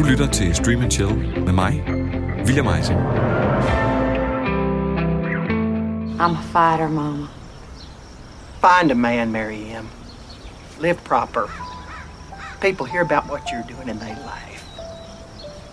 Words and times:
Du 0.00 0.04
lytter 0.04 0.26
til 0.30 0.54
Stream 0.54 0.80
and 0.82 0.90
Chill 0.90 1.14
med 1.44 1.52
mig, 1.52 1.84
William 2.46 2.66
Eising. 2.66 2.98
I'm 6.20 6.34
a 6.36 6.42
fighter, 6.52 6.88
Mama. 6.88 7.26
Find 8.60 8.90
a 8.90 8.94
man, 8.94 9.32
Mary 9.32 9.62
M. 9.82 9.86
Live 10.82 10.94
proper. 11.04 11.40
People 12.60 12.86
hear 12.86 13.02
about 13.02 13.24
what 13.30 13.42
you're 13.50 13.74
doing 13.74 13.90
and 13.90 14.00
they 14.00 14.14
laugh. 14.14 14.62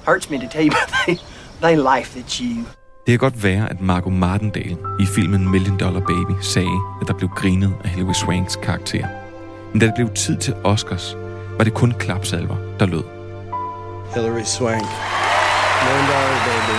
Hurts 0.05 0.29
me 0.29 0.37
to 0.39 0.47
tell 0.47 0.63
you, 0.65 0.71
but 0.79 0.91
they, 1.05 1.19
they 1.61 1.75
laugh 1.75 2.17
at 2.17 2.39
you. 2.41 2.65
Det 3.05 3.11
kan 3.11 3.19
godt 3.19 3.43
være, 3.43 3.69
at 3.69 3.81
Margot 3.81 4.13
Martindale 4.13 4.77
i 4.99 5.05
filmen 5.05 5.51
Million 5.51 5.77
Dollar 5.77 5.99
Baby 6.01 6.41
sagde, 6.41 6.79
at 7.01 7.07
der 7.07 7.13
blev 7.13 7.29
grinet 7.29 7.73
af 7.83 7.89
Hilary 7.89 8.13
Swanks 8.13 8.55
karakter. 8.55 9.07
Men 9.71 9.79
da 9.79 9.85
det 9.85 9.93
blev 9.95 10.09
tid 10.09 10.37
til 10.37 10.53
Oscars, 10.63 11.15
var 11.57 11.63
det 11.63 11.73
kun 11.73 11.93
klapsalver, 11.99 12.55
der 12.79 12.85
lød. 12.85 13.16
Hillary 14.17 14.43
Swank. 14.43 14.87
Million 15.85 16.07
dollar 16.13 16.39
baby. 16.47 16.77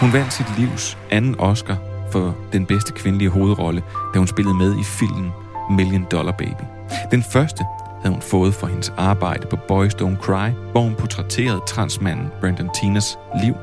Hun 0.00 0.12
vandt 0.12 0.32
sit 0.32 0.46
livs 0.58 0.98
anden 1.10 1.40
Oscar 1.40 1.76
for 2.12 2.36
den 2.52 2.66
bedste 2.66 2.92
kvindelige 2.92 3.30
hovedrolle, 3.30 3.82
da 4.14 4.18
hun 4.18 4.26
spillede 4.26 4.54
med 4.54 4.78
i 4.78 4.84
filmen 4.84 5.32
Million 5.70 6.06
Dollar 6.10 6.32
Baby. 6.32 6.64
Den 7.10 7.22
første 7.22 7.64
havde 8.02 8.12
hun 8.14 8.22
fået 8.22 8.54
for 8.54 8.66
hendes 8.66 8.92
arbejde 8.96 9.46
på 9.46 9.56
Boys 9.68 9.94
Don't 9.94 10.22
Cry, 10.22 10.50
hvor 10.72 10.80
hun 10.80 10.94
portrætterede 10.94 11.60
transmanden 11.66 12.30
Brandon 12.40 12.70
Tinas 12.80 13.18
liv, 13.42 13.54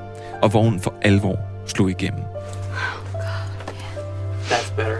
og 0.41 0.49
hvor 0.49 0.61
hun 0.61 0.79
for 0.79 0.93
alvor 1.01 1.39
slog 1.65 1.89
igennem. 1.89 2.23
That's 4.49 4.75
better. 4.75 4.97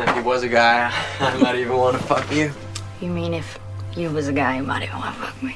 if 0.00 0.14
he 0.14 0.22
was 0.28 0.42
a 0.42 0.48
guy, 0.48 0.90
I 1.34 1.42
might 1.42 1.66
even 1.66 1.76
want 1.76 1.96
to 1.98 2.02
fuck 2.14 2.32
you. 2.32 2.50
You 3.02 3.14
mean 3.14 3.34
if 3.34 3.58
you 3.96 4.14
was 4.14 4.28
a 4.28 4.32
guy, 4.32 4.58
you 4.58 4.66
might 4.66 4.90
to 4.90 5.12
fuck 5.12 5.42
me? 5.42 5.50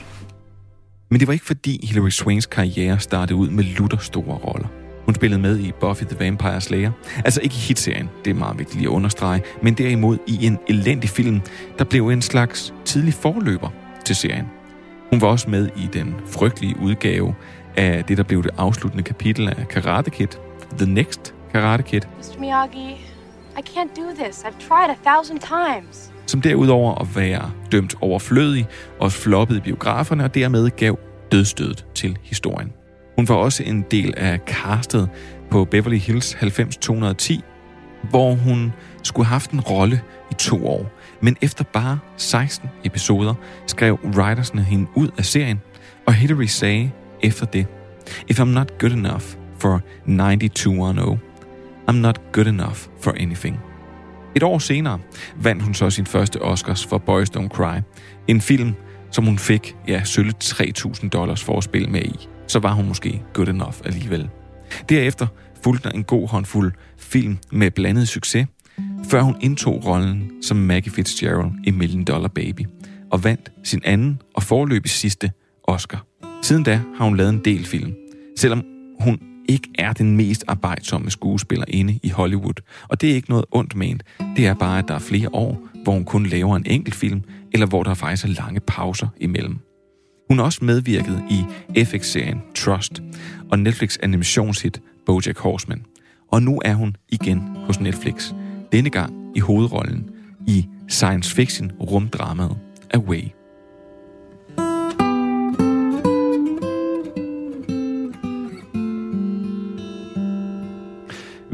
Men 1.10 1.20
det 1.20 1.26
var 1.26 1.32
ikke 1.32 1.44
fordi 1.44 1.86
Hilary 1.86 2.10
Swanks 2.10 2.46
karriere 2.46 3.00
startede 3.00 3.34
ud 3.34 3.48
med 3.48 3.64
lutter 3.64 3.98
store 3.98 4.36
roller. 4.36 4.68
Hun 5.04 5.14
spillede 5.14 5.40
med 5.42 5.58
i 5.58 5.72
Buffy 5.80 6.04
the 6.04 6.18
Vampire 6.18 6.60
Slayer. 6.60 6.92
Altså 7.24 7.40
ikke 7.40 7.54
i 7.54 7.58
hitserien, 7.58 8.10
det 8.24 8.30
er 8.30 8.34
meget 8.34 8.58
vigtigt 8.58 8.76
lige 8.76 8.88
at 8.88 8.92
understrege, 8.92 9.42
men 9.62 9.74
derimod 9.74 10.18
i 10.26 10.46
en 10.46 10.58
elendig 10.68 11.10
film, 11.10 11.40
der 11.78 11.84
blev 11.84 12.08
en 12.08 12.22
slags 12.22 12.74
tidlig 12.84 13.14
forløber 13.14 13.68
til 14.04 14.16
serien. 14.16 14.46
Hun 15.10 15.20
var 15.20 15.28
også 15.28 15.50
med 15.50 15.68
i 15.76 15.88
den 15.92 16.14
frygtelige 16.26 16.76
udgave 16.80 17.34
af 17.76 18.04
det, 18.04 18.16
der 18.16 18.22
blev 18.22 18.42
det 18.42 18.50
afsluttende 18.58 19.04
kapitel 19.04 19.48
af 19.48 19.68
Karate 19.68 20.10
Kid, 20.10 20.28
The 20.78 20.86
Next 20.86 21.34
Karate 21.52 21.82
Kid, 21.82 22.00
Mr. 22.18 22.40
Miyagi, 22.40 23.06
I 23.58 23.60
can't 23.60 23.94
do 23.96 24.24
this. 24.24 24.44
I've 24.44 24.68
tried 24.68 24.90
a 24.90 24.96
thousand 25.04 25.40
times 25.40 26.11
som 26.26 26.40
derudover 26.40 26.94
at 27.00 27.16
være 27.16 27.50
dømt 27.72 27.94
overflødig 28.00 28.66
og 29.00 29.12
floppede 29.12 29.58
i 29.58 29.62
biograferne, 29.62 30.24
og 30.24 30.34
dermed 30.34 30.70
gav 30.70 30.98
dødstødet 31.32 31.86
til 31.94 32.18
historien. 32.22 32.72
Hun 33.16 33.28
var 33.28 33.34
også 33.34 33.62
en 33.62 33.84
del 33.90 34.14
af 34.16 34.38
castet 34.46 35.08
på 35.50 35.64
Beverly 35.64 35.98
Hills 35.98 36.36
90210, 36.42 37.40
hvor 38.10 38.34
hun 38.34 38.72
skulle 39.02 39.26
have 39.26 39.32
haft 39.32 39.50
en 39.50 39.60
rolle 39.60 40.00
i 40.30 40.34
to 40.34 40.66
år. 40.66 40.90
Men 41.20 41.36
efter 41.42 41.64
bare 41.64 41.98
16 42.16 42.68
episoder 42.84 43.34
skrev 43.66 43.98
writersne 44.04 44.62
hende 44.62 44.86
ud 44.94 45.08
af 45.18 45.24
serien, 45.24 45.60
og 46.06 46.14
Hillary 46.14 46.44
sagde 46.44 46.90
efter 47.22 47.46
det, 47.46 47.66
If 48.28 48.40
I'm 48.40 48.44
not 48.44 48.78
good 48.78 48.92
enough 48.92 49.24
for 49.58 49.80
9210, 50.06 51.20
I'm 51.90 51.92
not 51.92 52.20
good 52.32 52.46
enough 52.46 52.76
for 53.00 53.10
anything. 53.20 53.71
Et 54.36 54.42
år 54.42 54.58
senere 54.58 54.98
vandt 55.36 55.62
hun 55.62 55.74
så 55.74 55.90
sin 55.90 56.06
første 56.06 56.42
Oscars 56.42 56.86
for 56.86 56.98
Boys 56.98 57.30
Don't 57.30 57.48
Cry. 57.48 57.80
En 58.28 58.40
film, 58.40 58.74
som 59.10 59.24
hun 59.24 59.38
fik, 59.38 59.76
ja, 59.88 60.04
sølle 60.04 60.32
3.000 60.44 61.08
dollars 61.08 61.44
for 61.44 61.58
at 61.58 61.64
spille 61.64 61.88
med 61.88 62.02
i. 62.02 62.28
Så 62.46 62.58
var 62.58 62.72
hun 62.72 62.88
måske 62.88 63.22
good 63.32 63.48
enough 63.48 63.76
alligevel. 63.84 64.28
Derefter 64.88 65.26
fulgte 65.64 65.88
der 65.88 65.94
en 65.94 66.04
god 66.04 66.28
håndfuld 66.28 66.72
film 66.98 67.38
med 67.52 67.70
blandet 67.70 68.08
succes, 68.08 68.46
før 69.04 69.22
hun 69.22 69.36
indtog 69.40 69.86
rollen 69.86 70.30
som 70.42 70.56
Maggie 70.56 70.92
Fitzgerald 70.92 71.50
i 71.64 71.70
Million 71.70 72.04
Dollar 72.04 72.28
Baby, 72.28 72.66
og 73.10 73.24
vandt 73.24 73.52
sin 73.64 73.80
anden 73.84 74.20
og 74.34 74.42
forløbig 74.42 74.90
sidste 74.90 75.30
Oscar. 75.64 76.06
Siden 76.42 76.62
da 76.62 76.80
har 76.96 77.04
hun 77.04 77.16
lavet 77.16 77.30
en 77.30 77.40
del 77.44 77.64
film, 77.64 77.92
selvom 78.36 78.62
hun 79.00 79.18
ikke 79.48 79.68
er 79.78 79.92
den 79.92 80.16
mest 80.16 80.44
arbejdsomme 80.48 81.10
skuespiller 81.10 81.64
inde 81.68 81.98
i 82.02 82.08
Hollywood. 82.08 82.62
Og 82.88 83.00
det 83.00 83.10
er 83.10 83.14
ikke 83.14 83.30
noget 83.30 83.44
ondt 83.50 83.76
ment. 83.76 84.02
Det 84.36 84.46
er 84.46 84.54
bare, 84.54 84.78
at 84.78 84.88
der 84.88 84.94
er 84.94 84.98
flere 84.98 85.28
år, 85.32 85.68
hvor 85.82 85.92
hun 85.92 86.04
kun 86.04 86.26
laver 86.26 86.56
en 86.56 86.66
enkelt 86.66 86.94
film, 86.94 87.22
eller 87.52 87.66
hvor 87.66 87.82
der 87.82 87.94
faktisk 87.94 88.24
er 88.24 88.28
lange 88.28 88.60
pauser 88.60 89.08
imellem. 89.20 89.58
Hun 90.28 90.38
har 90.38 90.44
også 90.44 90.64
medvirket 90.64 91.24
i 91.30 91.44
FX-serien 91.84 92.42
Trust 92.54 93.02
og 93.50 93.58
Netflix 93.58 93.98
animationshit 94.02 94.80
BoJack 95.06 95.38
Horseman. 95.38 95.84
Og 96.32 96.42
nu 96.42 96.60
er 96.64 96.74
hun 96.74 96.96
igen 97.08 97.38
hos 97.66 97.80
Netflix. 97.80 98.32
Denne 98.72 98.90
gang 98.90 99.14
i 99.36 99.40
hovedrollen 99.40 100.10
i 100.46 100.66
science 100.88 101.34
fiction 101.34 101.72
rumdramaet 101.80 102.56
Away. 102.94 103.41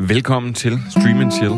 Velkommen 0.09 0.55
til 0.55 0.79
Stream 0.91 1.21
and 1.21 1.33
Chill, 1.33 1.55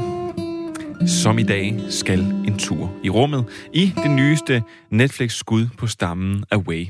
som 1.08 1.38
i 1.38 1.42
dag 1.42 1.80
skal 1.88 2.20
en 2.20 2.58
tur 2.58 2.92
i 3.04 3.10
rummet 3.10 3.44
i 3.72 3.92
det 4.02 4.10
nyeste 4.10 4.62
Netflix-skud 4.90 5.66
på 5.78 5.86
stammen 5.86 6.44
Away. 6.50 6.86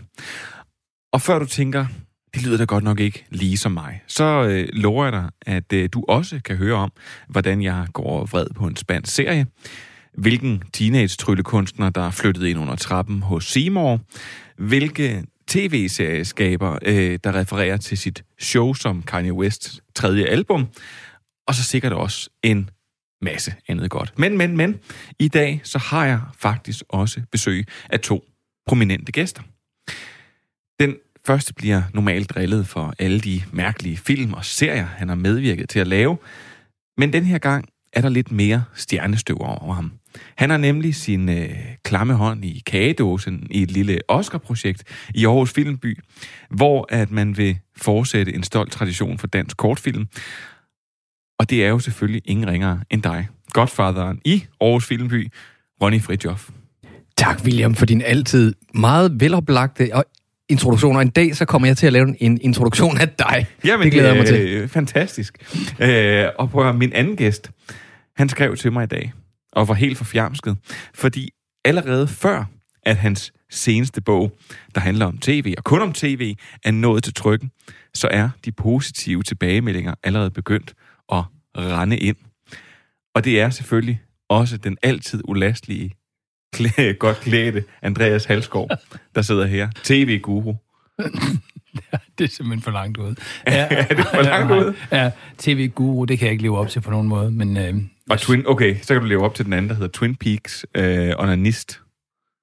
Og 1.12 1.20
før 1.20 1.38
du 1.38 1.46
tænker, 1.46 1.86
det 2.34 2.42
lyder 2.42 2.56
da 2.56 2.64
godt 2.64 2.84
nok 2.84 3.00
ikke 3.00 3.26
lige 3.30 3.58
som 3.58 3.72
mig, 3.72 4.02
så 4.06 4.24
øh, 4.24 4.68
lover 4.72 5.04
jeg 5.04 5.12
dig, 5.12 5.30
at 5.46 5.72
øh, 5.72 5.88
du 5.92 6.04
også 6.08 6.40
kan 6.44 6.56
høre 6.56 6.74
om, 6.74 6.92
hvordan 7.28 7.62
jeg 7.62 7.86
går 7.92 8.24
vred 8.24 8.46
på 8.56 8.66
en 8.66 8.76
spansk 8.76 9.14
serie, 9.14 9.46
hvilken 10.14 10.62
teenage-tryllekunstner, 10.72 11.90
der 11.90 12.06
er 12.06 12.10
flyttet 12.10 12.46
ind 12.46 12.58
under 12.58 12.76
trappen 12.76 13.22
hos 13.22 13.44
Seymour, 13.44 14.00
hvilke 14.56 15.24
tv-serieskaber, 15.46 16.78
øh, 16.82 17.18
der 17.24 17.34
refererer 17.34 17.76
til 17.76 17.98
sit 17.98 18.24
show 18.38 18.74
som 18.74 19.02
Kanye 19.02 19.32
Wests 19.32 19.80
tredje 19.94 20.24
album, 20.24 20.66
og 21.50 21.54
så 21.54 21.64
sikkert 21.64 21.92
også 21.92 22.30
en 22.42 22.70
masse 23.22 23.54
andet 23.68 23.90
godt. 23.90 24.18
Men, 24.18 24.38
men, 24.38 24.56
men, 24.56 24.78
i 25.18 25.28
dag 25.28 25.60
så 25.64 25.78
har 25.78 26.06
jeg 26.06 26.20
faktisk 26.38 26.84
også 26.88 27.20
besøg 27.32 27.66
af 27.88 28.00
to 28.00 28.24
prominente 28.66 29.12
gæster. 29.12 29.42
Den 30.80 30.96
første 31.26 31.54
bliver 31.54 31.82
normalt 31.94 32.30
drillet 32.30 32.66
for 32.66 32.94
alle 32.98 33.20
de 33.20 33.42
mærkelige 33.52 33.96
film 33.96 34.34
og 34.34 34.44
serier, 34.44 34.84
han 34.84 35.08
har 35.08 35.14
medvirket 35.14 35.68
til 35.68 35.78
at 35.78 35.86
lave. 35.86 36.18
Men 36.96 37.12
den 37.12 37.24
her 37.24 37.38
gang 37.38 37.68
er 37.92 38.00
der 38.00 38.08
lidt 38.08 38.32
mere 38.32 38.64
stjernestøv 38.74 39.36
over 39.40 39.74
ham. 39.74 39.92
Han 40.36 40.50
har 40.50 40.56
nemlig 40.56 40.94
sin 40.94 41.28
øh, 41.28 41.56
klamme 41.84 42.14
hånd 42.14 42.44
i 42.44 42.62
kagedåsen 42.66 43.46
i 43.50 43.62
et 43.62 43.70
lille 43.70 43.98
Oscar-projekt 44.08 44.84
i 45.14 45.26
Aarhus 45.26 45.52
Filmby, 45.52 45.98
hvor 46.50 46.86
at 46.88 47.10
man 47.10 47.36
vil 47.36 47.58
fortsætte 47.76 48.34
en 48.34 48.42
stolt 48.42 48.72
tradition 48.72 49.18
for 49.18 49.26
dansk 49.26 49.56
kortfilm. 49.56 50.08
Og 51.40 51.50
det 51.50 51.64
er 51.64 51.68
jo 51.68 51.78
selvfølgelig 51.78 52.22
ingen 52.24 52.50
ringere 52.50 52.80
end 52.90 53.02
dig, 53.02 53.28
godfatheren 53.52 54.20
i 54.24 54.44
Aarhus 54.60 54.86
Filmby, 54.86 55.32
Ronny 55.82 56.00
Fridjof. 56.00 56.50
Tak, 57.16 57.40
William, 57.44 57.74
for 57.74 57.86
din 57.86 58.02
altid 58.02 58.54
meget 58.74 59.20
veloplagte 59.20 59.90
og 59.92 60.04
introduktion. 60.48 60.96
Og 60.96 61.02
en 61.02 61.10
dag, 61.10 61.36
så 61.36 61.44
kommer 61.44 61.68
jeg 61.68 61.76
til 61.76 61.86
at 61.86 61.92
lave 61.92 62.22
en 62.22 62.38
introduktion 62.40 62.98
af 62.98 63.08
dig. 63.08 63.46
Jamen, 63.64 63.84
det 63.84 63.92
glæder 63.92 64.08
jeg 64.08 64.16
mig 64.16 64.26
til. 64.26 64.48
Øh, 64.48 64.68
fantastisk. 64.68 65.38
Øh, 65.80 66.26
og 66.38 66.50
prøv 66.50 66.62
at 66.62 66.66
høre, 66.66 66.78
min 66.78 66.92
anden 66.92 67.16
gæst, 67.16 67.50
han 68.16 68.28
skrev 68.28 68.56
til 68.56 68.72
mig 68.72 68.84
i 68.84 68.86
dag, 68.86 69.12
og 69.52 69.68
var 69.68 69.74
helt 69.74 69.98
forfjamsket, 69.98 70.56
fordi 70.94 71.28
allerede 71.64 72.08
før, 72.08 72.44
at 72.82 72.96
hans 72.96 73.32
seneste 73.50 74.00
bog, 74.00 74.32
der 74.74 74.80
handler 74.80 75.06
om 75.06 75.18
tv, 75.18 75.54
og 75.58 75.64
kun 75.64 75.82
om 75.82 75.92
tv, 75.92 76.34
er 76.64 76.70
nået 76.70 77.04
til 77.04 77.14
trykken, 77.14 77.50
så 77.94 78.08
er 78.10 78.28
de 78.44 78.52
positive 78.52 79.22
tilbagemeldinger 79.22 79.94
allerede 80.04 80.30
begyndt 80.30 80.74
at 81.12 81.24
rende 81.56 81.96
ind. 81.98 82.16
Og 83.14 83.24
det 83.24 83.40
er 83.40 83.50
selvfølgelig 83.50 84.00
også 84.28 84.56
den 84.56 84.76
altid 84.82 85.20
ulastelige, 85.24 85.94
klæ- 86.56 86.92
godt 87.04 87.20
klædte 87.20 87.64
Andreas 87.82 88.24
Halskov, 88.24 88.68
der 89.14 89.22
sidder 89.22 89.46
her. 89.46 89.68
TV-guru. 89.84 90.54
Det 92.18 92.24
er 92.24 92.28
simpelthen 92.28 92.62
for 92.62 92.70
langt 92.70 92.98
ud. 92.98 93.14
er 93.46 93.84
det 93.94 94.06
for 94.14 94.22
langt 94.22 94.52
ud? 94.52 94.74
Ja, 94.92 95.10
TV-guru, 95.38 96.04
det 96.04 96.18
kan 96.18 96.26
jeg 96.26 96.32
ikke 96.32 96.42
leve 96.42 96.58
op 96.58 96.68
til 96.68 96.80
på 96.80 96.90
nogen 96.90 97.08
måde, 97.08 97.30
men... 97.30 97.56
Øh, 97.56 97.74
Og 98.10 98.18
Twin, 98.18 98.46
okay, 98.46 98.76
så 98.82 98.94
kan 98.94 99.00
du 99.02 99.08
leve 99.08 99.24
op 99.24 99.34
til 99.34 99.44
den 99.44 99.52
anden, 99.52 99.68
der 99.68 99.74
hedder 99.74 99.88
Twin 99.88 100.16
Peaks 100.16 100.66
øh, 100.74 101.12
Onanist. 101.18 101.80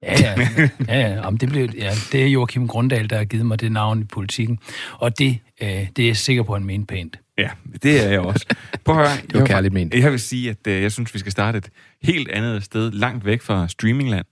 Ja, 0.02 0.14
ja, 0.20 0.40
ja, 0.88 1.00
ja. 1.00 1.14
Jamen, 1.14 1.38
det, 1.40 1.48
blev, 1.48 1.68
ja, 1.78 1.90
det 2.12 2.22
er 2.22 2.26
Joachim 2.26 2.68
Grundal, 2.68 3.10
der 3.10 3.16
har 3.16 3.24
givet 3.24 3.46
mig 3.46 3.60
det 3.60 3.72
navn 3.72 4.00
i 4.00 4.04
politikken, 4.04 4.58
og 4.92 5.18
det, 5.18 5.38
øh, 5.62 5.68
det 5.68 5.98
er 5.98 6.06
jeg 6.06 6.16
sikker 6.16 6.42
på, 6.42 6.52
han 6.54 6.64
mente 6.64 6.86
pænt. 6.86 7.18
Ja, 7.38 7.50
det 7.82 8.04
er 8.04 8.08
jeg 8.08 8.20
også. 8.20 8.46
Prøv 8.84 8.98
at 9.00 9.08
høre. 9.08 9.16
Det 9.32 9.40
var 9.40 9.46
kærligt 9.46 9.74
ment. 9.74 9.94
Jeg 9.94 10.10
vil 10.10 10.20
sige, 10.20 10.50
at 10.50 10.66
øh, 10.66 10.82
jeg 10.82 10.92
synes, 10.92 11.14
vi 11.14 11.18
skal 11.18 11.32
starte 11.32 11.58
et 11.58 11.70
helt 12.02 12.28
andet 12.30 12.64
sted, 12.64 12.90
langt 12.90 13.24
væk 13.24 13.42
fra 13.42 13.68
streamingland. 13.68 14.26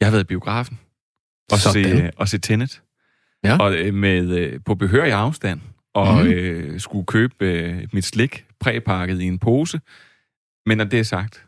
Jeg 0.00 0.06
har 0.06 0.10
været 0.10 0.24
i 0.24 0.26
biografen. 0.26 0.78
og 1.52 1.58
Sådan. 1.58 1.84
se, 1.96 2.10
og 2.16 2.28
se 2.28 2.38
Tenet. 2.38 2.82
Ja. 3.44 3.58
Og 3.58 3.74
øh, 3.74 3.94
med, 3.94 4.28
øh, 4.38 4.60
på 4.66 4.74
behørig 4.74 5.12
afstand. 5.12 5.60
Og 5.94 6.18
Mhm. 6.24 6.32
øh, 6.32 6.80
skulle 6.80 7.06
købe 7.06 7.34
øh, 7.40 7.88
mit 7.92 8.04
slik 8.04 8.44
præpakket 8.60 9.20
i 9.20 9.24
en 9.24 9.38
pose. 9.38 9.80
Men 10.66 10.78
når 10.78 10.84
det 10.84 10.98
er 10.98 11.02
sagt, 11.04 11.46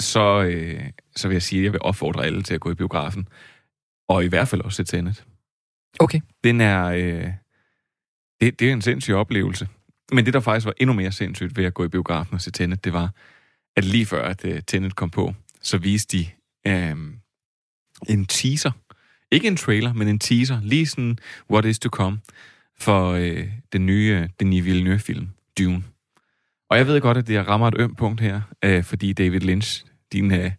så, 0.00 0.42
øh, 0.42 0.82
så 1.16 1.28
vil 1.28 1.34
jeg 1.34 1.42
sige, 1.42 1.60
at 1.60 1.64
jeg 1.64 1.72
vil 1.72 1.82
opfordre 1.82 2.24
alle 2.24 2.42
til 2.42 2.54
at 2.54 2.60
gå 2.60 2.70
i 2.70 2.74
biografen. 2.74 3.28
Og 4.08 4.24
i 4.24 4.28
hvert 4.28 4.48
fald 4.48 4.60
også 4.60 4.76
se 4.76 4.84
Tenet. 4.84 5.24
Okay. 6.00 6.20
Den 6.44 6.60
er... 6.60 6.84
Øh, 6.84 7.26
det, 8.40 8.60
det 8.60 8.68
er 8.68 8.72
en 8.72 8.82
sindssyg 8.82 9.14
oplevelse. 9.14 9.68
Men 10.12 10.26
det, 10.26 10.34
der 10.34 10.40
faktisk 10.40 10.66
var 10.66 10.74
endnu 10.76 10.94
mere 10.94 11.12
sindssygt 11.12 11.56
ved 11.56 11.64
at 11.64 11.74
gå 11.74 11.84
i 11.84 11.88
biografen 11.88 12.34
og 12.34 12.40
se 12.40 12.50
Tenet, 12.50 12.84
det 12.84 12.92
var, 12.92 13.10
at 13.76 13.84
lige 13.84 14.06
før 14.06 14.24
at 14.24 14.44
uh, 14.44 14.58
Tenet 14.66 14.96
kom 14.96 15.10
på, 15.10 15.34
så 15.62 15.78
viste 15.78 16.18
de 16.18 16.26
øh, 16.66 16.96
en 18.08 18.26
teaser. 18.26 18.70
Ikke 19.30 19.48
en 19.48 19.56
trailer, 19.56 19.92
men 19.92 20.08
en 20.08 20.18
teaser. 20.18 20.60
Lige 20.62 20.86
sådan, 20.86 21.18
what 21.50 21.64
is 21.64 21.78
to 21.78 21.88
come, 21.88 22.20
for 22.78 23.12
øh, 23.12 23.46
den 23.72 23.86
nye 23.86 24.28
Denis 24.40 24.64
Villeneuve-film, 24.64 25.28
Dune. 25.58 25.82
Og 26.70 26.78
jeg 26.78 26.86
ved 26.86 27.00
godt, 27.00 27.16
at 27.16 27.26
det 27.26 27.48
rammer 27.48 27.68
et 27.68 27.74
ømt 27.78 27.98
punkt 27.98 28.20
her, 28.20 28.40
øh, 28.64 28.84
fordi 28.84 29.12
David 29.12 29.40
Lynch, 29.40 29.84
din, 30.12 30.32
øh, 30.32 30.50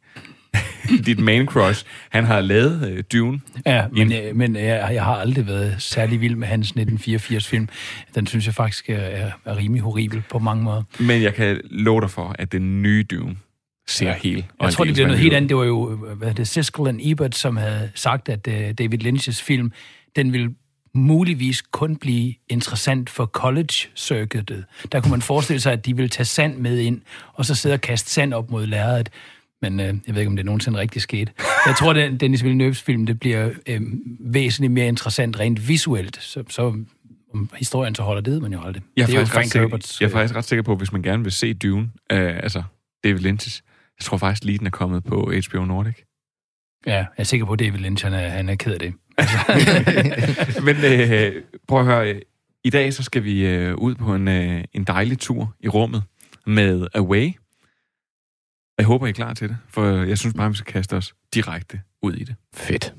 dit 1.06 1.20
main 1.20 1.46
crush, 1.46 1.86
han 2.10 2.26
har 2.26 2.42
lavet 2.42 2.92
øh, 2.92 3.04
Dune. 3.14 3.42
Ja, 3.66 3.88
men, 3.92 4.14
øh, 4.14 4.36
men 4.36 4.56
jeg, 4.56 4.90
jeg 4.94 5.04
har 5.04 5.16
aldrig 5.16 5.48
været 5.48 5.76
særlig 5.80 6.22
vild 6.22 6.36
med 6.36 6.48
hans 6.48 6.74
1984-film. 6.78 7.70
Den 8.16 8.28
synes 8.28 8.46
jeg 8.46 8.54
faktisk 8.54 8.90
er, 8.90 8.96
er, 8.96 9.32
er 9.46 9.58
rimelig 9.58 9.84
horribel 9.84 10.24
på 10.30 10.40
mange 10.40 10.64
måder. 10.64 10.84
Men 11.00 11.22
jeg 11.22 11.34
kan 11.34 11.62
love 11.64 12.02
dig 12.02 12.10
for, 12.10 12.36
at 12.40 12.52
den 12.52 12.82
nye 12.82 13.04
Dune 13.04 13.36
ser 13.88 14.08
ja. 14.08 14.16
helt... 14.24 14.46
Jeg 14.62 14.74
tror, 14.74 14.86
det 14.86 14.94
bliver 14.94 15.08
noget 15.08 15.22
helt 15.22 15.34
andet. 15.34 15.50
Det 15.50 15.58
var 15.58 15.64
jo 15.64 15.96
hvad 15.96 16.34
det, 16.34 16.48
Siskel 16.48 16.82
og 16.82 16.96
Ebert, 17.00 17.36
som 17.36 17.58
havde 17.58 17.92
sagt, 17.96 18.30
at 18.30 18.48
uh, 18.48 18.54
David 18.54 19.06
Lynch's 19.06 19.44
film, 19.44 19.72
den 20.16 20.34
ville 20.34 20.50
muligvis 20.94 21.62
kun 21.62 21.96
blive 21.96 22.34
interessant 22.50 23.10
for 23.10 23.26
college-circuitet. 23.26 24.66
Der 24.92 25.02
kunne 25.02 25.12
man 25.12 25.22
forestille 25.22 25.60
sig, 25.60 25.74
at 25.74 25.86
de 25.86 25.96
ville 25.96 26.10
tage 26.10 26.26
sand 26.26 26.58
med 26.58 26.80
ind, 26.80 27.02
og 27.34 27.46
så 27.46 27.56
sidde 27.56 27.74
og 27.74 27.82
kaste 27.82 28.10
sand 28.10 28.34
op 28.34 28.52
mod 28.52 28.66
lærredet. 28.66 29.10
Men 29.62 29.80
øh, 29.80 29.86
jeg 29.86 30.16
ved 30.16 30.18
ikke, 30.18 30.30
om 30.30 30.36
det 30.36 30.46
nogensinde 30.46 30.80
rigtig 30.80 31.02
skete. 31.02 31.32
Jeg 31.66 31.76
tror, 31.80 31.94
at 31.94 32.20
Dennis 32.20 32.44
Villeneuve's 32.44 32.84
film 32.84 33.06
det 33.06 33.20
bliver 33.20 33.50
øh, 33.68 33.82
væsentligt 34.20 34.74
mere 34.74 34.88
interessant 34.88 35.40
rent 35.40 35.68
visuelt. 35.68 36.18
Så, 36.22 36.44
så 36.50 36.74
om 37.34 37.50
historien 37.58 37.96
så 37.96 38.04
holder 38.04 38.22
det, 38.22 38.42
man 38.42 38.54
jo 38.54 38.62
aldrig. 38.64 38.84
Jeg 38.98 39.04
er, 39.04 39.08
det 39.08 39.16
er 39.16 39.26
faktisk 39.26 39.38
ret 39.38 39.52
sikker, 39.52 39.68
Herberts... 39.68 40.02
jeg 40.02 40.08
er 40.08 40.12
faktisk 40.12 40.36
ret 40.36 40.46
sikker 40.46 40.64
på, 40.64 40.72
at 40.72 40.78
hvis 40.78 40.92
man 40.92 41.02
gerne 41.02 41.24
vil 41.24 41.32
se 41.32 41.54
Dune, 41.54 41.90
øh, 42.12 42.36
altså 42.44 42.64
David 43.04 43.20
Lynch's, 43.20 43.62
jeg 44.00 44.06
tror 44.06 44.18
faktisk 44.18 44.44
lige, 44.44 44.58
den 44.58 44.68
er 44.68 44.72
kommet 44.72 45.04
på 45.04 45.32
HBO 45.50 45.66
Nordic. 45.66 45.96
Ja, 46.86 46.96
jeg 46.96 47.08
er 47.18 47.24
sikker 47.24 47.46
på, 47.46 47.54
at 47.54 47.60
David 47.60 47.80
Lynch 47.80 48.06
han 48.06 48.14
er, 48.14 48.30
han 48.30 48.50
er 48.50 48.56
ked 48.56 48.74
af 48.74 48.80
det. 48.80 48.94
Men 50.66 50.76
øh, 50.76 51.44
prøv 51.68 51.80
at 51.80 51.86
høre, 51.86 52.14
øh, 52.14 52.22
i 52.64 52.70
dag 52.70 52.94
så 52.94 53.04
skal 53.04 53.24
vi 53.24 53.48
øh, 53.48 53.76
ud 53.76 53.96
på 53.96 54.16
en, 54.16 54.28
øh, 54.28 54.64
en 54.74 54.84
dejlig 54.84 55.20
tur 55.20 55.56
i 55.60 55.68
rummet 55.68 56.04
med 56.46 56.88
Away. 56.94 57.32
Jeg 58.78 58.86
håber, 58.86 59.06
I 59.06 59.10
er 59.10 59.14
klar 59.14 59.34
til 59.34 59.50
det, 59.50 59.58
for 59.70 59.86
jeg 59.86 60.18
synes 60.18 60.34
bare, 60.34 60.50
vi 60.50 60.56
skal 60.56 60.74
kaste 60.74 60.94
os 60.98 61.14
direkte 61.34 61.82
ud 62.02 62.14
i 62.14 62.24
det. 62.24 62.36
Fedt. 62.54 62.94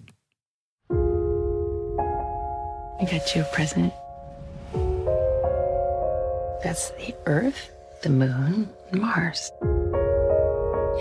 I 3.00 3.04
got 3.04 3.30
you 3.34 3.42
a 3.42 3.54
present. 3.56 3.92
That's 6.64 6.90
the 7.00 7.12
Earth, 7.26 7.62
the 8.02 8.10
Moon, 8.10 8.69
and 8.92 9.00
Mars. 9.00 9.50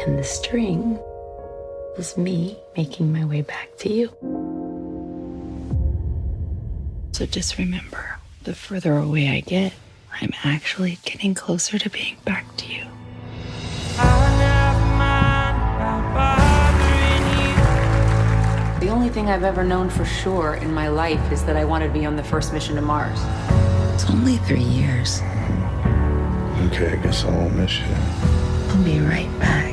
And 0.05 0.17
the 0.17 0.23
string 0.23 0.97
is 1.99 2.17
me 2.17 2.55
making 2.77 3.11
my 3.11 3.23
way 3.25 3.41
back 3.41 3.69
to 3.79 3.89
you. 3.89 4.07
So 7.13 7.25
just 7.25 7.57
remember 7.59 8.19
the 8.45 8.55
further 8.55 8.97
away 8.97 9.27
I 9.29 9.41
get, 9.41 9.73
I'm 10.21 10.33
actually 10.43 10.97
getting 11.05 11.35
closer 11.35 11.77
to 11.77 11.89
being 11.89 12.17
back 12.25 12.45
to 12.57 12.65
you. 12.65 12.90
Thing 19.11 19.29
I've 19.29 19.43
ever 19.43 19.63
known 19.63 19.89
for 19.89 20.05
sure 20.05 20.55
in 20.55 20.73
my 20.73 20.87
life 20.87 21.31
is 21.31 21.43
that 21.43 21.57
I 21.57 21.65
wanted 21.65 21.87
to 21.87 21.93
be 21.99 22.05
on 22.05 22.15
the 22.15 22.23
first 22.23 22.53
mission 22.53 22.75
to 22.75 22.81
Mars. 22.81 23.19
It's 23.93 24.09
only 24.09 24.37
three 24.37 24.63
years. 24.63 25.21
Okay, 26.67 26.93
I 26.93 26.95
guess 27.03 27.25
I 27.25 27.29
won't 27.29 27.55
miss 27.55 27.79
you. 27.79 27.95
I'll 28.69 28.83
be 28.83 28.99
right 28.99 29.39
back. 29.39 29.71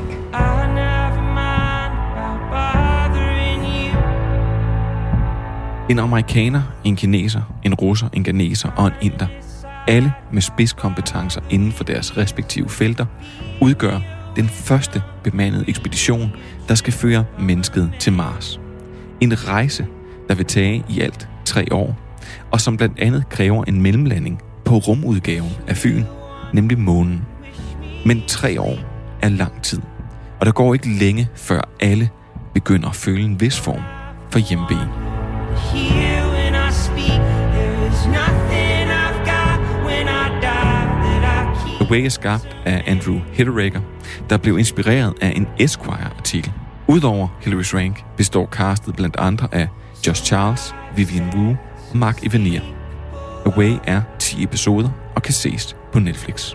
En 5.89 5.99
amerikaner, 5.99 6.61
en 6.83 6.95
kineser, 6.95 7.41
en 7.63 7.73
russer, 7.73 8.09
en 8.13 8.23
ganeser 8.23 8.69
og 8.77 8.87
en 8.87 8.93
inder, 9.01 9.27
alle 9.87 10.13
med 10.31 10.41
spidskompetencer 10.41 11.41
inden 11.49 11.71
for 11.71 11.83
deres 11.83 12.17
respektive 12.17 12.69
felter, 12.69 13.05
udgør 13.61 13.99
den 14.35 14.49
første 14.49 15.03
bemandede 15.23 15.65
ekspedition, 15.67 16.31
der 16.67 16.75
skal 16.75 16.93
føre 16.93 17.25
mennesket 17.39 17.91
til 17.99 18.13
Mars. 18.13 18.59
En 19.21 19.47
rejse, 19.47 19.85
der 20.27 20.35
vil 20.35 20.45
tage 20.45 20.83
i 20.89 20.99
alt 20.99 21.29
tre 21.45 21.65
år, 21.71 21.95
og 22.51 22.61
som 22.61 22.77
blandt 22.77 22.99
andet 22.99 23.29
kræver 23.29 23.63
en 23.63 23.81
mellemlanding 23.81 24.41
på 24.65 24.77
rumudgaven 24.77 25.51
af 25.67 25.77
Fyn, 25.77 26.03
nemlig 26.53 26.79
månen. 26.79 27.21
Men 28.05 28.23
tre 28.27 28.61
år 28.61 28.75
er 29.21 29.29
lang 29.29 29.61
tid, 29.61 29.81
og 30.39 30.45
der 30.45 30.51
går 30.51 30.73
ikke 30.73 30.89
længe, 30.89 31.29
før 31.35 31.69
alle 31.79 32.09
begynder 32.53 32.89
at 32.89 32.95
føle 32.95 33.23
en 33.23 33.41
vis 33.41 33.59
form 33.59 33.81
for 34.29 34.39
hjemmevæg. 34.39 34.77
The 41.81 41.91
Way 41.91 42.05
er 42.05 42.09
skabt 42.09 42.57
af 42.65 42.83
Andrew 42.87 43.19
Hitteraker, 43.33 43.81
der 44.29 44.37
blev 44.37 44.59
inspireret 44.59 45.13
af 45.21 45.33
en 45.35 45.47
Esquire-artikel. 45.59 46.51
Udover 46.89 47.27
Hilary 47.41 47.63
Swank 47.63 48.05
består 48.17 48.45
castet 48.45 48.95
blandt 48.95 49.15
andre 49.15 49.47
af 49.51 49.67
Josh 50.07 50.23
Charles, 50.23 50.75
Vivian 50.95 51.29
Wu 51.35 51.55
og 51.91 51.97
Mark 51.97 52.25
Evanier. 52.25 52.61
Away 53.45 53.77
er 53.83 54.01
10 54.19 54.43
episoder 54.43 54.89
og 55.15 55.21
kan 55.21 55.33
ses 55.33 55.77
på 55.93 55.99
Netflix. 55.99 56.53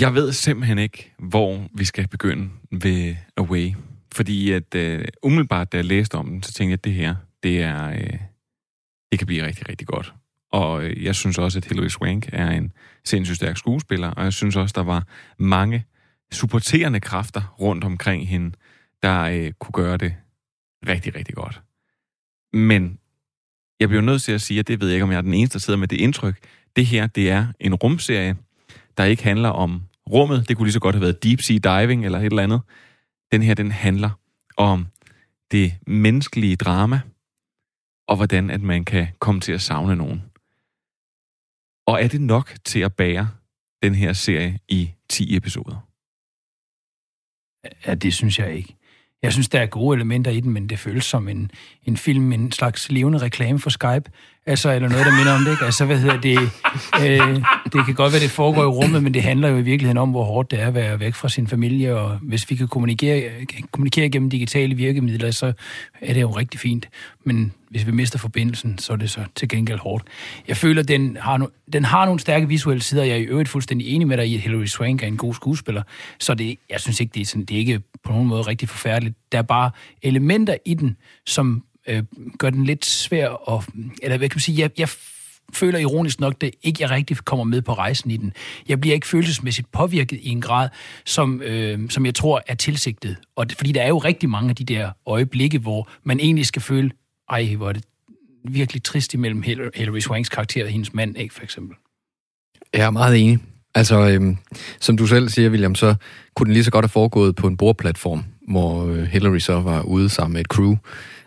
Jeg 0.00 0.14
ved 0.14 0.32
simpelthen 0.32 0.78
ikke, 0.78 1.14
hvor 1.18 1.60
vi 1.74 1.84
skal 1.84 2.08
begynde 2.08 2.50
ved 2.72 3.16
Away. 3.36 3.72
Fordi 4.16 4.52
at 4.52 4.74
uh, 4.74 5.04
umiddelbart, 5.22 5.72
da 5.72 5.76
jeg 5.76 5.84
læste 5.84 6.14
om 6.14 6.28
den, 6.28 6.42
så 6.42 6.52
tænkte 6.52 6.70
jeg, 6.70 6.78
at 6.78 6.84
det 6.84 6.92
her, 6.92 7.14
det 7.42 7.62
er, 7.62 7.88
uh, 7.88 8.18
det 9.10 9.18
kan 9.18 9.26
blive 9.26 9.46
rigtig, 9.46 9.68
rigtig 9.68 9.86
godt. 9.86 10.14
Og 10.52 10.76
uh, 10.76 11.04
jeg 11.04 11.14
synes 11.14 11.38
også, 11.38 11.58
at 11.58 11.64
Hilary 11.64 11.88
Swank 11.88 12.28
er 12.32 12.50
en 12.50 12.72
sindssygt 13.04 13.36
stærk 13.36 13.56
skuespiller, 13.56 14.10
og 14.10 14.24
jeg 14.24 14.32
synes 14.32 14.56
også, 14.56 14.72
der 14.76 14.82
var 14.82 15.06
mange 15.38 15.84
supporterende 16.32 17.00
kræfter 17.00 17.54
rundt 17.60 17.84
omkring 17.84 18.28
hende, 18.28 18.56
der 19.02 19.46
uh, 19.46 19.52
kunne 19.60 19.72
gøre 19.84 19.96
det 19.96 20.14
rigtig, 20.88 21.14
rigtig 21.14 21.34
godt. 21.34 21.60
Men 22.52 22.98
jeg 23.80 23.88
bliver 23.88 24.02
nødt 24.02 24.22
til 24.22 24.32
at 24.32 24.40
sige, 24.40 24.60
at 24.60 24.68
det 24.68 24.80
ved 24.80 24.88
jeg 24.88 24.94
ikke, 24.94 25.04
om 25.04 25.10
jeg 25.10 25.18
er 25.18 25.22
den 25.22 25.34
eneste, 25.34 25.52
der 25.52 25.60
sidder 25.60 25.78
med 25.78 25.88
det 25.88 26.00
indtryk. 26.00 26.38
Det 26.76 26.86
her, 26.86 27.06
det 27.06 27.30
er 27.30 27.46
en 27.60 27.74
rumserie, 27.74 28.36
der 28.96 29.04
ikke 29.04 29.24
handler 29.24 29.48
om 29.48 29.82
rummet. 30.10 30.48
Det 30.48 30.56
kunne 30.56 30.66
lige 30.66 30.72
så 30.72 30.80
godt 30.80 30.94
have 30.94 31.02
været 31.02 31.22
deep 31.22 31.40
sea 31.40 31.56
diving 31.56 32.04
eller 32.04 32.18
et 32.18 32.24
eller 32.24 32.42
andet. 32.42 32.60
Den 33.32 33.42
her, 33.42 33.54
den 33.54 33.70
handler 33.70 34.10
om 34.56 34.86
det 35.50 35.78
menneskelige 35.86 36.56
drama, 36.56 37.00
og 38.08 38.16
hvordan 38.16 38.50
at 38.50 38.62
man 38.62 38.84
kan 38.84 39.08
komme 39.18 39.40
til 39.40 39.52
at 39.52 39.60
savne 39.60 39.96
nogen. 39.96 40.22
Og 41.86 42.02
er 42.02 42.08
det 42.08 42.20
nok 42.20 42.54
til 42.64 42.80
at 42.80 42.96
bære 42.96 43.30
den 43.82 43.94
her 43.94 44.12
serie 44.12 44.58
i 44.68 44.92
10 45.08 45.36
episoder? 45.36 45.88
Ja, 47.86 47.94
det 47.94 48.14
synes 48.14 48.38
jeg 48.38 48.54
ikke. 48.54 48.76
Jeg 49.26 49.32
synes, 49.32 49.48
der 49.48 49.60
er 49.60 49.66
gode 49.66 49.96
elementer 49.96 50.30
i 50.30 50.40
den, 50.40 50.52
men 50.52 50.66
det 50.66 50.78
føles 50.78 51.04
som 51.04 51.28
en, 51.28 51.50
en 51.84 51.96
film, 51.96 52.32
en 52.32 52.52
slags 52.52 52.90
levende 52.90 53.18
reklame 53.18 53.58
for 53.58 53.70
Skype. 53.70 54.10
Altså, 54.46 54.72
eller 54.72 54.88
noget, 54.88 55.06
der 55.06 55.16
minder 55.16 55.32
om 55.32 55.44
det, 55.44 55.50
ikke? 55.50 55.64
Altså, 55.64 55.84
hvad 55.84 55.98
hedder 55.98 56.20
det? 56.20 56.38
Øh, 57.02 57.34
det 57.72 57.84
kan 57.86 57.94
godt 57.94 58.12
være, 58.12 58.22
det 58.22 58.30
foregår 58.30 58.62
i 58.62 58.66
rummet, 58.66 59.02
men 59.02 59.14
det 59.14 59.22
handler 59.22 59.48
jo 59.48 59.56
i 59.56 59.62
virkeligheden 59.62 59.98
om, 59.98 60.10
hvor 60.10 60.24
hårdt 60.24 60.50
det 60.50 60.62
er 60.62 60.66
at 60.66 60.74
være 60.74 61.00
væk 61.00 61.14
fra 61.14 61.28
sin 61.28 61.46
familie, 61.46 61.96
og 61.96 62.18
hvis 62.22 62.50
vi 62.50 62.56
kan 62.56 62.68
kommunikere, 62.68 63.30
kommunikere 63.70 64.08
gennem 64.08 64.30
digitale 64.30 64.74
virkemidler, 64.74 65.30
så 65.30 65.52
er 66.00 66.14
det 66.14 66.20
jo 66.20 66.30
rigtig 66.30 66.60
fint. 66.60 66.88
Men 67.24 67.52
hvis 67.76 67.86
vi 67.86 67.92
mister 67.92 68.18
forbindelsen, 68.18 68.78
så 68.78 68.92
er 68.92 68.96
det 68.96 69.10
så 69.10 69.24
til 69.34 69.48
gengæld 69.48 69.78
hårdt. 69.78 70.04
Jeg 70.48 70.56
føler, 70.56 70.82
den 70.82 71.16
har, 71.20 71.36
no, 71.36 71.46
den 71.72 71.84
har 71.84 72.04
nogle 72.04 72.20
stærke 72.20 72.48
visuelle 72.48 72.82
sider. 72.82 73.04
Jeg 73.04 73.12
er 73.12 73.16
i 73.16 73.22
øvrigt 73.22 73.48
fuldstændig 73.48 73.88
enig 73.88 74.08
med 74.08 74.16
dig 74.16 74.26
i, 74.26 74.34
at 74.34 74.40
Hilary 74.40 74.64
Swank 74.64 75.02
er 75.02 75.06
en 75.06 75.16
god 75.16 75.34
skuespiller. 75.34 75.82
Så 76.18 76.34
det, 76.34 76.58
jeg 76.70 76.80
synes 76.80 77.00
ikke, 77.00 77.12
det 77.14 77.20
er, 77.20 77.26
sådan, 77.26 77.44
det 77.44 77.54
er 77.54 77.58
ikke 77.58 77.80
på 78.04 78.12
nogen 78.12 78.28
måde 78.28 78.42
rigtig 78.42 78.68
forfærdeligt. 78.68 79.14
Der 79.32 79.38
er 79.38 79.42
bare 79.42 79.70
elementer 80.02 80.56
i 80.64 80.74
den, 80.74 80.96
som 81.26 81.64
øh, 81.86 82.02
gør 82.38 82.50
den 82.50 82.64
lidt 82.64 82.86
svær 82.86 83.54
at... 83.54 83.64
Eller 84.02 84.16
hvad 84.16 84.28
kan 84.28 84.36
man 84.36 84.40
sige? 84.40 84.60
Jeg, 84.60 84.70
jeg 84.78 84.88
føler 85.52 85.78
ironisk 85.78 86.20
nok, 86.20 86.40
det 86.40 86.50
ikke 86.62 86.82
jeg 86.82 86.90
rigtig 86.90 87.16
kommer 87.16 87.44
med 87.44 87.62
på 87.62 87.72
rejsen 87.72 88.10
i 88.10 88.16
den. 88.16 88.32
Jeg 88.68 88.80
bliver 88.80 88.94
ikke 88.94 89.06
følelsesmæssigt 89.06 89.72
påvirket 89.72 90.18
i 90.22 90.28
en 90.28 90.40
grad, 90.40 90.68
som, 91.04 91.42
øh, 91.42 91.90
som 91.90 92.06
jeg 92.06 92.14
tror 92.14 92.42
er 92.46 92.54
tilsigtet. 92.54 93.16
Og 93.36 93.48
det, 93.48 93.58
fordi 93.58 93.72
der 93.72 93.82
er 93.82 93.88
jo 93.88 93.98
rigtig 93.98 94.28
mange 94.28 94.50
af 94.50 94.56
de 94.56 94.64
der 94.64 94.90
øjeblikke, 95.06 95.58
hvor 95.58 95.88
man 96.04 96.20
egentlig 96.20 96.46
skal 96.46 96.62
føle, 96.62 96.90
ej, 97.30 97.54
hvor 97.54 97.68
er 97.68 97.72
det 97.72 97.84
virkelig 98.44 98.82
trist 98.82 99.14
imellem 99.14 99.42
Hilary 99.74 99.98
Swanks 99.98 100.28
karakter 100.28 100.64
og 100.64 100.70
hendes 100.70 100.94
mand, 100.94 101.18
ikke, 101.18 101.34
for 101.34 101.42
eksempel. 101.42 101.76
Jeg 102.74 102.86
er 102.86 102.90
meget 102.90 103.16
enig. 103.16 103.38
Altså, 103.74 104.08
øhm, 104.08 104.36
som 104.80 104.96
du 104.96 105.06
selv 105.06 105.28
siger, 105.28 105.50
William, 105.50 105.74
så 105.74 105.94
kunne 106.34 106.44
den 106.44 106.52
lige 106.52 106.64
så 106.64 106.70
godt 106.70 106.82
have 106.82 106.90
foregået 106.90 107.36
på 107.36 107.46
en 107.46 107.56
bordplatform, 107.56 108.24
hvor 108.48 108.86
øh, 108.86 109.02
Hillary 109.02 109.38
så 109.38 109.60
var 109.60 109.82
ude 109.82 110.08
sammen 110.08 110.32
med 110.32 110.40
et 110.40 110.46
crew. 110.46 110.76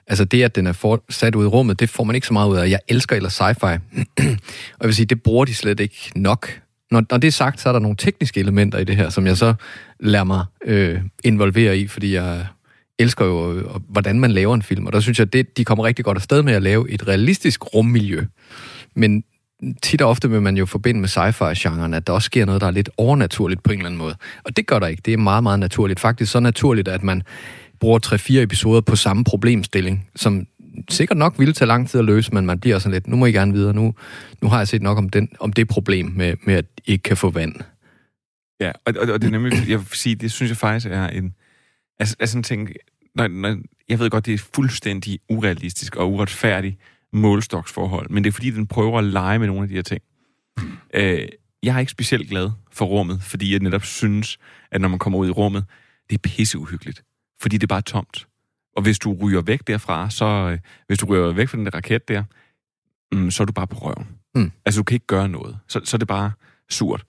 Altså 0.07 0.25
det, 0.25 0.43
at 0.43 0.55
den 0.55 0.67
er 0.67 0.71
for, 0.71 1.03
sat 1.09 1.35
ud 1.35 1.43
i 1.43 1.47
rummet, 1.47 1.79
det 1.79 1.89
får 1.89 2.03
man 2.03 2.15
ikke 2.15 2.27
så 2.27 2.33
meget 2.33 2.49
ud 2.49 2.57
af. 2.57 2.69
Jeg 2.69 2.79
elsker 2.87 3.15
eller 3.15 3.29
sci-fi. 3.29 3.99
og 4.73 4.81
jeg 4.81 4.87
vil 4.87 4.95
sige, 4.95 5.05
det 5.05 5.23
bruger 5.23 5.45
de 5.45 5.55
slet 5.55 5.79
ikke 5.79 6.11
nok. 6.15 6.59
Når, 6.91 7.03
når 7.11 7.17
det 7.17 7.27
er 7.27 7.31
sagt, 7.31 7.61
så 7.61 7.69
er 7.69 7.73
der 7.73 7.79
nogle 7.79 7.97
tekniske 7.97 8.39
elementer 8.39 8.79
i 8.79 8.83
det 8.83 8.95
her, 8.95 9.09
som 9.09 9.27
jeg 9.27 9.37
så 9.37 9.53
lader 9.99 10.23
mig 10.23 10.45
øh, 10.65 11.01
involvere 11.23 11.77
i, 11.77 11.87
fordi 11.87 12.13
jeg 12.13 12.45
elsker 12.99 13.25
jo, 13.25 13.53
øh, 13.53 13.65
hvordan 13.89 14.19
man 14.19 14.31
laver 14.31 14.55
en 14.55 14.61
film. 14.61 14.85
Og 14.85 14.93
der 14.93 14.99
synes 14.99 15.19
jeg, 15.19 15.35
at 15.35 15.57
de 15.57 15.65
kommer 15.65 15.85
rigtig 15.85 16.05
godt 16.05 16.17
afsted 16.17 16.43
med 16.43 16.53
at 16.53 16.63
lave 16.63 16.91
et 16.91 17.07
realistisk 17.07 17.75
rummiljø. 17.75 18.25
Men 18.95 19.23
tit 19.81 20.01
og 20.01 20.09
ofte 20.09 20.29
vil 20.29 20.41
man 20.41 20.57
jo 20.57 20.65
forbinde 20.65 20.99
med 20.99 21.09
sci-fi-genren, 21.09 21.93
at 21.93 22.07
der 22.07 22.13
også 22.13 22.25
sker 22.25 22.45
noget, 22.45 22.61
der 22.61 22.67
er 22.67 22.71
lidt 22.71 22.89
overnaturligt 22.97 23.63
på 23.63 23.71
en 23.71 23.79
eller 23.79 23.89
anden 23.89 23.97
måde. 23.97 24.15
Og 24.43 24.57
det 24.57 24.67
gør 24.67 24.79
der 24.79 24.87
ikke. 24.87 25.01
Det 25.05 25.13
er 25.13 25.17
meget, 25.17 25.43
meget 25.43 25.59
naturligt. 25.59 25.99
Faktisk 25.99 26.31
så 26.31 26.39
naturligt, 26.39 26.87
at 26.87 27.03
man 27.03 27.23
bruger 27.79 27.99
3-4 28.05 28.37
episoder 28.37 28.81
på 28.81 28.95
samme 28.95 29.23
problemstilling, 29.23 30.07
som 30.15 30.47
sikkert 30.89 31.17
nok 31.17 31.39
ville 31.39 31.53
tage 31.53 31.67
lang 31.67 31.89
tid 31.89 31.99
at 31.99 32.05
løse, 32.05 32.33
men 32.33 32.45
man 32.45 32.59
bliver 32.59 32.79
sådan 32.79 32.93
lidt, 32.93 33.07
nu 33.07 33.15
må 33.15 33.25
I 33.25 33.31
gerne 33.31 33.53
videre, 33.53 33.73
nu, 33.73 33.93
nu 34.41 34.49
har 34.49 34.57
jeg 34.57 34.67
set 34.67 34.81
nok 34.81 34.97
om, 34.97 35.09
den, 35.09 35.29
om 35.39 35.53
det 35.53 35.67
problem 35.67 36.05
med, 36.15 36.35
med, 36.43 36.55
at 36.55 36.65
I 36.85 36.91
ikke 36.91 37.03
kan 37.03 37.17
få 37.17 37.29
vand. 37.29 37.55
Ja, 38.61 38.71
og, 38.85 38.93
og, 38.99 39.13
og 39.13 39.21
det 39.21 39.27
er 39.27 39.31
nemlig, 39.31 39.69
jeg 39.69 39.79
vil 39.79 39.87
sige, 39.93 40.15
det 40.15 40.31
synes 40.31 40.49
jeg 40.49 40.57
faktisk 40.57 40.87
er 40.91 41.07
en, 41.07 41.33
altså, 41.99 42.15
altså 42.19 42.31
sådan 42.31 42.43
ting, 42.43 42.69
når, 43.15 43.27
når, 43.27 43.57
jeg 43.89 43.99
ved 43.99 44.09
godt, 44.09 44.25
det 44.25 44.33
er 44.33 44.37
fuldstændig 44.55 45.19
urealistisk 45.29 45.95
og 45.95 46.11
uretfærdigt 46.11 46.77
målstoksforhold, 47.13 48.09
men 48.09 48.23
det 48.23 48.29
er 48.29 48.33
fordi, 48.33 48.49
den 48.49 48.67
prøver 48.67 48.97
at 48.97 49.03
lege 49.03 49.39
med 49.39 49.47
nogle 49.47 49.61
af 49.61 49.67
de 49.67 49.75
her 49.75 49.81
ting. 49.81 50.01
Øh, 50.93 51.27
jeg 51.63 51.75
er 51.75 51.79
ikke 51.79 51.91
specielt 51.91 52.29
glad 52.29 52.51
for 52.71 52.85
rummet, 52.85 53.21
fordi 53.21 53.51
jeg 53.51 53.59
netop 53.59 53.83
synes, 53.83 54.37
at 54.71 54.81
når 54.81 54.87
man 54.87 54.99
kommer 54.99 55.19
ud 55.19 55.27
i 55.27 55.31
rummet, 55.31 55.65
det 56.09 56.15
er 56.15 56.29
pisseuhyggeligt 56.29 57.03
fordi 57.41 57.57
det 57.57 57.63
er 57.63 57.75
bare 57.75 57.81
tomt. 57.81 58.27
Og 58.75 58.83
hvis 58.83 58.99
du 58.99 59.17
ryger 59.21 59.41
væk 59.41 59.67
derfra, 59.67 60.09
så 60.09 60.25
øh, 60.25 60.59
hvis 60.87 60.99
du 60.99 61.05
ryger 61.05 61.33
væk 61.33 61.49
fra 61.49 61.57
den 61.57 61.65
der 61.65 61.75
raket 61.75 62.07
der, 62.07 62.23
mm, 63.11 63.31
så 63.31 63.43
er 63.43 63.45
du 63.45 63.53
bare 63.53 63.67
på 63.67 63.77
røven. 63.77 64.07
Mm. 64.35 64.51
Altså, 64.65 64.79
du 64.79 64.83
kan 64.83 64.95
ikke 64.95 65.07
gøre 65.07 65.29
noget. 65.29 65.59
Så, 65.67 65.81
så 65.83 65.97
er 65.97 65.99
det 65.99 66.07
bare 66.07 66.31
surt. 66.69 67.03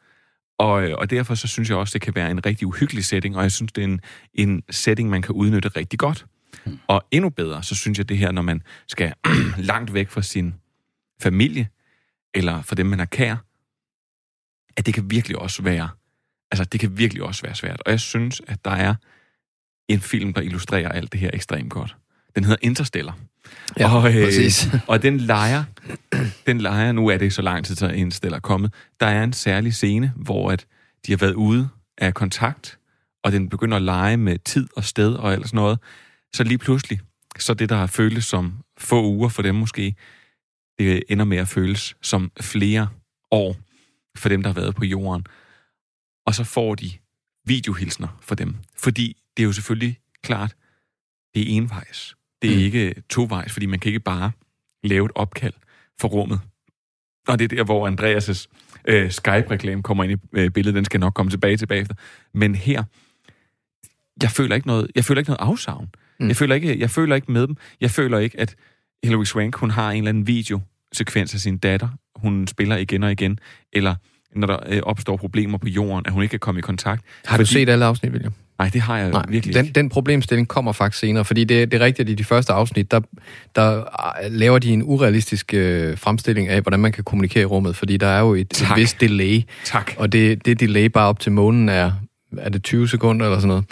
Og, 0.60 0.84
øh, 0.84 0.94
og 0.98 1.10
derfor 1.10 1.34
så 1.34 1.48
synes 1.48 1.68
jeg 1.68 1.76
også, 1.76 1.92
det 1.92 2.00
kan 2.00 2.14
være 2.14 2.30
en 2.30 2.46
rigtig 2.46 2.66
uhyggelig 2.66 3.04
setting, 3.04 3.36
og 3.36 3.42
jeg 3.42 3.52
synes, 3.52 3.72
det 3.72 3.84
er 3.84 3.88
en, 3.88 4.00
en 4.34 4.62
setting, 4.70 5.10
man 5.10 5.22
kan 5.22 5.34
udnytte 5.34 5.68
rigtig 5.68 5.98
godt. 5.98 6.26
Mm. 6.66 6.78
Og 6.86 7.02
endnu 7.10 7.30
bedre, 7.30 7.62
så 7.62 7.74
synes 7.74 7.98
jeg 7.98 8.08
det 8.08 8.18
her, 8.18 8.32
når 8.32 8.42
man 8.42 8.62
skal 8.86 9.12
langt 9.70 9.94
væk 9.94 10.10
fra 10.10 10.22
sin 10.22 10.54
familie, 11.22 11.68
eller 12.34 12.62
fra 12.62 12.74
dem, 12.74 12.86
man 12.86 13.00
er 13.00 13.04
kær, 13.04 13.36
at 14.76 14.86
det 14.86 14.94
kan 14.94 15.10
virkelig 15.10 15.38
også 15.38 15.62
være, 15.62 15.88
altså 16.50 16.64
det 16.64 16.80
kan 16.80 16.98
virkelig 16.98 17.22
også 17.22 17.42
være 17.42 17.54
svært. 17.54 17.82
Og 17.86 17.90
jeg 17.90 18.00
synes, 18.00 18.42
at 18.46 18.64
der 18.64 18.70
er 18.70 18.94
en 19.88 20.00
film, 20.00 20.32
der 20.32 20.40
illustrerer 20.40 20.88
alt 20.88 21.12
det 21.12 21.20
her 21.20 21.30
ekstremt 21.32 21.70
godt. 21.70 21.96
Den 22.36 22.44
hedder 22.44 22.58
Interstellar. 22.62 23.18
Ja, 23.78 23.96
og, 23.96 24.14
øh, 24.14 24.24
præcis. 24.24 24.68
og 24.86 25.02
den 25.02 25.16
leger, 25.16 25.64
den 26.46 26.60
leger, 26.60 26.92
nu 26.92 27.06
er 27.06 27.12
det 27.12 27.22
ikke 27.22 27.34
så 27.34 27.42
lang 27.42 27.64
tid 27.64 27.74
til 27.74 27.94
Interstellar 27.94 28.36
er 28.36 28.40
kommet, 28.40 28.74
der 29.00 29.06
er 29.06 29.24
en 29.24 29.32
særlig 29.32 29.74
scene, 29.74 30.12
hvor 30.16 30.50
at 30.50 30.66
de 31.06 31.12
har 31.12 31.16
været 31.16 31.34
ude 31.34 31.68
af 31.98 32.14
kontakt, 32.14 32.78
og 33.24 33.32
den 33.32 33.48
begynder 33.48 33.76
at 33.76 33.82
lege 33.82 34.16
med 34.16 34.38
tid 34.38 34.68
og 34.76 34.84
sted 34.84 35.14
og 35.14 35.32
alt 35.32 35.46
sådan 35.46 35.56
noget. 35.56 35.78
Så 36.34 36.44
lige 36.44 36.58
pludselig, 36.58 37.00
så 37.38 37.54
det, 37.54 37.68
der 37.68 37.76
har 37.76 37.86
føltes 37.86 38.24
som 38.24 38.52
få 38.78 39.04
uger 39.04 39.28
for 39.28 39.42
dem 39.42 39.54
måske, 39.54 39.94
det 40.78 41.02
ender 41.08 41.24
med 41.24 41.38
at 41.38 41.48
føles 41.48 41.96
som 42.02 42.32
flere 42.40 42.88
år 43.30 43.56
for 44.16 44.28
dem, 44.28 44.42
der 44.42 44.48
har 44.48 44.60
været 44.60 44.74
på 44.74 44.84
jorden. 44.84 45.26
Og 46.26 46.34
så 46.34 46.44
får 46.44 46.74
de 46.74 46.90
videohilsner 47.44 48.18
for 48.20 48.34
dem. 48.34 48.56
Fordi 48.76 49.16
det 49.36 49.42
er 49.42 49.46
jo 49.46 49.52
selvfølgelig 49.52 49.98
klart, 50.22 50.54
det 51.34 51.42
er 51.42 51.56
envejs. 51.56 52.16
Det 52.42 52.50
er 52.50 52.56
mm. 52.56 52.62
ikke 52.62 53.02
tovejs, 53.08 53.52
fordi 53.52 53.66
man 53.66 53.78
kan 53.78 53.88
ikke 53.88 54.00
bare 54.00 54.32
lave 54.84 55.06
et 55.06 55.12
opkald 55.14 55.54
for 56.00 56.08
rummet. 56.08 56.40
Og 57.28 57.38
det 57.38 57.52
er 57.52 57.56
der, 57.56 57.64
hvor 57.64 57.88
Andreas' 57.88 58.46
øh, 58.84 59.10
Skype-reklame 59.10 59.82
kommer 59.82 60.04
ind 60.04 60.12
i 60.12 60.16
øh, 60.32 60.50
billedet. 60.50 60.74
Den 60.74 60.84
skal 60.84 61.00
nok 61.00 61.14
komme 61.14 61.30
tilbage 61.30 61.56
tilbage 61.56 61.80
efter. 61.80 61.94
Men 62.34 62.54
her, 62.54 62.82
jeg 64.22 64.30
føler 64.30 64.54
ikke 64.54 64.66
noget, 64.66 64.90
jeg 64.94 65.04
føler 65.04 65.18
ikke 65.20 65.30
noget 65.30 65.50
afsavn. 65.50 65.88
Mm. 66.20 66.28
Jeg, 66.28 66.36
føler 66.36 66.54
ikke, 66.54 66.80
jeg 66.80 66.90
føler 66.90 67.16
ikke 67.16 67.32
med 67.32 67.46
dem. 67.46 67.56
Jeg 67.80 67.90
føler 67.90 68.18
ikke, 68.18 68.40
at 68.40 68.54
Hilary 69.04 69.24
Swank, 69.24 69.56
hun 69.56 69.70
har 69.70 69.90
en 69.90 69.98
eller 69.98 70.08
anden 70.08 70.26
videosekvens 70.26 71.34
af 71.34 71.40
sin 71.40 71.58
datter, 71.58 71.88
hun 72.16 72.46
spiller 72.46 72.76
igen 72.76 73.02
og 73.02 73.12
igen, 73.12 73.38
eller 73.72 73.94
når 74.34 74.46
der 74.46 74.58
øh, 74.66 74.80
opstår 74.82 75.16
problemer 75.16 75.58
på 75.58 75.68
jorden, 75.68 76.06
at 76.06 76.12
hun 76.12 76.22
ikke 76.22 76.30
kan 76.30 76.40
komme 76.40 76.58
i 76.58 76.62
kontakt. 76.62 77.04
Har 77.24 77.36
fordi... 77.36 77.48
du 77.48 77.52
set 77.52 77.68
alle 77.68 77.84
afsnit, 77.84 78.12
William? 78.12 78.32
Nej, 78.60 78.68
det 78.72 78.80
har 78.80 78.98
jeg 78.98 79.10
Nej, 79.10 79.24
virkelig 79.28 79.54
den, 79.54 79.66
den 79.66 79.88
problemstilling 79.88 80.48
kommer 80.48 80.72
faktisk 80.72 81.00
senere, 81.00 81.24
fordi 81.24 81.44
det, 81.44 81.72
det 81.72 81.82
er 81.82 81.84
rigtigt, 81.84 82.08
at 82.08 82.12
i 82.12 82.14
de 82.14 82.24
første 82.24 82.52
afsnit, 82.52 82.90
der, 82.90 83.00
der 83.56 83.84
laver 84.28 84.58
de 84.58 84.72
en 84.72 84.82
urealistisk 84.82 85.54
øh, 85.54 85.98
fremstilling 85.98 86.48
af, 86.48 86.60
hvordan 86.60 86.80
man 86.80 86.92
kan 86.92 87.04
kommunikere 87.04 87.42
i 87.42 87.44
rummet, 87.44 87.76
fordi 87.76 87.96
der 87.96 88.06
er 88.06 88.20
jo 88.20 88.34
et, 88.34 88.40
et 88.40 88.66
vist 88.76 89.00
delay. 89.00 89.42
Tak. 89.64 89.92
Og 89.96 90.12
det, 90.12 90.46
det 90.46 90.60
delay 90.60 90.84
bare 90.84 91.08
op 91.08 91.20
til 91.20 91.32
månen 91.32 91.68
er, 91.68 91.92
er 92.38 92.48
det 92.48 92.62
20 92.62 92.88
sekunder 92.88 93.26
eller 93.26 93.38
sådan 93.38 93.48
noget. 93.48 93.64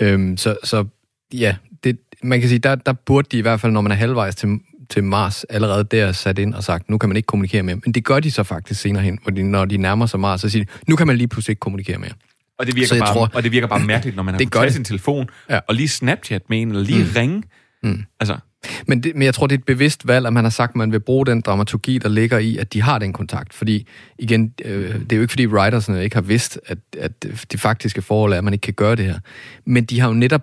Øhm, 0.00 0.36
så, 0.36 0.56
så 0.64 0.84
ja, 1.32 1.56
det, 1.84 1.98
man 2.22 2.40
kan 2.40 2.48
sige, 2.48 2.58
der, 2.58 2.74
der 2.74 2.92
burde 2.92 3.28
de 3.32 3.38
i 3.38 3.40
hvert 3.40 3.60
fald, 3.60 3.72
når 3.72 3.80
man 3.80 3.92
er 3.92 3.96
halvvejs 3.96 4.36
til, 4.36 4.48
til 4.90 5.04
Mars, 5.04 5.44
allerede 5.44 5.84
der 5.84 6.12
sat 6.12 6.38
ind 6.38 6.54
og 6.54 6.64
sagt, 6.64 6.90
nu 6.90 6.98
kan 6.98 7.08
man 7.08 7.16
ikke 7.16 7.26
kommunikere 7.26 7.62
mere. 7.62 7.76
Men 7.84 7.92
det 7.92 8.04
gør 8.04 8.20
de 8.20 8.30
så 8.30 8.42
faktisk 8.42 8.80
senere 8.80 9.02
hen, 9.02 9.18
hvor 9.22 9.32
de, 9.32 9.42
når 9.42 9.64
de 9.64 9.76
nærmer 9.76 10.06
sig 10.06 10.20
Mars, 10.20 10.40
så 10.40 10.48
siger 10.48 10.64
de, 10.64 10.70
nu 10.88 10.96
kan 10.96 11.06
man 11.06 11.16
lige 11.16 11.28
pludselig 11.28 11.52
ikke 11.52 11.60
kommunikere 11.60 11.98
mere. 11.98 12.12
Og 12.58 12.66
det 12.66 12.76
virker, 12.76 12.98
bare, 12.98 13.14
tror, 13.14 13.30
og 13.34 13.42
det 13.42 13.52
virker 13.52 13.66
bare 13.66 13.84
mærkeligt, 13.84 14.16
når 14.16 14.22
man 14.22 14.34
har 14.40 14.46
taget 14.52 14.72
sin 14.72 14.84
telefon 14.84 15.28
ja. 15.50 15.60
og 15.68 15.74
lige 15.74 15.88
Snapchat 15.88 16.42
med 16.48 16.62
en, 16.62 16.68
eller 16.68 16.82
lige 16.82 17.04
mm. 17.04 17.10
ringe. 17.16 17.42
Mm. 17.82 18.04
Altså. 18.20 18.38
Men, 18.86 19.02
det, 19.02 19.14
men 19.14 19.22
jeg 19.22 19.34
tror, 19.34 19.46
det 19.46 19.54
er 19.54 19.58
et 19.58 19.64
bevidst 19.64 20.06
valg, 20.06 20.26
at 20.26 20.32
man 20.32 20.44
har 20.44 20.50
sagt, 20.50 20.70
at 20.70 20.76
man 20.76 20.92
vil 20.92 21.00
bruge 21.00 21.26
den 21.26 21.40
dramaturgi, 21.40 21.98
der 21.98 22.08
ligger 22.08 22.38
i, 22.38 22.56
at 22.56 22.72
de 22.72 22.82
har 22.82 22.98
den 22.98 23.12
kontakt. 23.12 23.54
Fordi, 23.54 23.86
igen, 24.18 24.54
øh, 24.64 24.94
det 24.94 25.12
er 25.12 25.16
jo 25.16 25.22
ikke, 25.22 25.32
fordi 25.32 25.46
writersne 25.46 26.04
ikke 26.04 26.16
har 26.16 26.22
vidst, 26.22 26.60
at, 26.66 26.78
at 26.98 27.22
det 27.52 27.60
faktiske 27.60 28.02
forhold 28.02 28.32
er, 28.32 28.38
at 28.38 28.44
man 28.44 28.52
ikke 28.52 28.62
kan 28.62 28.74
gøre 28.74 28.96
det 28.96 29.04
her. 29.04 29.18
Men 29.66 29.84
de 29.84 30.00
har 30.00 30.08
jo 30.08 30.14
netop 30.14 30.42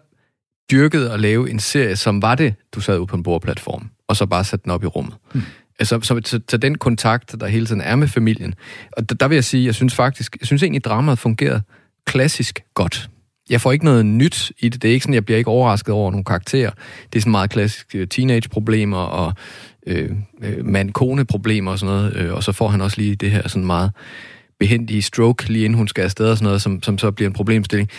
dyrket 0.71 1.07
at 1.07 1.19
lave 1.19 1.49
en 1.49 1.59
serie, 1.59 1.95
som 1.95 2.21
var 2.21 2.35
det, 2.35 2.53
du 2.75 2.81
sad 2.81 2.97
ude 2.97 3.07
på 3.07 3.15
en 3.15 3.23
bordplatform, 3.23 3.89
og 4.07 4.15
så 4.15 4.25
bare 4.25 4.43
satte 4.43 4.63
den 4.63 4.71
op 4.71 4.83
i 4.83 4.87
rummet. 4.87 5.15
Mm. 5.33 5.41
Altså, 5.79 5.99
så, 6.01 6.21
så, 6.25 6.39
så 6.49 6.57
den 6.57 6.77
kontakt, 6.77 7.35
der 7.39 7.47
hele 7.47 7.65
tiden 7.65 7.81
er 7.81 7.95
med 7.95 8.07
familien. 8.07 8.53
Og 8.91 9.09
der, 9.09 9.15
der 9.15 9.27
vil 9.27 9.35
jeg 9.35 9.43
sige, 9.43 9.65
jeg 9.65 9.75
synes 9.75 9.95
faktisk, 9.95 10.37
jeg 10.39 10.47
synes 10.47 10.63
egentlig, 10.63 10.83
dramaet 10.83 11.19
fungerede 11.19 11.61
klassisk 12.05 12.63
godt. 12.73 13.09
Jeg 13.49 13.61
får 13.61 13.71
ikke 13.71 13.85
noget 13.85 14.05
nyt 14.05 14.51
i 14.59 14.69
det. 14.69 14.81
Det 14.81 14.89
er 14.89 14.93
ikke 14.93 15.03
sådan, 15.03 15.13
jeg 15.13 15.25
bliver 15.25 15.37
ikke 15.37 15.49
overrasket 15.49 15.93
over 15.93 16.11
nogle 16.11 16.25
karakterer. 16.25 16.71
Det 17.13 17.19
er 17.19 17.21
sådan 17.21 17.31
meget 17.31 17.49
klassisk 17.49 17.95
øh, 17.95 18.07
teenage-problemer 18.07 18.97
og 18.97 19.33
øh, 19.87 20.11
øh, 20.43 20.65
mand-kone-problemer 20.65 21.71
og 21.71 21.79
sådan 21.79 21.95
noget. 21.95 22.15
Øh, 22.15 22.33
og 22.33 22.43
så 22.43 22.51
får 22.51 22.67
han 22.67 22.81
også 22.81 22.97
lige 22.97 23.15
det 23.15 23.31
her 23.31 23.47
sådan 23.47 23.65
meget 23.65 23.91
behendige 24.59 25.01
stroke, 25.01 25.49
lige 25.49 25.65
inden 25.65 25.77
hun 25.77 25.87
skal 25.87 26.03
afsted 26.03 26.29
og 26.29 26.37
sådan 26.37 26.45
noget, 26.45 26.61
som, 26.61 26.83
som 26.83 26.97
så 26.97 27.11
bliver 27.11 27.29
en 27.29 27.33
problemstilling. 27.33 27.89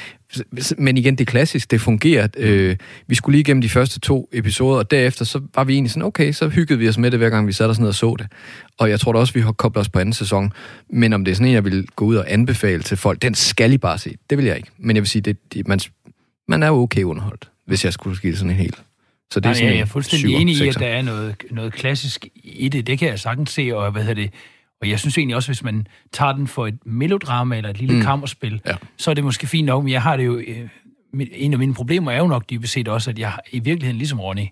Men 0.79 0.97
igen, 0.97 1.15
det 1.15 1.21
er 1.21 1.31
klassisk, 1.31 1.71
det 1.71 1.81
fungerer. 1.81 2.29
Øh, 2.37 2.77
vi 3.07 3.15
skulle 3.15 3.33
lige 3.35 3.41
igennem 3.41 3.61
de 3.61 3.69
første 3.69 4.01
to 4.01 4.29
episoder, 4.33 4.79
og 4.79 4.91
derefter 4.91 5.25
så 5.25 5.41
var 5.55 5.65
vi 5.65 5.73
egentlig 5.73 5.91
sådan, 5.91 6.03
okay, 6.03 6.33
så 6.33 6.49
hyggede 6.49 6.79
vi 6.79 6.89
os 6.89 6.99
med 6.99 7.11
det, 7.11 7.19
hver 7.19 7.31
gang 7.31 7.47
vi 7.47 7.53
satte 7.53 7.71
os 7.71 7.79
ned 7.79 7.89
og 7.89 7.95
så 7.95 8.17
det. 8.19 8.27
Og 8.79 8.91
jeg 8.91 9.01
tror 9.01 9.13
da 9.13 9.19
også, 9.19 9.33
vi 9.35 9.41
har 9.41 9.53
koblet 9.53 9.81
os 9.81 9.89
på 9.89 9.99
anden 9.99 10.13
sæson. 10.13 10.53
Men 10.91 11.13
om 11.13 11.25
det 11.25 11.31
er 11.31 11.35
sådan 11.35 11.47
en, 11.47 11.55
jeg 11.55 11.65
vil 11.65 11.87
gå 11.97 12.05
ud 12.05 12.17
og 12.17 12.33
anbefale 12.33 12.83
til 12.83 12.97
folk, 12.97 13.23
den 13.23 13.35
skal 13.35 13.73
I 13.73 13.79
bare 13.79 13.99
se. 13.99 14.17
Det 14.31 14.39
vil 14.39 14.45
jeg 14.45 14.57
ikke. 14.57 14.69
Men 14.79 14.97
jeg 14.97 15.03
vil 15.03 15.09
sige, 15.09 15.23
det, 15.23 15.55
det, 15.55 15.69
man, 15.69 15.81
man 16.49 16.63
er 16.63 16.67
jo 16.67 16.75
okay 16.75 17.03
underholdt, 17.03 17.51
hvis 17.67 17.85
jeg 17.85 17.93
skulle 17.93 18.17
give 18.19 18.37
sådan 18.37 18.51
en 18.51 18.57
helt. 18.57 18.83
Så 19.33 19.41
det 19.41 19.51
er 19.51 19.55
sådan 19.55 19.73
jeg 19.73 19.81
er 19.81 19.85
fuldstændig 19.85 20.29
syver, 20.29 20.41
enig 20.41 20.57
i, 20.57 20.69
at 20.69 20.79
der 20.79 20.87
er 20.87 21.03
noget, 21.03 21.35
noget 21.51 21.73
klassisk 21.73 22.27
i 22.35 22.69
det. 22.69 22.87
Det 22.87 22.99
kan 22.99 23.09
jeg 23.09 23.21
sagtens 23.21 23.51
se, 23.51 23.77
og 23.77 23.93
hvad 23.93 24.03
hedder 24.03 24.23
det, 24.23 24.31
og 24.83 24.89
jeg 24.89 25.01
synes 25.01 25.19
egentlig 25.19 25.37
også, 25.37 25.49
hvis 25.49 25.63
man 25.63 25.87
tager 26.13 26.33
den 26.33 26.47
for 26.47 26.67
et 26.67 26.87
melodrama 26.87 27.57
eller 27.57 27.71
et 27.71 27.79
lille 27.79 27.95
mm. 27.95 28.03
kammerspil, 28.03 28.61
ja. 28.67 28.77
så 28.97 29.11
er 29.11 29.15
det 29.15 29.25
måske 29.25 29.47
fint 29.47 29.67
nok, 29.67 29.85
men 29.85 29.93
jeg 29.93 30.03
har 30.03 30.17
det 30.17 30.27
jo... 30.27 30.39
Øh, 30.39 30.69
en 31.33 31.53
af 31.53 31.59
mine 31.59 31.75
problemer 31.75 32.13
er 32.13 32.19
jo 32.19 32.27
nok 32.27 32.51
dybest 32.51 32.73
set 32.73 32.89
også, 32.89 33.11
at 33.11 33.19
jeg 33.19 33.39
i 33.51 33.59
virkeligheden, 33.59 33.99
ligesom 33.99 34.21
Ronny, 34.21 34.47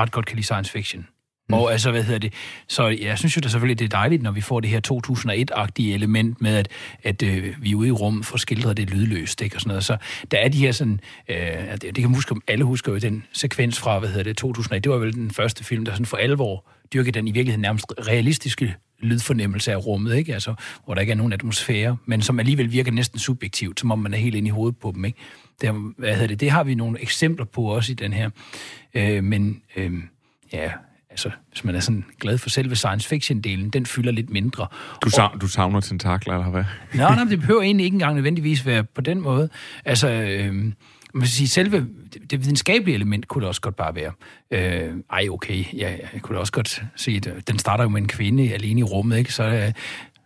ret 0.00 0.12
godt 0.12 0.26
kan 0.26 0.36
lide 0.36 0.46
science 0.46 0.72
fiction. 0.72 1.06
Mm. 1.48 1.54
Og 1.54 1.72
altså, 1.72 1.90
hvad 1.90 2.02
hedder 2.02 2.18
det? 2.18 2.32
Så 2.68 2.88
jeg 2.88 3.18
synes 3.18 3.36
jo 3.36 3.40
da 3.40 3.48
selvfølgelig, 3.48 3.78
det 3.78 3.84
er 3.84 3.98
dejligt, 3.98 4.22
når 4.22 4.30
vi 4.30 4.40
får 4.40 4.60
det 4.60 4.70
her 4.70 4.80
2001-agtige 4.92 5.94
element 5.94 6.40
med, 6.40 6.56
at, 6.56 6.68
at 7.02 7.22
øh, 7.22 7.54
vi 7.62 7.70
er 7.70 7.74
ude 7.74 7.88
i 7.88 7.92
rummet 7.92 8.26
for 8.26 8.38
skildret 8.38 8.76
det 8.76 8.90
lydløst, 8.90 9.40
ikke? 9.40 9.56
Og 9.56 9.60
sådan 9.60 9.68
noget. 9.68 9.84
Så 9.84 9.96
der 10.30 10.38
er 10.38 10.48
de 10.48 10.58
her 10.58 10.72
sådan, 10.72 11.00
øh, 11.28 11.36
det, 11.36 11.82
det 11.82 11.96
kan 11.96 12.14
huske, 12.14 12.34
alle 12.48 12.64
husker 12.64 12.92
jo 12.92 12.98
den 12.98 13.24
sekvens 13.32 13.80
fra, 13.80 13.98
hvad 13.98 14.08
hedder 14.08 14.24
det, 14.24 14.36
2001. 14.36 14.84
Det 14.84 14.92
var 14.92 14.98
vel 14.98 15.14
den 15.14 15.30
første 15.30 15.64
film, 15.64 15.84
der 15.84 15.92
sådan 15.92 16.06
for 16.06 16.16
alvor 16.16 16.64
dyrkede 16.92 17.12
den 17.12 17.28
i 17.28 17.30
virkeligheden 17.30 17.62
nærmest 17.62 17.86
realistiske 18.08 18.74
lydfornemmelse 19.02 19.72
af 19.72 19.86
rummet, 19.86 20.14
ikke? 20.14 20.34
Altså, 20.34 20.54
hvor 20.84 20.94
der 20.94 21.00
ikke 21.00 21.10
er 21.10 21.16
nogen 21.16 21.32
atmosfære, 21.32 21.96
men 22.06 22.22
som 22.22 22.40
alligevel 22.40 22.72
virker 22.72 22.92
næsten 22.92 23.18
subjektivt, 23.18 23.80
som 23.80 23.90
om 23.90 23.98
man 23.98 24.14
er 24.14 24.18
helt 24.18 24.34
inde 24.34 24.48
i 24.48 24.50
hovedet 24.50 24.76
på 24.76 24.92
dem, 24.94 25.04
ikke? 25.04 25.18
Det, 25.60 25.74
hvad 25.96 26.12
hedder 26.12 26.26
det, 26.26 26.40
det 26.40 26.50
har 26.50 26.64
vi 26.64 26.74
nogle 26.74 27.02
eksempler 27.02 27.44
på 27.44 27.62
også 27.62 27.92
i 27.92 27.94
den 27.94 28.12
her. 28.12 28.30
Øh, 28.94 29.24
men 29.24 29.62
øh, 29.76 29.92
ja, 30.52 30.70
altså, 31.10 31.30
hvis 31.50 31.64
man 31.64 31.74
er 31.74 31.80
sådan 31.80 32.04
glad 32.20 32.38
for 32.38 32.50
selve 32.50 32.76
science 32.76 33.14
fiction-delen, 33.14 33.70
den 33.70 33.86
fylder 33.86 34.12
lidt 34.12 34.30
mindre. 34.30 34.66
Du, 35.04 35.10
savner, 35.10 35.38
du 35.38 35.48
savner 35.48 35.80
tentakler, 35.80 36.34
eller 36.34 36.50
hvad? 36.50 36.64
Nej, 36.94 37.14
nej, 37.14 37.24
det 37.24 37.40
behøver 37.40 37.62
egentlig 37.62 37.84
ikke 37.84 37.94
engang 37.94 38.14
nødvendigvis 38.14 38.66
være 38.66 38.84
på 38.84 39.00
den 39.00 39.20
måde. 39.20 39.48
Altså, 39.84 40.08
øh, 40.08 40.72
man 41.14 41.20
kan 41.20 41.28
sige, 41.28 41.48
selve 41.48 41.86
det, 42.30 42.40
videnskabelige 42.40 42.94
element 42.94 43.28
kunne 43.28 43.40
det 43.40 43.48
også 43.48 43.60
godt 43.60 43.76
bare 43.76 43.94
være. 43.94 44.12
Øh, 44.50 44.94
ej, 45.12 45.28
okay, 45.30 45.64
ja, 45.72 45.96
jeg 46.12 46.22
kunne 46.22 46.34
da 46.34 46.40
også 46.40 46.52
godt 46.52 46.82
se, 46.96 47.10
at 47.10 47.26
øh, 47.26 47.42
den 47.48 47.58
starter 47.58 47.84
jo 47.84 47.88
med 47.88 48.00
en 48.00 48.08
kvinde 48.08 48.52
alene 48.52 48.80
i 48.80 48.82
rummet, 48.82 49.18
ikke? 49.18 49.34
Så, 49.34 49.44
øh, 49.44 49.72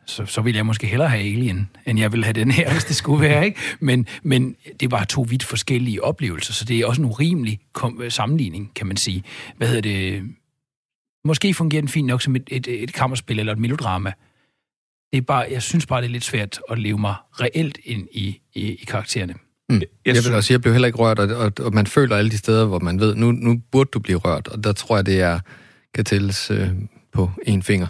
så, 0.06 0.26
så 0.26 0.40
vil 0.40 0.54
jeg 0.54 0.66
måske 0.66 0.86
hellere 0.86 1.08
have 1.08 1.22
Alien, 1.22 1.70
end 1.86 1.98
jeg 1.98 2.12
vil 2.12 2.24
have 2.24 2.32
den 2.32 2.50
her, 2.50 2.70
hvis 2.72 2.84
det 2.84 2.96
skulle 2.96 3.28
være, 3.28 3.44
ikke? 3.44 3.60
Men, 3.80 4.06
men 4.22 4.56
det 4.80 4.90
var 4.90 5.04
to 5.04 5.26
vidt 5.28 5.44
forskellige 5.44 6.04
oplevelser, 6.04 6.52
så 6.52 6.64
det 6.64 6.78
er 6.78 6.86
også 6.86 7.02
en 7.02 7.08
urimelig 7.08 7.60
øh, 8.00 8.10
sammenligning, 8.10 8.74
kan 8.74 8.86
man 8.86 8.96
sige. 8.96 9.22
Hvad 9.56 9.68
hedder 9.68 9.82
det? 9.82 10.22
Måske 11.24 11.54
fungerer 11.54 11.82
den 11.82 11.88
fint 11.88 12.06
nok 12.06 12.22
som 12.22 12.36
et, 12.36 12.48
et, 12.50 12.82
et 12.82 12.92
kammerspil 12.92 13.38
eller 13.38 13.52
et 13.52 13.58
melodrama. 13.58 14.12
Det 15.12 15.18
er 15.18 15.22
bare, 15.22 15.46
jeg 15.50 15.62
synes 15.62 15.86
bare, 15.86 16.00
det 16.00 16.06
er 16.06 16.12
lidt 16.12 16.24
svært 16.24 16.60
at 16.70 16.78
leve 16.78 16.98
mig 16.98 17.14
reelt 17.32 17.78
ind 17.84 18.08
i, 18.12 18.40
i, 18.54 18.60
i 18.60 18.84
karaktererne. 18.84 19.34
Mm. 19.70 19.80
Jeg, 20.04 20.14
jeg 20.14 20.24
vil 20.24 20.34
også 20.34 20.46
sige, 20.46 20.54
jeg 20.54 20.60
blev 20.60 20.72
heller 20.72 20.86
ikke 20.86 20.98
rørt, 20.98 21.18
og, 21.18 21.36
og, 21.36 21.52
og 21.60 21.74
man 21.74 21.86
føler 21.86 22.16
alle 22.16 22.30
de 22.30 22.38
steder, 22.38 22.66
hvor 22.66 22.78
man 22.78 23.00
ved, 23.00 23.14
nu, 23.14 23.32
nu 23.32 23.60
burde 23.72 23.90
du 23.92 23.98
blive 23.98 24.18
rørt, 24.18 24.48
og 24.48 24.64
der 24.64 24.72
tror 24.72 24.96
jeg, 24.96 25.06
det 25.06 25.20
er, 25.20 25.40
kan 25.94 26.04
tælles 26.04 26.50
øh, 26.50 26.68
på 27.12 27.30
en 27.46 27.62
finger. 27.62 27.86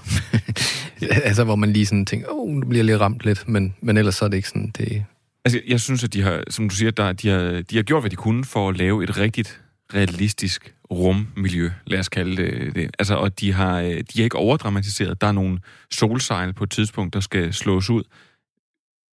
altså, 1.29 1.45
hvor 1.45 1.57
man 1.57 1.73
lige 1.73 1.87
sådan 1.87 2.07
tænker, 2.07 2.29
åh, 2.29 2.39
oh, 2.39 2.55
nu 2.55 2.67
bliver 2.67 2.85
lige 2.85 2.99
ramt 2.99 3.21
lidt, 3.25 3.49
men, 3.49 3.75
men 3.81 3.97
ellers 3.97 4.15
så 4.15 4.25
er 4.25 4.29
det 4.29 4.37
ikke 4.37 4.49
sådan, 4.49 4.73
det... 4.79 5.05
Altså, 5.45 5.61
jeg 5.69 5.81
synes, 5.81 6.05
at 6.05 6.13
de 6.13 6.23
har, 6.23 6.45
som 6.51 6.69
du 6.69 6.75
siger, 6.75 6.91
der, 6.91 7.13
de, 7.13 7.29
har, 7.29 7.63
de 7.71 7.77
har 7.77 7.83
gjort, 7.83 8.03
hvad 8.03 8.11
de 8.11 8.17
kunne 8.17 8.45
for 8.45 8.69
at 8.69 8.77
lave 8.77 9.05
et 9.05 9.19
rigtigt 9.19 9.61
realistisk 9.95 10.75
rummiljø, 10.91 11.71
lad 11.87 11.99
os 11.99 12.09
kalde 12.09 12.37
det 12.37 12.75
det. 12.75 12.91
Altså, 12.99 13.15
og 13.15 13.41
de 13.41 13.53
har, 13.53 13.81
de 13.83 14.05
har 14.17 14.25
ikke 14.25 14.39
overdramatiseret. 14.39 15.21
Der 15.21 15.27
er 15.27 15.33
nogle 15.33 15.59
solsejl 15.91 16.53
på 16.53 16.65
et 16.65 16.71
tidspunkt, 16.71 17.15
der 17.15 17.21
skal 17.21 17.55
slås 17.55 17.91
ud. 17.91 18.03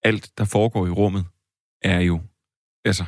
Alt, 0.05 0.31
der 0.38 0.45
foregår 0.45 0.87
i 0.87 0.90
rummet, 0.90 1.25
er 1.83 2.00
jo, 2.00 2.21
altså, 2.84 3.04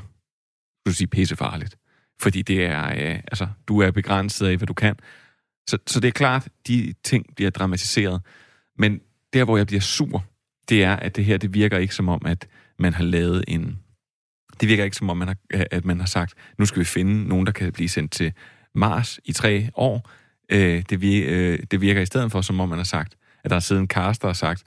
du 0.87 0.93
sige, 0.93 1.07
pissefarligt. 1.07 1.77
Fordi 2.21 2.43
det 2.43 2.65
er, 2.65 2.87
øh, 2.87 3.15
altså, 3.15 3.49
du 3.69 3.81
er 3.81 3.91
begrænset 3.91 4.47
af, 4.47 4.57
hvad 4.57 4.67
du 4.67 4.75
kan. 4.75 4.97
Så, 5.69 5.79
så 5.87 6.01
det 6.01 6.09
er 6.09 6.13
klart, 6.13 6.49
de 6.67 6.95
ting 7.05 7.27
bliver 7.37 7.51
dramatiseret. 7.51 8.21
Men 8.79 9.01
der, 9.33 9.45
hvor 9.45 9.57
jeg 9.57 9.67
bliver 9.67 9.81
sur, 9.81 10.25
det 10.69 10.85
er, 10.85 10.97
at 10.97 11.17
det 11.17 11.25
her, 11.25 11.37
det 11.37 11.55
virker 11.55 11.79
ikke 11.79 11.95
som 11.95 12.09
om, 12.09 12.23
at 12.27 12.49
man 12.79 12.95
har 12.95 13.05
lavet 13.05 13.45
en... 13.49 13.79
Det 14.61 14.69
virker 14.69 14.85
ikke 14.85 14.97
som 14.97 15.11
om, 15.11 15.17
man 15.17 15.29
har, 15.29 15.37
øh, 15.55 15.65
at 15.71 15.85
man 15.85 16.01
har 16.01 16.07
sagt, 16.07 16.35
nu 16.59 16.65
skal 16.65 16.81
vi 16.81 16.85
finde 16.85 17.29
nogen, 17.29 17.47
der 17.47 17.53
kan 17.53 17.73
blive 17.73 17.89
sendt 17.89 18.13
til 18.13 18.33
Mars 18.75 19.21
i 19.25 19.33
tre 19.33 19.71
år. 19.75 20.11
Øh, 20.53 20.83
det, 20.91 21.25
øh, 21.25 21.59
det 21.71 21.81
virker 21.81 22.01
i 22.01 22.07
stedet 22.07 22.33
for, 22.33 22.41
som 22.41 22.61
om 22.61 22.69
man 22.69 22.79
har 22.79 22.85
sagt, 22.85 23.17
at 23.45 23.51
der 23.51 23.57
er 23.57 23.61
siddet 23.61 23.81
en 23.81 23.89
caster 23.89 24.29
og 24.29 24.37
sagt, 24.37 24.63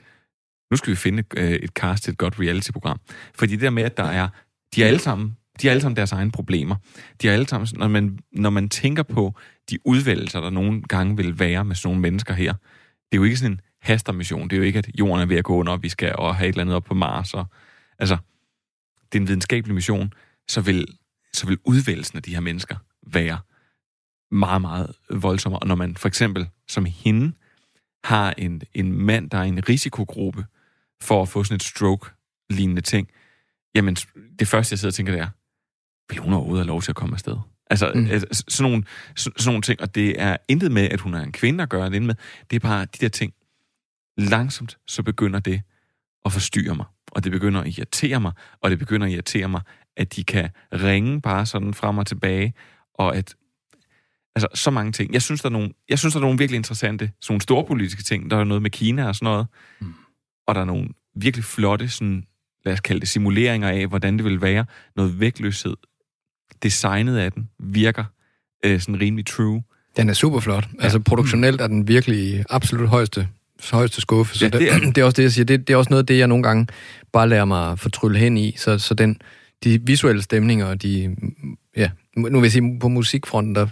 nu 0.70 0.76
skal 0.76 0.90
vi 0.90 0.96
finde 0.96 1.24
øh, 1.36 1.50
et 1.50 1.70
cast 1.70 2.04
til 2.04 2.10
et 2.10 2.18
godt 2.18 2.40
reality-program. 2.40 3.00
Fordi 3.34 3.52
det 3.52 3.60
der 3.60 3.70
med, 3.70 3.82
at 3.82 3.96
der 3.96 4.04
er, 4.04 4.28
de 4.74 4.82
er 4.82 4.86
alle 4.86 4.98
sammen, 4.98 5.36
de 5.62 5.66
har 5.66 5.70
alle 5.70 5.80
sammen 5.80 5.96
deres 5.96 6.12
egne 6.12 6.30
problemer. 6.30 6.76
De 7.22 7.26
har 7.26 7.34
alle 7.34 7.48
sammen, 7.48 7.68
når 7.72 7.88
man, 7.88 8.18
når 8.32 8.50
man 8.50 8.68
tænker 8.68 9.02
på 9.02 9.34
de 9.70 9.78
udvælgelser, 9.84 10.40
der 10.40 10.50
nogle 10.50 10.82
gange 10.82 11.16
vil 11.16 11.38
være 11.38 11.64
med 11.64 11.76
sådan 11.76 11.88
nogle 11.88 12.00
mennesker 12.00 12.34
her, 12.34 12.52
det 12.52 13.12
er 13.12 13.16
jo 13.16 13.24
ikke 13.24 13.36
sådan 13.36 13.52
en 13.52 13.60
hastermission. 13.80 14.48
Det 14.48 14.52
er 14.52 14.56
jo 14.56 14.62
ikke, 14.62 14.78
at 14.78 14.90
jorden 14.98 15.22
er 15.22 15.26
ved 15.26 15.36
at 15.36 15.44
gå 15.44 15.56
under, 15.56 15.72
og 15.72 15.82
vi 15.82 15.88
skal 15.88 16.16
og 16.16 16.36
have 16.36 16.48
et 16.48 16.52
eller 16.52 16.62
andet 16.62 16.76
op 16.76 16.84
på 16.84 16.94
Mars. 16.94 17.34
Og, 17.34 17.46
altså, 17.98 18.16
det 19.12 19.18
er 19.18 19.20
en 19.20 19.28
videnskabelig 19.28 19.74
mission, 19.74 20.12
så 20.48 20.60
vil, 20.60 20.86
så 21.32 21.46
vil 21.46 21.58
udvælgelsen 21.64 22.16
af 22.16 22.22
de 22.22 22.34
her 22.34 22.40
mennesker 22.40 22.76
være 23.06 23.38
meget, 24.30 24.60
meget 24.60 24.92
voldsommere. 25.10 25.60
Og 25.60 25.68
når 25.68 25.74
man 25.74 25.96
for 25.96 26.08
eksempel, 26.08 26.48
som 26.68 26.84
hende, 26.84 27.32
har 28.04 28.34
en, 28.38 28.62
en 28.74 28.92
mand, 28.92 29.30
der 29.30 29.38
er 29.38 29.42
i 29.42 29.48
en 29.48 29.68
risikogruppe 29.68 30.46
for 31.00 31.22
at 31.22 31.28
få 31.28 31.44
sådan 31.44 31.56
et 31.56 31.62
stroke-lignende 31.62 32.82
ting, 32.82 33.08
jamen 33.76 33.96
det 34.38 34.48
første, 34.48 34.72
jeg 34.72 34.78
sidder 34.78 34.90
og 34.90 34.94
tænker, 34.94 35.12
det 35.12 35.20
er, 35.20 35.28
vil 36.08 36.18
hun 36.18 36.32
overhovedet 36.32 36.64
have 36.64 36.68
lov 36.68 36.82
til 36.82 36.92
at 36.92 36.96
komme 36.96 37.14
afsted? 37.14 37.36
Altså, 37.70 37.92
mm. 37.94 38.06
altså 38.06 38.44
sådan, 38.48 38.70
nogle, 38.70 38.84
sådan, 39.16 39.46
nogle 39.46 39.62
ting, 39.62 39.80
og 39.80 39.94
det 39.94 40.22
er 40.22 40.36
intet 40.48 40.72
med, 40.72 40.82
at 40.82 41.00
hun 41.00 41.14
er 41.14 41.22
en 41.22 41.32
kvinde 41.32 41.62
at 41.62 41.68
gøre 41.68 41.90
det 41.90 42.02
med. 42.02 42.14
Det 42.50 42.56
er 42.56 42.60
bare 42.60 42.84
de 42.84 42.98
der 43.00 43.08
ting. 43.08 43.32
Langsomt 44.18 44.78
så 44.86 45.02
begynder 45.02 45.40
det 45.40 45.62
at 46.24 46.32
forstyrre 46.32 46.74
mig, 46.74 46.86
og 47.12 47.24
det 47.24 47.32
begynder 47.32 47.60
at 47.60 47.66
irritere 47.66 48.20
mig, 48.20 48.32
og 48.60 48.70
det 48.70 48.78
begynder 48.78 49.06
at 49.06 49.12
irritere 49.12 49.48
mig, 49.48 49.60
at 49.96 50.16
de 50.16 50.24
kan 50.24 50.50
ringe 50.72 51.20
bare 51.20 51.46
sådan 51.46 51.74
frem 51.74 51.98
og 51.98 52.06
tilbage, 52.06 52.54
og 52.94 53.16
at 53.16 53.34
altså 54.36 54.48
så 54.54 54.70
mange 54.70 54.92
ting. 54.92 55.12
Jeg 55.12 55.22
synes, 55.22 55.40
der 55.40 55.48
er 55.48 55.52
nogle, 55.52 55.72
jeg 55.88 55.98
synes, 55.98 56.14
der 56.14 56.20
er 56.20 56.24
nogle 56.24 56.38
virkelig 56.38 56.56
interessante, 56.56 57.10
sådan 57.20 57.32
nogle 57.32 57.42
store 57.42 57.64
politiske 57.64 58.02
ting. 58.02 58.30
Der 58.30 58.36
er 58.36 58.44
noget 58.44 58.62
med 58.62 58.70
Kina 58.70 59.08
og 59.08 59.14
sådan 59.14 59.24
noget, 59.24 59.46
mm. 59.80 59.94
og 60.46 60.54
der 60.54 60.60
er 60.60 60.64
nogle 60.64 60.88
virkelig 61.16 61.44
flotte, 61.44 61.88
sådan, 61.88 62.26
lad 62.66 62.72
os 62.72 62.80
kalde 62.80 63.00
det, 63.00 63.08
simuleringer 63.08 63.68
af, 63.68 63.86
hvordan 63.86 64.16
det 64.16 64.24
vil 64.24 64.40
være. 64.40 64.64
Noget 64.96 65.20
vægtløshed, 65.20 65.76
designet 66.62 67.18
af 67.18 67.32
den 67.32 67.48
virker 67.58 68.04
øh, 68.64 68.80
sådan 68.80 69.00
rimelig 69.00 69.26
true. 69.26 69.62
Den 69.96 70.08
er 70.08 70.12
super 70.12 70.40
flot. 70.40 70.68
Ja. 70.78 70.84
Altså 70.84 71.00
produktionelt 71.00 71.60
er 71.60 71.66
den 71.66 71.88
virkelig 71.88 72.44
absolut 72.50 72.88
højeste 72.88 73.28
højeste 73.70 74.00
skuffe. 74.00 74.38
Så 74.38 74.44
ja, 74.44 74.58
det, 74.58 74.72
er. 74.72 74.78
Det, 74.78 74.94
det 74.94 75.00
er 75.00 75.04
også 75.04 75.16
det, 75.16 75.22
jeg 75.22 75.32
siger. 75.32 75.44
Det, 75.44 75.68
det 75.68 75.74
er 75.74 75.76
også 75.76 75.90
noget 75.90 76.02
af 76.02 76.06
det, 76.06 76.18
jeg 76.18 76.28
nogle 76.28 76.42
gange 76.42 76.66
bare 77.12 77.28
lader 77.28 77.44
mig 77.44 77.78
fortrylle 77.78 78.18
hen 78.18 78.36
i. 78.36 78.54
Så, 78.58 78.78
så 78.78 78.94
den, 78.94 79.18
de 79.64 79.80
visuelle 79.86 80.22
stemninger, 80.22 80.74
de, 80.74 81.16
ja, 81.76 81.90
nu 82.16 82.40
vil 82.40 82.46
jeg 82.46 82.52
sige, 82.52 82.78
på 82.80 82.88
musikfronten, 82.88 83.54
der, 83.54 83.66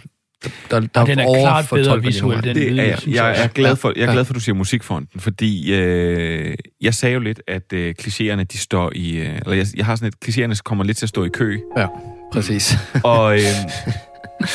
der, 0.71 0.79
der 0.79 1.01
og 1.01 1.07
den 1.07 1.19
er 1.19 1.41
klart 1.41 1.65
bedre 1.73 2.01
visuelt. 2.01 2.43
Den 2.43 2.55
det 2.55 2.79
er, 2.79 2.83
jeg, 2.83 2.97
jeg, 3.07 3.43
er 3.43 3.47
glad 3.47 3.75
for, 3.75 3.93
jeg 3.95 4.03
er 4.05 4.11
glad 4.11 4.25
for, 4.25 4.31
at 4.31 4.35
du 4.35 4.39
siger 4.39 4.55
musikfronten, 4.55 5.19
fordi 5.19 5.73
øh, 5.73 6.55
jeg 6.81 6.93
sagde 6.93 7.13
jo 7.13 7.19
lidt, 7.19 7.41
at 7.47 7.73
øh, 7.73 7.95
klichéerne, 8.01 8.43
de 8.43 8.57
står 8.57 8.91
i... 8.95 9.17
Øh, 9.17 9.35
eller 9.35 9.53
jeg, 9.53 9.65
jeg 9.75 9.85
har 9.85 9.95
sådan 9.95 10.07
et, 10.07 10.15
klichéerne 10.25 10.61
kommer 10.63 10.83
lidt 10.83 10.97
til 10.97 11.05
at 11.05 11.09
stå 11.09 11.23
i 11.23 11.29
kø. 11.29 11.57
Ja. 11.77 11.87
Præcis. 12.33 12.77
og, 13.03 13.33
øh, 13.33 13.41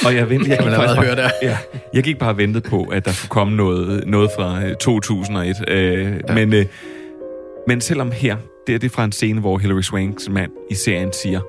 og 0.04 0.14
jeg 0.14 0.30
ventede, 0.30 0.50
jeg 0.54 0.58
gik, 0.58 0.68
faktisk 0.68 0.96
bare, 0.96 1.04
høre 1.04 1.16
der. 1.16 1.30
Ja, 1.42 1.58
jeg 1.94 2.02
gik 2.02 2.18
bare 2.18 2.30
og 2.30 2.38
ventede 2.38 2.68
på, 2.68 2.82
at 2.82 3.04
der 3.04 3.12
skulle 3.12 3.30
komme 3.30 3.56
noget, 3.56 4.06
noget 4.06 4.30
fra 4.36 4.74
2001. 4.74 5.56
Øh, 5.68 6.20
ja. 6.28 6.34
men, 6.34 6.54
øh, 6.54 6.66
men 7.66 7.80
selvom 7.80 8.12
her, 8.12 8.36
det 8.66 8.74
er 8.74 8.78
det 8.78 8.90
fra 8.90 9.04
en 9.04 9.12
scene, 9.12 9.40
hvor 9.40 9.58
Hilary 9.58 9.80
Swanks 9.80 10.28
mand 10.28 10.50
i 10.70 10.74
serien 10.74 11.12
siger, 11.12 11.40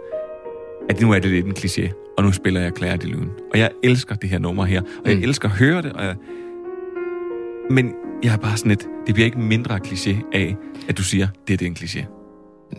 at 0.90 1.02
nu 1.02 1.12
er 1.12 1.20
det 1.20 1.32
lidt 1.32 1.46
en 1.46 1.54
kliché, 1.58 2.01
og 2.18 2.24
nu 2.24 2.32
spiller 2.32 2.62
jeg 2.62 2.72
Claire 2.78 2.98
de 2.98 3.08
Lune. 3.08 3.30
Og 3.54 3.60
jeg 3.60 3.70
elsker 3.84 4.16
det 4.16 4.30
her 4.30 4.40
nummer 4.40 4.66
her, 4.66 4.82
og 4.82 5.10
jeg 5.10 5.18
mm. 5.18 5.24
elsker 5.24 5.50
at 5.50 5.56
høre 5.56 5.82
det, 5.82 5.94
og 5.94 6.04
jeg, 6.04 6.16
men 7.70 7.94
jeg 8.24 8.34
er 8.34 8.38
bare 8.38 8.58
sådan 8.58 8.72
et, 8.72 8.88
det 9.08 9.14
bliver 9.16 9.26
ikke 9.26 9.40
mindre 9.40 9.80
kliché 9.86 10.16
af, 10.34 10.56
at 10.90 10.98
du 10.98 11.04
siger, 11.04 11.28
det 11.48 11.54
er 11.54 11.58
det 11.58 11.68
en 11.68 11.78
kliché. 11.80 12.22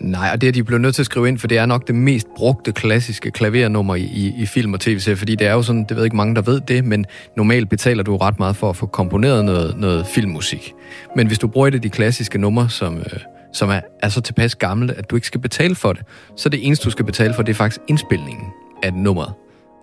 Nej, 0.01 0.31
og 0.33 0.41
det 0.41 0.49
er 0.49 0.53
de 0.53 0.65
blevet 0.65 0.81
nødt 0.81 0.95
til 0.95 1.03
at 1.03 1.07
skrive 1.07 1.29
ind, 1.29 1.39
for 1.39 1.47
det 1.47 1.59
er 1.59 1.67
nok 1.67 1.87
det 1.87 1.95
mest 1.95 2.27
brugte 2.37 2.73
klassiske 2.73 3.31
klavernummer 3.31 3.95
i, 3.95 4.03
i, 4.03 4.35
i 4.39 4.47
film 4.47 4.75
og 4.75 4.81
tv-serier, 4.81 5.17
fordi 5.17 5.35
det 5.35 5.47
er 5.47 5.53
jo 5.53 5.63
sådan, 5.63 5.85
det 5.89 5.97
ved 5.97 6.05
ikke 6.05 6.17
mange, 6.17 6.35
der 6.35 6.43
ved 6.43 6.61
det, 6.61 6.85
men 6.85 7.05
normalt 7.37 7.69
betaler 7.69 8.03
du 8.03 8.17
ret 8.17 8.39
meget 8.39 8.57
for 8.57 8.71
at 8.71 8.77
få 8.77 8.87
komponeret 8.87 9.45
noget, 9.45 9.77
noget 9.79 10.07
filmmusik. 10.07 10.73
Men 11.17 11.27
hvis 11.27 11.39
du 11.39 11.49
bruger 11.49 11.67
et 11.67 11.75
af 11.75 11.81
de 11.81 11.91
klassiske 11.91 12.39
numre, 12.39 12.71
som, 12.71 12.99
øh, 12.99 13.21
som 13.53 13.71
er, 13.71 13.81
er 14.03 14.09
så 14.09 14.21
tilpas 14.21 14.55
gammelt, 14.55 14.91
at 14.91 15.11
du 15.11 15.17
ikke 15.17 15.27
skal 15.27 15.41
betale 15.41 15.75
for 15.75 15.93
det, 15.93 16.03
så 16.37 16.49
det 16.49 16.67
eneste, 16.67 16.85
du 16.85 16.91
skal 16.91 17.05
betale 17.05 17.35
for, 17.35 17.43
det 17.43 17.53
er 17.53 17.57
faktisk 17.57 17.81
indspilningen 17.89 18.47
af 18.83 18.95
nummeret. 18.95 19.33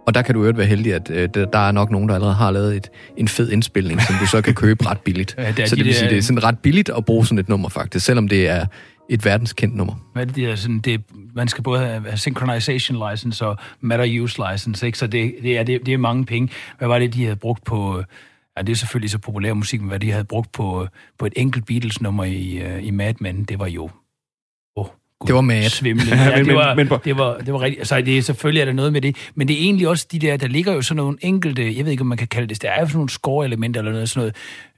Og 0.07 0.13
der 0.13 0.21
kan 0.21 0.35
du 0.35 0.45
jo 0.45 0.51
være 0.55 0.67
heldig, 0.67 0.93
at 0.93 1.11
øh, 1.11 1.29
der 1.33 1.59
er 1.59 1.71
nok 1.71 1.91
nogen, 1.91 2.09
der 2.09 2.15
allerede 2.15 2.35
har 2.35 2.51
lavet 2.51 2.75
et, 2.75 2.89
en 3.17 3.27
fed 3.27 3.51
indspilning, 3.51 4.01
som 4.01 4.15
du 4.21 4.25
så 4.25 4.41
kan 4.41 4.53
købe 4.53 4.85
ret 4.85 4.99
billigt. 4.99 5.35
Ja, 5.37 5.51
det 5.51 5.69
så 5.69 5.75
det 5.75 5.85
vil 5.85 5.95
sige, 5.95 6.09
det 6.09 6.17
er 6.17 6.21
sådan 6.21 6.43
ret 6.43 6.59
billigt 6.59 6.89
at 6.97 7.05
bruge 7.05 7.25
sådan 7.25 7.37
et 7.37 7.49
nummer 7.49 7.69
faktisk, 7.69 8.05
selvom 8.05 8.27
det 8.27 8.47
er 8.47 8.65
et 9.09 9.25
verdenskendt 9.25 9.75
nummer. 9.75 9.93
Hvad 10.13 10.25
det, 10.25 10.45
er 10.45 10.55
sådan, 10.55 10.79
det, 10.79 11.01
man 11.35 11.47
skal 11.47 11.63
både 11.63 11.79
have 11.79 12.17
synchronization 12.17 13.09
license 13.11 13.45
og 13.45 13.57
matter 13.81 14.21
use 14.21 14.41
license, 14.51 14.85
ikke? 14.85 14.97
så 14.97 15.07
det, 15.07 15.33
det, 15.43 15.57
er, 15.57 15.63
det, 15.63 15.85
det 15.85 15.93
er 15.93 15.97
mange 15.97 16.25
penge. 16.25 16.49
Hvad 16.77 16.87
var 16.87 16.99
det, 16.99 17.13
de 17.13 17.23
havde 17.23 17.35
brugt 17.35 17.63
på... 17.63 18.03
Ja, 18.57 18.61
det 18.61 18.71
er 18.71 18.75
selvfølgelig 18.75 19.09
så 19.09 19.17
populær 19.17 19.53
musik, 19.53 19.81
men 19.81 19.89
hvad 19.89 19.99
de 19.99 20.11
havde 20.11 20.23
brugt 20.23 20.51
på, 20.51 20.87
på 21.19 21.25
et 21.25 21.33
enkelt 21.35 21.65
Beatles-nummer 21.65 22.23
i, 22.23 22.61
uh, 22.65 22.87
i 22.87 22.91
Mad 22.91 23.13
Men, 23.19 23.43
det 23.43 23.59
var 23.59 23.67
jo 23.67 23.89
Det 25.27 25.35
var 25.35 25.41
mad. 25.41 25.69
svimle. 25.69 26.03
Ja, 26.15 26.35
men- 26.37 26.45
det, 26.45 26.55
var, 26.55 26.75
men- 26.75 26.87
men- 26.89 26.99
det, 27.05 27.17
var, 27.17 27.37
det 27.37 27.53
var 27.53 27.61
rigtigt. 27.61 27.79
Altså, 27.79 28.01
det 28.01 28.17
er, 28.17 28.21
selvfølgelig 28.21 28.61
er 28.61 28.65
der 28.65 28.73
noget 28.73 28.93
med 28.93 29.01
det, 29.01 29.15
men 29.35 29.47
det 29.47 29.55
er 29.59 29.61
egentlig 29.63 29.87
også 29.87 30.07
de 30.11 30.19
der, 30.19 30.37
der 30.37 30.47
ligger 30.47 30.73
jo 30.73 30.81
sådan 30.81 30.97
nogle 30.97 31.17
enkelte, 31.21 31.77
jeg 31.77 31.85
ved 31.85 31.91
ikke, 31.91 32.01
om 32.01 32.07
man 32.07 32.17
kan 32.17 32.27
kalde 32.27 32.47
det, 32.47 32.61
der 32.61 32.69
er 32.69 32.79
jo 32.81 32.87
sådan 32.87 32.97
nogle 32.97 33.09
score-elementer 33.09 33.79
eller 33.79 33.91
noget, 33.91 34.09
sådan 34.09 34.21
noget 34.21 34.35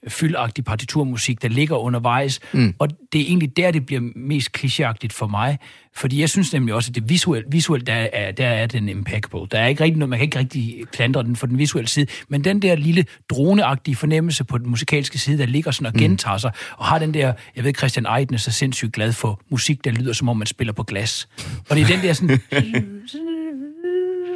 fyldagtig 0.07 0.65
partiturmusik, 0.65 1.41
der 1.41 1.47
ligger 1.47 1.75
undervejs, 1.75 2.39
mm. 2.53 2.73
og 2.79 2.89
det 3.13 3.21
er 3.21 3.25
egentlig 3.25 3.57
der, 3.57 3.71
det 3.71 3.85
bliver 3.85 4.01
mest 4.15 4.49
klichéagtigt 4.57 5.11
for 5.11 5.27
mig, 5.27 5.59
fordi 5.93 6.21
jeg 6.21 6.29
synes 6.29 6.53
nemlig 6.53 6.75
også, 6.75 6.91
at 6.91 6.95
det 6.95 7.09
visuelt, 7.09 7.45
visuelt 7.51 7.87
der, 7.87 7.93
er, 7.93 8.31
der 8.31 8.47
er 8.47 8.65
den 8.65 8.89
impeccable. 8.89 9.47
Der 9.51 9.59
er 9.59 9.67
ikke 9.67 9.83
rigtig 9.83 9.99
noget, 9.99 10.09
man 10.09 10.19
kan 10.19 10.23
ikke 10.23 10.39
rigtig 10.39 10.83
klandre 10.91 11.23
den 11.23 11.35
for 11.35 11.47
den 11.47 11.57
visuelle 11.57 11.87
side, 11.87 12.05
men 12.29 12.43
den 12.43 12.61
der 12.61 12.75
lille 12.75 13.05
droneagtige 13.29 13.95
fornemmelse 13.95 14.43
på 14.43 14.57
den 14.57 14.69
musikalske 14.69 15.19
side, 15.19 15.37
der 15.37 15.45
ligger 15.45 15.71
sådan 15.71 15.87
og 15.87 15.93
gentager 15.93 16.37
sig, 16.37 16.51
og 16.77 16.85
har 16.85 16.99
den 16.99 17.13
der, 17.13 17.33
jeg 17.55 17.63
ved, 17.63 17.73
Christian 17.73 18.05
Eiden 18.05 18.33
er 18.33 18.37
så 18.37 18.51
sindssygt 18.51 18.93
glad 18.93 19.13
for 19.13 19.41
musik, 19.49 19.83
der 19.83 19.91
lyder 19.91 20.13
som 20.13 20.29
om 20.29 20.37
man 20.37 20.47
spiller 20.47 20.73
på 20.73 20.83
glas. 20.83 21.27
Og 21.69 21.75
det 21.75 21.83
er 21.83 21.87
den 21.87 22.01
der 22.01 22.13
sådan... 22.13 22.39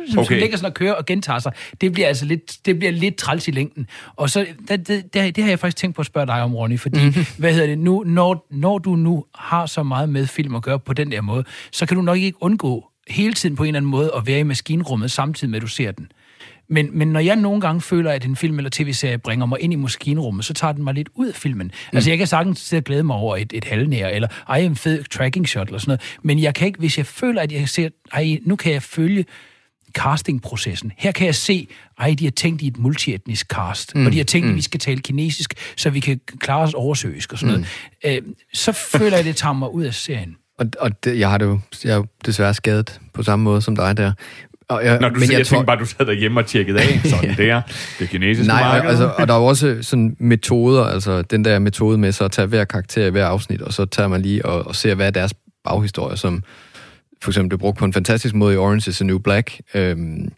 som, 0.10 0.20
okay. 0.20 0.28
som 0.28 0.38
ligger 0.38 0.58
sådan 0.58 0.68
og 0.68 0.74
kører 0.74 0.94
og 0.94 1.06
gentager 1.06 1.40
sig, 1.40 1.52
det 1.82 1.94
bliver 1.94 2.08
altså 2.08 2.26
lidt, 2.26 2.58
det 2.66 2.80
bliver 2.80 2.92
lidt 2.92 3.16
træls 3.16 3.48
i 3.48 3.52
længden. 3.52 3.88
Og 4.16 4.30
så, 4.30 4.46
det, 4.68 4.88
det, 4.88 5.14
det, 5.14 5.36
det 5.36 5.44
har 5.44 5.52
jeg 5.52 5.60
faktisk 5.60 5.78
tænkt 5.78 5.96
på 5.96 6.02
at 6.02 6.06
spørge 6.06 6.28
dig 6.28 6.42
om, 6.42 6.56
Ronny, 6.56 6.80
fordi, 6.80 7.04
mm-hmm. 7.04 7.26
hvad 7.38 7.54
hedder 7.54 7.68
det, 7.68 7.80
nu, 7.80 8.04
når, 8.06 8.48
når 8.52 8.78
du 8.78 8.96
nu 8.96 9.26
har 9.36 9.66
så 9.66 9.84
meget 9.84 10.10
med 10.10 10.28
film 10.28 10.56
at 10.56 10.62
gøre 10.62 10.80
på 10.80 10.94
den 10.94 11.12
der 11.12 11.22
måde, 11.22 11.44
så 11.72 11.86
kan 11.86 11.98
du 11.98 12.04
nok 12.04 12.18
ikke 12.18 12.44
undgå 12.44 12.86
hele 13.10 13.34
tiden 13.34 13.56
på 13.56 13.64
en 13.64 13.68
eller 13.68 13.80
anden 13.80 13.92
måde 13.92 14.12
at 14.18 14.28
være 14.28 14.40
i 14.40 14.44
maskinrummet, 14.44 15.12
samtidig 15.12 15.50
med, 15.50 15.58
at 15.58 15.62
du 15.62 15.68
ser 15.68 15.92
den. 15.92 16.08
Men, 16.68 16.98
men 16.98 17.08
når 17.08 17.20
jeg 17.20 17.36
nogle 17.36 17.62
gange 17.62 17.82
føler, 17.82 18.12
at 18.12 18.26
en 18.26 18.36
film 18.36 18.58
eller 18.58 18.70
tv-serie 18.74 19.18
bringer 19.18 19.46
mig 19.46 19.62
ind 19.62 19.74
i 19.74 19.76
maskinrummet, 19.76 20.46
så 20.46 20.54
tager 20.54 20.72
den 20.72 20.84
mig 20.84 20.94
lidt 20.94 21.10
ud 21.16 21.28
af 21.28 21.36
filmen. 21.36 21.68
Mm. 21.68 21.98
Altså, 21.98 22.10
jeg 22.10 22.18
kan 22.18 22.28
sagtens 22.28 22.60
sidde 22.60 22.80
og 22.80 22.84
glæde 22.84 23.04
mig 23.04 23.16
over 23.16 23.38
et, 23.38 23.54
et 23.54 23.64
halvnær, 23.64 24.08
eller 24.08 24.28
ej, 24.50 24.58
en 24.58 24.76
fed 24.76 25.04
tracking 25.04 25.48
shot, 25.48 25.68
eller 25.68 25.80
sådan 25.80 25.90
noget. 25.90 26.18
Men 26.24 26.40
jeg 26.40 26.56
kan 26.56 26.68
ikke, 26.68 26.80
hvis 26.80 26.98
jeg 26.98 27.06
føler, 27.06 27.42
at 27.42 27.52
jeg 27.52 27.70
ser, 27.70 27.90
ej, 28.14 28.38
nu 28.46 28.56
kan 28.56 28.74
jeg 28.74 28.84
følge 28.84 29.26
castingprocessen. 29.96 30.92
Her 30.98 31.12
kan 31.12 31.26
jeg 31.26 31.36
se, 31.36 31.68
ej, 32.00 32.16
de 32.20 32.24
har 32.24 32.32
tænkt 32.32 32.62
i 32.62 32.68
et 32.68 32.78
multietnisk 32.78 33.48
cast, 33.48 33.96
mm. 33.96 34.06
og 34.06 34.12
de 34.12 34.18
har 34.18 34.24
tænkt, 34.24 34.46
mm. 34.46 34.52
at 34.52 34.58
vi 34.58 34.62
skal 34.62 34.80
tale 34.80 35.00
kinesisk, 35.00 35.54
så 35.76 35.90
vi 35.90 36.00
kan 36.00 36.20
klare 36.40 36.62
os 36.62 36.74
oversøisk 36.74 37.34
og 37.34 37.40
sådan 37.40 37.66
noget. 38.04 38.18
Øh, 38.26 38.34
så 38.54 38.72
føler 38.72 39.16
jeg, 39.18 39.26
det 39.26 39.36
tager 39.36 39.54
mig 39.54 39.74
ud 39.74 39.84
af 39.84 39.94
serien. 39.94 40.36
Og, 40.60 40.66
og 40.80 41.04
det, 41.04 41.20
jeg 41.20 41.30
har 41.30 41.38
det 41.38 41.46
jo, 41.46 41.60
jeg 41.84 41.92
er 41.92 41.96
jo 41.96 42.06
desværre 42.26 42.54
skadet 42.54 43.00
på 43.14 43.24
samme 43.24 43.44
måde 43.44 43.62
som 43.62 43.76
dig 43.76 43.98
der. 43.98 44.12
Og 44.70 44.86
jeg, 44.86 45.00
Når 45.00 45.10
du, 45.10 45.20
men 45.20 45.32
jeg, 45.32 45.38
jeg 45.38 45.48
tænkte 45.48 45.66
bare, 45.66 45.80
du 45.80 45.86
sad 45.86 46.06
derhjemme 46.06 46.40
og 46.40 46.46
tjekkede 46.46 46.82
af, 46.82 47.02
sådan 47.10 47.38
der, 47.38 47.62
det 48.00 48.10
kinesiske 48.10 48.48
Nej, 48.48 48.62
marked. 48.62 48.90
altså, 48.90 49.12
og 49.18 49.28
der 49.28 49.34
er 49.34 49.38
jo 49.38 49.46
også 49.46 49.78
sådan 49.82 50.16
metoder, 50.20 50.84
altså 50.84 51.22
den 51.22 51.46
der 51.46 51.60
metode 51.60 51.98
med 51.98 52.12
så 52.12 52.24
at 52.24 52.32
tage 52.32 52.48
hver 52.48 52.66
karakter 52.66 53.06
i 53.06 53.10
hver 53.10 53.26
afsnit, 53.26 53.62
og 53.62 53.74
så 53.74 53.86
tager 53.86 54.08
man 54.08 54.22
lige 54.22 54.46
og, 54.46 54.68
og 54.68 54.76
ser, 54.76 54.96
hvad 54.96 55.08
er 55.08 55.12
deres 55.12 55.34
baghistorie, 55.64 56.18
som 56.18 56.44
for 57.26 57.32
eksempel 57.32 57.50
blev 57.50 57.60
brugt 57.60 57.78
på 57.78 57.86
en 57.86 57.94
fantastisk 57.94 58.36
måde 58.36 58.54
i 58.54 58.58
Orange 58.58 58.90
is 58.90 58.96
the 58.96 59.06
New 59.06 59.18
Black. 59.18 59.62
Øhm, 59.74 60.32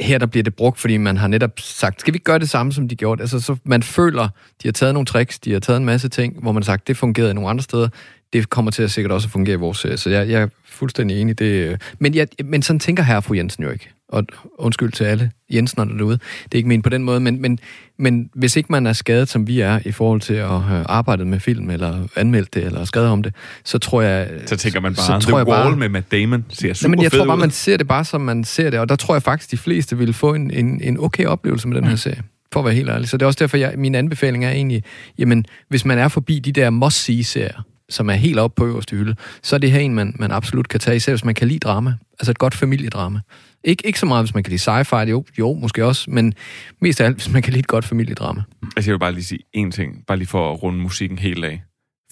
her 0.00 0.18
der 0.18 0.26
bliver 0.26 0.44
det 0.44 0.54
brugt, 0.54 0.78
fordi 0.78 0.96
man 0.96 1.16
har 1.16 1.28
netop 1.28 1.60
sagt, 1.60 2.00
skal 2.00 2.14
vi 2.14 2.18
gøre 2.18 2.38
det 2.38 2.50
samme, 2.50 2.72
som 2.72 2.88
de 2.88 2.96
gjorde? 2.96 3.22
Altså, 3.22 3.40
så 3.40 3.56
man 3.64 3.82
føler, 3.82 4.28
de 4.62 4.68
har 4.68 4.72
taget 4.72 4.94
nogle 4.94 5.06
tricks, 5.06 5.38
de 5.38 5.52
har 5.52 5.60
taget 5.60 5.76
en 5.76 5.84
masse 5.84 6.08
ting, 6.08 6.42
hvor 6.42 6.52
man 6.52 6.62
har 6.62 6.64
sagt, 6.64 6.88
det 6.88 6.96
fungerede 6.96 7.30
i 7.30 7.34
nogle 7.34 7.50
andre 7.50 7.62
steder, 7.62 7.88
det 8.32 8.50
kommer 8.50 8.70
til 8.70 8.82
at 8.82 8.90
sikkert 8.90 9.12
også 9.12 9.26
at 9.26 9.32
fungere 9.32 9.54
i 9.54 9.58
vores 9.58 9.78
serie. 9.78 9.96
Så 9.96 10.10
jeg, 10.10 10.28
jeg 10.28 10.42
er 10.42 10.48
fuldstændig 10.64 11.20
enig. 11.20 11.38
Det, 11.38 11.44
øh. 11.44 11.78
men, 11.98 12.14
jeg, 12.14 12.28
men 12.44 12.62
sådan 12.62 12.80
tænker 12.80 13.02
herre 13.02 13.22
fru 13.22 13.34
Jensen 13.34 13.64
jo 13.64 13.70
ikke. 13.70 13.88
Og 14.08 14.24
undskyld 14.58 14.92
til 14.92 15.04
alle 15.04 15.30
Jensenerne 15.50 15.98
derude. 15.98 16.18
Det 16.44 16.52
er 16.52 16.56
ikke 16.56 16.68
ment 16.68 16.84
på 16.84 16.90
den 16.90 17.04
måde, 17.04 17.20
men, 17.20 17.40
men, 17.42 17.58
men 17.98 18.30
hvis 18.34 18.56
ikke 18.56 18.72
man 18.72 18.86
er 18.86 18.92
skadet, 18.92 19.28
som 19.28 19.46
vi 19.46 19.60
er, 19.60 19.78
i 19.84 19.92
forhold 19.92 20.20
til 20.20 20.34
at 20.34 20.60
have 20.62 20.84
arbejdet 20.88 21.26
med 21.26 21.40
film, 21.40 21.70
eller 21.70 22.06
anmeldt 22.16 22.54
det, 22.54 22.64
eller 22.64 22.84
skrevet 22.84 23.08
om 23.08 23.22
det, 23.22 23.34
så 23.64 23.78
tror 23.78 24.02
jeg... 24.02 24.28
så 24.46 24.56
tænker 24.56 24.80
man 24.80 24.94
så 24.94 25.02
bare, 25.08 25.20
tror 25.20 25.30
The 25.30 25.38
jeg 25.38 25.46
Wall 25.46 25.62
bare- 25.70 25.76
med 25.76 25.88
Matt 25.88 26.12
Damon 26.12 26.44
ser 26.48 26.72
super 26.74 26.88
Nej, 26.88 26.96
men 26.96 27.02
jeg 27.02 27.12
tror 27.12 27.24
bare, 27.26 27.36
ud. 27.36 27.40
man 27.40 27.50
ser 27.50 27.76
det 27.76 27.88
bare, 27.88 28.04
som 28.04 28.20
man 28.20 28.44
ser 28.44 28.70
det, 28.70 28.80
og 28.80 28.88
der 28.88 28.96
tror 28.96 29.14
jeg 29.14 29.22
faktisk, 29.22 29.50
de 29.50 29.56
fleste 29.56 29.98
vil 29.98 30.12
få 30.12 30.34
en, 30.34 30.50
en, 30.50 30.80
en 30.82 30.98
okay 31.00 31.24
oplevelse 31.26 31.68
med 31.68 31.76
den 31.76 31.84
her 31.88 31.96
serie, 31.96 32.22
for 32.52 32.60
at 32.60 32.64
være 32.66 32.74
helt 32.74 32.88
ærlig. 32.90 33.08
Så 33.08 33.16
det 33.16 33.22
er 33.22 33.26
også 33.26 33.38
derfor, 33.40 33.56
jeg, 33.56 33.74
min 33.76 33.94
anbefaling 33.94 34.44
er 34.44 34.50
egentlig, 34.50 34.82
jamen, 35.18 35.44
hvis 35.68 35.84
man 35.84 35.98
er 35.98 36.08
forbi 36.08 36.38
de 36.38 36.52
der 36.52 36.70
must-see-serier, 36.70 37.62
som 37.88 38.10
er 38.10 38.14
helt 38.14 38.38
oppe 38.38 38.54
på 38.54 38.66
øverste 38.66 38.96
hylde, 38.96 39.16
så 39.42 39.56
er 39.56 39.60
det 39.60 39.70
her 39.70 39.80
en, 39.80 39.94
man, 39.94 40.16
man 40.18 40.30
absolut 40.30 40.68
kan 40.68 40.80
tage, 40.80 40.96
især 40.96 41.12
hvis 41.12 41.24
man 41.24 41.34
kan 41.34 41.48
lide 41.48 41.58
drama. 41.58 41.94
Altså 42.20 42.30
et 42.30 42.38
godt 42.38 42.54
familiedrama. 42.54 43.20
Ikke, 43.64 43.86
ikke 43.86 43.98
så 43.98 44.06
meget, 44.06 44.24
hvis 44.24 44.34
man 44.34 44.42
kan 44.42 44.50
lide 44.50 44.62
sci-fi, 44.62 45.08
jo, 45.10 45.24
jo, 45.38 45.52
måske 45.52 45.84
også, 45.84 46.10
men 46.10 46.34
mest 46.80 47.00
af 47.00 47.04
alt, 47.04 47.16
hvis 47.16 47.32
man 47.32 47.42
kan 47.42 47.52
lide 47.52 47.60
et 47.60 47.66
godt 47.66 47.84
familiedrama. 47.84 48.42
Altså, 48.76 48.90
jeg 48.90 48.92
vil 48.92 48.98
bare 48.98 49.12
lige 49.12 49.24
sige 49.24 49.40
én 49.56 49.70
ting, 49.70 50.06
bare 50.06 50.18
lige 50.18 50.28
for 50.28 50.52
at 50.52 50.62
runde 50.62 50.80
musikken 50.80 51.18
helt 51.18 51.44
af, 51.44 51.62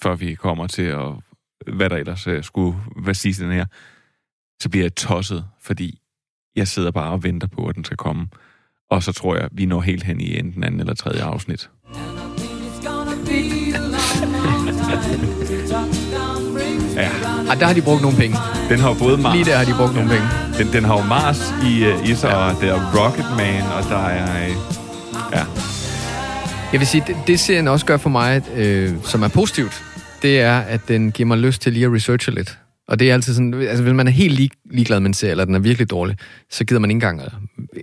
før 0.03 0.15
vi 0.15 0.35
kommer 0.35 0.67
til 0.67 0.81
at, 0.81 1.07
hvad 1.73 1.89
der 1.89 1.95
ellers 1.95 2.27
øh, 2.27 2.43
skulle 2.43 2.77
hvad 3.03 3.13
siges 3.13 3.37
den 3.37 3.51
her, 3.51 3.65
så 4.61 4.69
bliver 4.69 4.83
jeg 4.83 4.95
tosset, 4.95 5.45
fordi 5.61 5.99
jeg 6.55 6.67
sidder 6.67 6.91
bare 6.91 7.11
og 7.11 7.23
venter 7.23 7.47
på, 7.47 7.67
at 7.67 7.75
den 7.75 7.83
skal 7.83 7.97
komme. 7.97 8.27
Og 8.91 9.03
så 9.03 9.11
tror 9.11 9.35
jeg, 9.35 9.49
vi 9.51 9.65
når 9.65 9.81
helt 9.81 10.03
hen 10.03 10.21
i 10.21 10.39
enten 10.39 10.63
anden 10.63 10.79
eller 10.79 10.93
tredje 10.93 11.23
afsnit. 11.23 11.69
Ja, 17.47 17.51
Ej, 17.51 17.59
der 17.59 17.65
har 17.65 17.73
de 17.73 17.81
brugt 17.81 18.01
nogle 18.01 18.17
penge. 18.17 18.37
den 18.69 18.79
har 18.79 18.89
jo 18.89 18.95
både 18.99 19.17
Mars... 19.17 19.35
Lige 19.35 19.45
der 19.45 19.57
har 19.57 19.65
de 19.65 19.73
brugt 19.77 19.95
nogle 19.95 20.09
penge. 20.09 20.27
Den, 20.57 20.73
den 20.73 20.83
har 20.85 20.97
jo 20.97 21.03
Mars 21.03 21.53
i, 21.63 21.85
uh, 21.87 22.09
i 22.09 22.15
sig, 22.15 22.37
og 22.37 22.55
der 22.61 22.73
er 22.73 22.79
Rocketman, 22.97 23.61
og 23.77 23.83
der 23.89 24.05
er... 24.05 24.47
Uh, 24.47 24.55
ja, 25.33 25.43
Jeg 26.71 26.79
vil 26.79 26.87
sige, 26.87 27.03
det, 27.07 27.15
det 27.27 27.39
serien 27.39 27.67
også 27.67 27.85
gør 27.85 27.97
for 27.97 28.09
mig, 28.09 28.41
øh, 28.55 28.93
som 29.03 29.23
er 29.23 29.27
positivt, 29.27 29.83
det 30.21 30.39
er, 30.41 30.59
at 30.59 30.81
den 30.87 31.11
giver 31.11 31.27
mig 31.27 31.37
lyst 31.37 31.61
til 31.61 31.73
lige 31.73 31.85
at 31.85 31.93
researche 31.93 32.33
lidt. 32.33 32.57
Og 32.87 32.99
det 32.99 33.09
er 33.09 33.13
altid 33.13 33.33
sådan, 33.33 33.53
altså 33.53 33.83
hvis 33.83 33.93
man 33.93 34.07
er 34.07 34.11
helt 34.11 34.33
lig, 34.33 34.51
ligeglad 34.71 34.99
med 34.99 35.07
en 35.07 35.13
serie, 35.13 35.31
eller 35.31 35.45
den 35.45 35.55
er 35.55 35.59
virkelig 35.59 35.89
dårlig, 35.89 36.17
så 36.49 36.65
gider 36.65 36.79
man 36.79 36.89
ikke 36.89 36.95
engang 36.95 37.21
at 37.21 37.31
øh, 37.73 37.81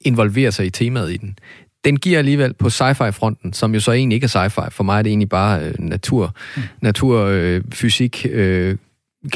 involvere 0.00 0.52
sig 0.52 0.66
i 0.66 0.70
temaet 0.70 1.12
i 1.12 1.16
den. 1.16 1.38
Den 1.84 1.96
giver 1.96 2.18
alligevel 2.18 2.54
på 2.54 2.70
sci-fi-fronten, 2.70 3.52
som 3.52 3.74
jo 3.74 3.80
så 3.80 3.92
egentlig 3.92 4.16
ikke 4.16 4.24
er 4.24 4.48
sci-fi. 4.48 4.68
For 4.70 4.84
mig 4.84 4.98
er 4.98 5.02
det 5.02 5.10
egentlig 5.10 5.28
bare 5.28 5.60
øh, 5.64 5.74
natur, 5.78 6.34
mm. 6.56 6.62
natur 6.80 7.24
øh, 7.24 7.60
fysik, 7.72 8.26
øh, 8.30 8.76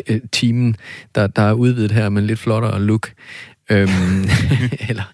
øh, 0.09 0.21
teamen, 0.33 0.77
der, 1.15 1.27
der 1.27 1.43
er 1.43 1.53
udvidet 1.53 1.93
her 1.93 2.09
med 2.09 2.23
lidt 2.23 2.39
flottere 2.39 2.83
look. 2.83 3.13
Øhm, 3.71 3.89
eller, 4.89 5.13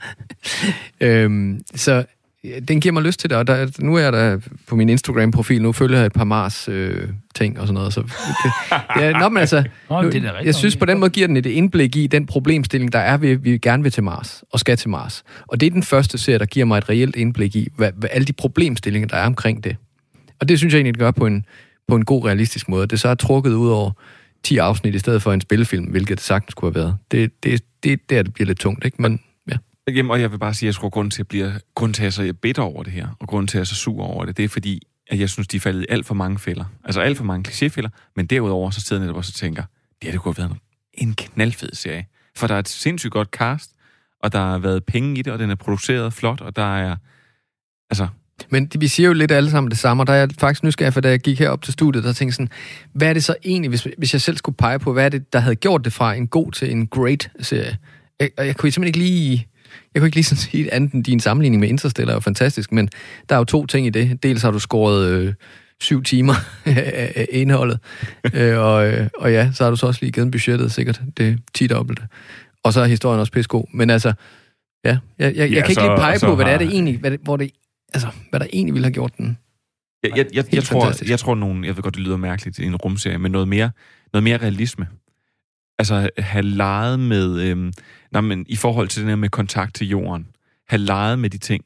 øhm, 1.01 1.63
så 1.75 2.05
den 2.69 2.81
giver 2.81 2.93
mig 2.93 3.03
lyst 3.03 3.21
til 3.21 3.31
det, 3.31 3.39
og 3.39 3.47
der, 3.47 3.67
nu 3.81 3.95
er 3.95 4.01
jeg 4.01 4.13
der 4.13 4.39
på 4.67 4.77
min 4.77 4.89
Instagram-profil, 4.89 5.63
nu 5.63 5.73
følger 5.73 5.99
jeg 5.99 6.07
et 6.07 6.13
par 6.13 6.25
Mars 6.25 6.69
øh, 6.69 7.09
ting 7.35 7.61
og 7.61 7.67
sådan 7.67 7.75
noget. 7.75 7.93
Så 7.93 8.01
det, 8.01 8.53
ja, 9.03 9.13
nå, 9.13 9.29
men 9.29 9.41
altså, 9.41 9.65
Nå, 9.91 10.03
nu, 10.03 10.11
det 10.11 10.25
er 10.25 10.33
jeg 10.45 10.55
synes 10.55 10.77
på 10.77 10.85
den 10.85 10.99
måde 10.99 11.11
giver 11.11 11.27
den 11.27 11.37
et 11.37 11.47
indblik 11.47 11.97
i 11.97 12.07
den 12.07 12.27
problemstilling, 12.27 12.93
der 12.93 12.99
er 12.99 13.17
ved, 13.17 13.31
at 13.31 13.45
vi 13.45 13.59
gerne 13.59 13.83
vil 13.83 13.93
til 13.93 14.03
Mars 14.03 14.45
og 14.53 14.61
skal 14.61 14.77
til 14.77 14.91
Mars. 14.91 15.23
Og 15.47 15.61
det 15.61 15.67
er 15.67 15.71
den 15.71 15.83
første 15.83 16.19
serie, 16.19 16.39
der 16.39 16.47
giver 16.47 16.67
mig 16.67 16.79
et 16.79 16.89
reelt 16.89 17.17
indblik 17.17 17.57
i, 17.57 17.69
hvad, 17.77 17.91
hvad 17.97 18.09
alle 18.13 18.25
de 18.25 18.33
problemstillinger, 18.33 19.09
der 19.09 19.17
er 19.17 19.27
omkring 19.27 19.65
det. 19.65 19.77
Og 20.41 20.49
det 20.49 20.59
synes 20.59 20.75
jeg 20.75 20.79
egentlig, 20.79 20.95
det 20.95 21.01
gør 21.01 21.11
på 21.11 21.27
en, 21.27 21.45
på 21.89 21.97
en 21.97 22.05
god, 22.05 22.25
realistisk 22.25 22.69
måde. 22.69 22.87
Det 22.87 23.01
så 23.01 23.09
er 23.09 23.15
trukket 23.15 23.53
ud 23.53 23.69
over 23.69 23.91
10 24.43 24.59
afsnit 24.59 24.95
i 24.95 24.99
stedet 24.99 25.23
for 25.23 25.33
en 25.33 25.41
spillefilm, 25.41 25.85
hvilket 25.85 26.19
det 26.19 26.25
sagtens 26.25 26.55
kunne 26.55 26.73
have 26.73 26.85
været. 26.85 26.97
Det, 27.11 27.45
det, 27.45 27.65
det, 27.83 28.11
det, 28.11 28.27
det 28.27 28.35
bliver 28.35 28.47
lidt 28.47 28.59
tungt, 28.59 28.85
ikke? 28.85 29.03
Men 29.03 29.21
ja. 29.51 29.57
Jamen, 29.89 30.11
og 30.11 30.21
jeg 30.21 30.33
vil 30.33 30.39
bare 30.39 30.55
sige, 30.55 30.69
at 30.69 30.75
jeg 30.75 30.81
tror, 30.81 30.89
grund 30.89 31.11
til, 31.11 31.17
at 31.17 31.19
jeg 31.19 31.27
bliver, 31.29 31.53
grund 31.75 31.95
til, 31.95 32.03
at 32.03 32.19
jeg 32.19 32.27
er 32.27 32.33
så 32.33 32.35
bitter 32.35 32.63
over 32.63 32.83
det 32.83 32.93
her, 32.93 33.09
og 33.21 33.29
grund 33.29 33.49
til, 33.49 33.57
at 33.57 33.59
jeg 33.59 33.61
er 33.61 33.65
så 33.65 33.75
sur 33.75 34.03
over 34.03 34.25
det, 34.25 34.37
det 34.37 34.45
er 34.45 34.49
fordi, 34.49 34.83
at 35.07 35.21
jeg 35.21 35.31
synes, 35.31 35.49
de 35.49 35.57
er 35.57 35.61
faldet 35.61 35.83
i 35.83 35.87
alt 35.89 36.07
for 36.07 36.15
mange 36.15 36.39
fælder. 36.39 36.65
Altså 36.85 37.01
alt 37.01 37.17
for 37.17 37.25
mange 37.25 37.51
klichéfælder, 37.51 37.89
men 38.17 38.27
derudover 38.27 38.71
så 38.71 38.81
sidder 38.81 39.03
jeg 39.03 39.07
netop 39.07 39.17
også 39.17 39.31
og 39.31 39.35
tænker, 39.35 39.63
det 39.63 40.05
her 40.05 40.11
det 40.11 40.21
kunne 40.21 40.35
have 40.35 40.49
været 40.49 40.59
en 40.95 41.15
knaldfed 41.15 41.75
serie. 41.75 42.07
For 42.37 42.47
der 42.47 42.55
er 42.55 42.59
et 42.59 42.69
sindssygt 42.69 43.13
godt 43.13 43.29
cast, 43.29 43.71
og 44.23 44.33
der 44.33 44.39
har 44.39 44.59
været 44.59 44.85
penge 44.85 45.19
i 45.19 45.23
det, 45.23 45.33
og 45.33 45.39
den 45.39 45.51
er 45.51 45.55
produceret 45.55 46.13
flot, 46.13 46.41
og 46.41 46.57
der 46.57 46.77
er... 46.77 46.97
Altså, 47.91 48.09
men 48.51 48.71
vi 48.79 48.89
siger 48.89 49.07
jo 49.07 49.13
lidt 49.13 49.31
alle 49.33 49.51
sammen 49.51 49.71
det 49.71 49.79
samme, 49.79 50.03
og 50.03 50.07
der 50.07 50.13
er 50.13 50.17
jeg 50.19 50.29
faktisk 50.39 50.63
nysgerrig, 50.65 50.93
for 50.93 51.01
da 51.01 51.09
jeg 51.09 51.21
gik 51.21 51.39
herop 51.39 51.63
til 51.63 51.73
studiet, 51.73 52.05
der 52.05 52.13
tænkte 52.13 52.35
sådan, 52.35 52.49
hvad 52.93 53.09
er 53.09 53.13
det 53.13 53.25
så 53.25 53.35
egentlig, 53.45 53.69
hvis, 53.69 53.87
hvis 53.99 54.13
jeg 54.13 54.21
selv 54.21 54.37
skulle 54.37 54.57
pege 54.57 54.79
på, 54.79 54.93
hvad 54.93 55.05
er 55.05 55.09
det, 55.09 55.33
der 55.33 55.39
havde 55.39 55.57
gjort 55.57 55.85
det 55.85 55.93
fra 55.93 56.15
en 56.15 56.27
god 56.27 56.53
til 56.53 56.71
en 56.71 56.87
great 56.87 57.31
serie? 57.41 57.77
Jeg, 58.21 58.31
og 58.39 58.47
jeg 58.47 58.57
kunne 58.57 58.73
simpelthen 58.73 59.03
ikke 59.03 59.11
lige... 59.13 59.47
Jeg 59.95 60.01
kunne 60.01 60.07
ikke 60.09 60.17
lige 60.17 60.25
sådan 60.25 60.39
sige 60.51 60.75
andet 60.75 60.93
end 60.93 61.05
din 61.05 61.21
sammenligning 61.21 61.61
med 61.61 61.69
Interstellar 61.69 62.15
er 62.17 62.21
fantastisk, 62.21 62.73
men 62.73 62.89
der 63.29 63.35
er 63.35 63.39
jo 63.39 63.45
to 63.45 63.67
ting 63.67 63.87
i 63.87 63.91
det. 63.91 64.23
Dels 64.23 64.43
har 64.43 64.51
du 64.51 64.59
skåret 64.59 65.09
øh, 65.11 65.35
syv 65.81 66.03
timer 66.03 66.35
af 66.67 67.27
indholdet, 67.31 67.79
øh, 68.35 68.59
og, 68.59 68.87
øh, 68.93 69.07
og 69.19 69.33
ja, 69.33 69.51
så 69.55 69.65
har 69.65 69.71
du 69.71 69.77
så 69.77 69.87
også 69.87 69.99
lige 70.03 70.13
givet 70.13 70.31
budgettet 70.31 70.73
sikkert 70.73 71.01
det 71.17 71.39
10 71.55 71.67
dobbelte. 71.67 72.03
Og 72.65 72.73
så 72.73 72.81
er 72.81 72.87
historien 72.87 73.21
også 73.21 73.33
pissegod. 73.33 73.65
Men 73.75 73.91
altså, 73.91 74.13
ja, 74.85 74.89
jeg, 74.89 74.99
jeg, 75.19 75.37
jeg 75.37 75.51
Ja, 75.51 75.61
kan 75.61 75.71
ikke 75.71 75.75
så- 75.75 75.81
lige 75.81 75.97
pege 75.97 76.19
på, 76.21 76.35
hvad 76.35 76.45
det 76.45 76.53
er 76.53 76.59
har- 76.59 76.65
det 76.65 76.73
egentlig, 76.75 76.99
hvad 76.99 77.11
det, 77.11 77.21
hvor 77.23 77.37
det, 77.37 77.51
altså, 77.95 78.09
hvad 78.31 78.41
der 78.41 78.47
egentlig 78.53 78.75
ville 78.75 78.85
have 78.85 78.93
gjort 78.93 79.17
den. 79.19 79.39
Jeg, 80.03 80.11
jeg, 80.17 80.27
jeg, 80.33 80.55
jeg, 80.55 80.65
tror, 80.65 80.81
fantastisk. 80.81 81.11
jeg 81.11 81.19
tror 81.19 81.35
nogen, 81.35 81.65
jeg 81.65 81.77
ved 81.77 81.83
godt, 81.83 81.95
det 81.95 82.03
lyder 82.03 82.17
mærkeligt 82.17 82.59
i 82.59 82.65
en 82.65 82.77
rumserie, 82.77 83.19
men 83.19 83.33
noget 83.33 83.49
mere, 83.49 83.71
noget 84.13 84.23
mere 84.23 84.37
realisme. 84.37 84.89
Altså 85.79 86.11
have 86.19 86.43
leget 86.43 87.01
med, 87.01 87.41
øhm, 87.41 87.73
nej, 88.13 88.21
men 88.21 88.47
i 88.49 88.57
forhold 88.57 88.89
til 88.89 89.03
det 89.03 89.09
her 89.09 89.17
med 89.17 89.29
kontakt 89.29 89.75
til 89.75 89.89
jorden, 89.89 90.27
have 90.69 90.81
leget 90.81 91.19
med 91.19 91.31
de 91.31 91.39
ting, 91.39 91.65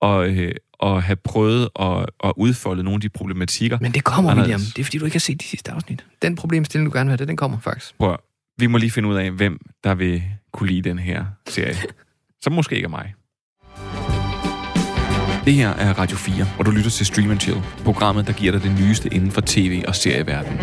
og, 0.00 0.28
øh, 0.28 0.54
og 0.72 1.02
have 1.02 1.16
prøvet 1.16 1.68
at, 1.80 2.06
at 2.24 2.32
udfolde 2.36 2.82
nogle 2.82 2.96
af 2.96 3.00
de 3.00 3.08
problematikker. 3.08 3.78
Men 3.80 3.92
det 3.92 4.04
kommer, 4.04 4.30
anderledes. 4.30 4.54
William. 4.54 4.72
Det 4.76 4.78
er, 4.78 4.84
fordi 4.84 4.98
du 4.98 5.04
ikke 5.04 5.14
har 5.14 5.20
set 5.20 5.40
de 5.40 5.44
sidste 5.44 5.72
afsnit. 5.72 6.06
Den 6.22 6.36
problemstilling, 6.36 6.92
du 6.92 6.98
gerne 6.98 7.06
vil 7.06 7.10
have, 7.10 7.18
det, 7.18 7.28
den 7.28 7.36
kommer 7.36 7.58
faktisk. 7.60 7.98
Prøv, 7.98 8.16
vi 8.58 8.66
må 8.66 8.78
lige 8.78 8.90
finde 8.90 9.08
ud 9.08 9.14
af, 9.14 9.30
hvem 9.30 9.60
der 9.84 9.94
vil 9.94 10.22
kunne 10.52 10.68
lide 10.68 10.82
den 10.82 10.98
her 10.98 11.24
serie. 11.48 11.76
Som 12.42 12.52
måske 12.52 12.76
ikke 12.76 12.88
mig. 12.88 13.14
Det 15.46 15.54
her 15.54 15.68
er 15.68 15.92
Radio 15.98 16.16
4, 16.16 16.46
og 16.58 16.66
du 16.66 16.70
lytter 16.70 16.90
til 16.90 17.06
Stream 17.06 17.30
and 17.30 17.40
Chill, 17.40 17.60
programmet, 17.84 18.26
der 18.26 18.32
giver 18.32 18.52
dig 18.52 18.62
det 18.62 18.80
nyeste 18.80 19.14
inden 19.14 19.30
for 19.30 19.40
tv- 19.46 19.82
og 19.88 19.94
serieverdenen. 19.94 20.58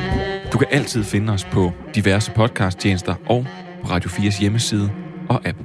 Du 0.54 0.58
kan 0.58 0.68
altid 0.72 1.04
finde 1.04 1.34
os 1.34 1.46
på 1.46 1.72
diverse 1.96 2.32
podcasttjenester 2.32 3.16
og 3.30 3.48
på 3.82 3.88
Radio 3.88 4.10
4's 4.10 4.40
hjemmeside 4.42 4.92
og 5.30 5.42
app. 5.46 5.58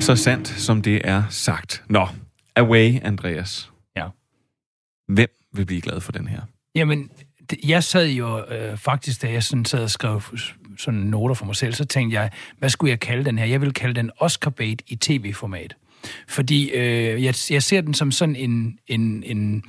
Så 0.00 0.16
sandt, 0.16 0.48
som 0.48 0.82
det 0.82 1.00
er 1.04 1.22
sagt. 1.30 1.84
Nå, 1.88 2.08
away, 2.56 3.00
Andreas. 3.02 3.70
Ja. 3.96 4.06
Hvem 5.08 5.28
vil 5.54 5.66
blive 5.66 5.80
glad 5.80 6.00
for 6.00 6.12
den 6.12 6.26
her? 6.26 6.40
Jamen, 6.74 7.10
jeg 7.64 7.84
sad 7.84 8.08
jo 8.08 8.44
øh, 8.44 8.76
faktisk, 8.78 9.22
da 9.22 9.32
jeg 9.32 9.42
sådan 9.42 9.64
sad 9.64 9.82
og 9.82 9.90
skrev 9.90 10.22
sådan 10.78 11.00
noter 11.00 11.34
for 11.34 11.46
mig 11.46 11.56
selv, 11.56 11.74
så 11.74 11.84
tænkte 11.84 12.14
jeg, 12.20 12.30
hvad 12.58 12.68
skulle 12.68 12.90
jeg 12.90 13.00
kalde 13.00 13.24
den 13.24 13.38
her? 13.38 13.46
Jeg 13.46 13.60
vil 13.60 13.72
kalde 13.72 13.94
den 13.94 14.10
Oscar 14.18 14.50
bait 14.50 14.82
i 14.86 14.96
tv-format. 14.96 15.76
Fordi 16.28 16.70
øh, 16.70 17.24
jeg, 17.24 17.34
jeg 17.50 17.62
ser 17.62 17.80
den 17.80 17.94
som 17.94 18.12
sådan 18.12 18.36
en, 18.36 18.78
en, 18.86 19.22
en, 19.26 19.62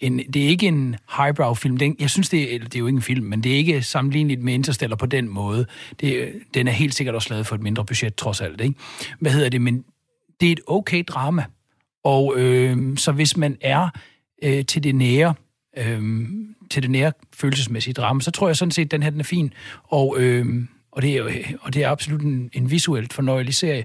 en... 0.00 0.18
Det 0.18 0.44
er 0.44 0.48
ikke 0.48 0.66
en 0.66 0.96
highbrow-film. 1.18 1.76
Den, 1.76 1.96
jeg 1.98 2.10
synes, 2.10 2.28
det 2.28 2.54
er, 2.54 2.58
det 2.58 2.74
er 2.74 2.78
jo 2.78 2.86
ikke 2.86 2.96
en 2.96 3.02
film, 3.02 3.26
men 3.26 3.42
det 3.42 3.52
er 3.52 3.56
ikke 3.56 3.82
sammenligneligt 3.82 4.42
med 4.42 4.54
Interstellar 4.54 4.96
på 4.96 5.06
den 5.06 5.28
måde. 5.28 5.66
Det, 6.00 6.32
den 6.54 6.68
er 6.68 6.72
helt 6.72 6.94
sikkert 6.94 7.14
også 7.14 7.30
lavet 7.30 7.46
for 7.46 7.54
et 7.54 7.62
mindre 7.62 7.84
budget, 7.84 8.14
trods 8.14 8.40
alt. 8.40 8.60
Ikke? 8.60 8.74
Hvad 9.20 9.32
hedder 9.32 9.48
det? 9.48 9.60
Men 9.60 9.84
det 10.40 10.48
er 10.48 10.52
et 10.52 10.60
okay 10.66 11.04
drama. 11.08 11.44
Og 12.04 12.34
øh, 12.36 12.96
så 12.96 13.12
hvis 13.12 13.36
man 13.36 13.56
er 13.60 13.88
øh, 14.42 14.64
til 14.64 14.84
det 14.84 14.94
nære, 14.94 15.34
øh, 15.78 16.02
til 16.70 16.82
det 16.82 16.90
nære 16.90 17.12
følelsesmæssige 17.34 17.94
drama, 17.94 18.20
så 18.20 18.30
tror 18.30 18.48
jeg 18.48 18.56
sådan 18.56 18.72
set, 18.72 18.84
at 18.84 18.90
den 18.90 19.02
her 19.02 19.10
den 19.10 19.20
er 19.20 19.24
fin. 19.24 19.52
Og, 19.84 20.16
øh, 20.18 20.46
og, 20.92 21.02
det 21.02 21.10
er, 21.10 21.16
jo- 21.16 21.30
og 21.60 21.74
det 21.74 21.84
er 21.84 21.88
absolut 21.90 22.20
en, 22.20 22.50
en 22.52 22.70
visuelt 22.70 23.12
fornøjelig 23.12 23.54
serie. 23.54 23.84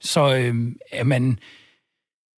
Så 0.00 0.36
øh, 0.36 0.54
er 0.92 1.04
man... 1.04 1.38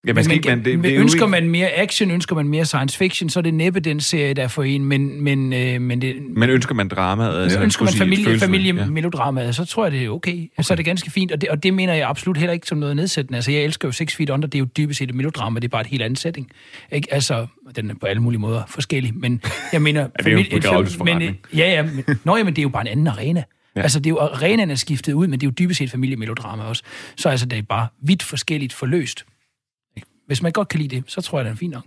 Ja, 0.06 0.12
man 0.12 0.24
skal 0.24 0.36
ikke, 0.36 0.48
man, 0.48 0.64
det, 0.64 0.84
det 0.84 0.94
er 0.94 1.00
ønsker 1.00 1.20
ikke- 1.22 1.30
man 1.30 1.48
mere 1.50 1.72
action, 1.72 2.10
ønsker 2.10 2.34
man 2.36 2.48
mere 2.48 2.64
science 2.64 2.98
fiction, 2.98 3.30
så 3.30 3.40
er 3.40 3.42
det 3.42 3.54
næppe 3.54 3.80
den 3.80 4.00
serie, 4.00 4.34
der 4.34 4.42
er 4.42 4.48
for 4.48 4.62
en, 4.62 4.84
men, 4.84 5.20
men, 5.20 5.52
øh, 5.52 5.80
men 5.80 6.00
det, 6.02 6.16
Men 6.36 6.50
ønsker 6.50 6.74
man 6.74 6.88
dramaet? 6.88 7.42
Altså, 7.42 7.60
ønsker 7.62 7.84
man 7.84 7.94
familie, 7.94 8.24
følelsen, 8.24 8.48
familie 8.48 8.74
ja. 9.42 9.52
så 9.52 9.64
tror 9.64 9.84
jeg, 9.84 9.92
det 9.92 10.04
er 10.04 10.08
okay. 10.08 10.32
okay. 10.32 10.62
Så 10.62 10.74
er 10.74 10.76
det 10.76 10.84
ganske 10.84 11.10
fint, 11.10 11.32
og 11.32 11.40
det, 11.40 11.48
og 11.48 11.62
det 11.62 11.74
mener 11.74 11.94
jeg 11.94 12.08
absolut 12.08 12.36
heller 12.36 12.52
ikke 12.52 12.66
som 12.66 12.78
noget 12.78 12.96
nedsættende. 12.96 13.36
Altså, 13.36 13.52
jeg 13.52 13.60
elsker 13.62 13.88
jo 13.88 13.92
Six 13.92 14.16
Feet 14.16 14.30
Under, 14.30 14.48
det 14.48 14.54
er 14.54 14.60
jo 14.60 14.68
dybest 14.76 14.98
set 14.98 15.08
et 15.08 15.14
melodrama, 15.14 15.60
det 15.60 15.64
er 15.64 15.68
bare 15.68 15.80
et 15.80 15.86
helt 15.86 16.02
andet. 16.02 16.36
Ikke? 16.92 17.14
Altså, 17.14 17.46
den 17.76 17.90
er 17.90 17.94
på 18.00 18.06
alle 18.06 18.22
mulige 18.22 18.40
måder 18.40 18.62
forskellig, 18.68 19.12
men 19.16 19.42
jeg 19.72 19.82
mener... 19.82 20.06
det 20.18 20.26
er 20.26 20.72
jo 20.72 20.80
en 20.80 21.04
men, 21.04 21.22
øh, 21.22 21.34
Ja, 21.58 21.70
ja, 21.70 21.82
men, 21.82 22.04
nå, 22.24 22.36
jamen, 22.36 22.52
det 22.52 22.58
er 22.58 22.62
jo 22.62 22.68
bare 22.68 22.82
en 22.82 22.92
anden 22.92 23.06
arena. 23.06 23.42
Ja. 23.76 23.82
Altså, 23.82 24.00
det 24.00 24.06
er 24.06 24.10
jo, 24.10 24.18
arenaen 24.18 24.70
er 24.70 24.74
skiftet 24.74 25.12
ud, 25.12 25.26
men 25.26 25.40
det 25.40 25.46
er 25.46 25.50
jo 25.50 25.54
dybest 25.58 25.78
set 25.78 25.90
familiemelodrama 25.90 26.62
også. 26.62 26.82
Så 27.16 27.28
altså, 27.28 27.46
det 27.46 27.58
er 27.58 27.62
bare 27.62 27.88
vidt 28.02 28.22
forskelligt 28.22 28.72
forløst. 28.72 29.24
Hvis 30.26 30.42
man 30.42 30.52
godt 30.52 30.68
kan 30.68 30.80
lide 30.80 30.96
det, 30.96 31.04
så 31.06 31.20
tror 31.20 31.38
jeg, 31.38 31.44
det 31.44 31.52
er 31.52 31.56
fint 31.56 31.72
nok. 31.72 31.84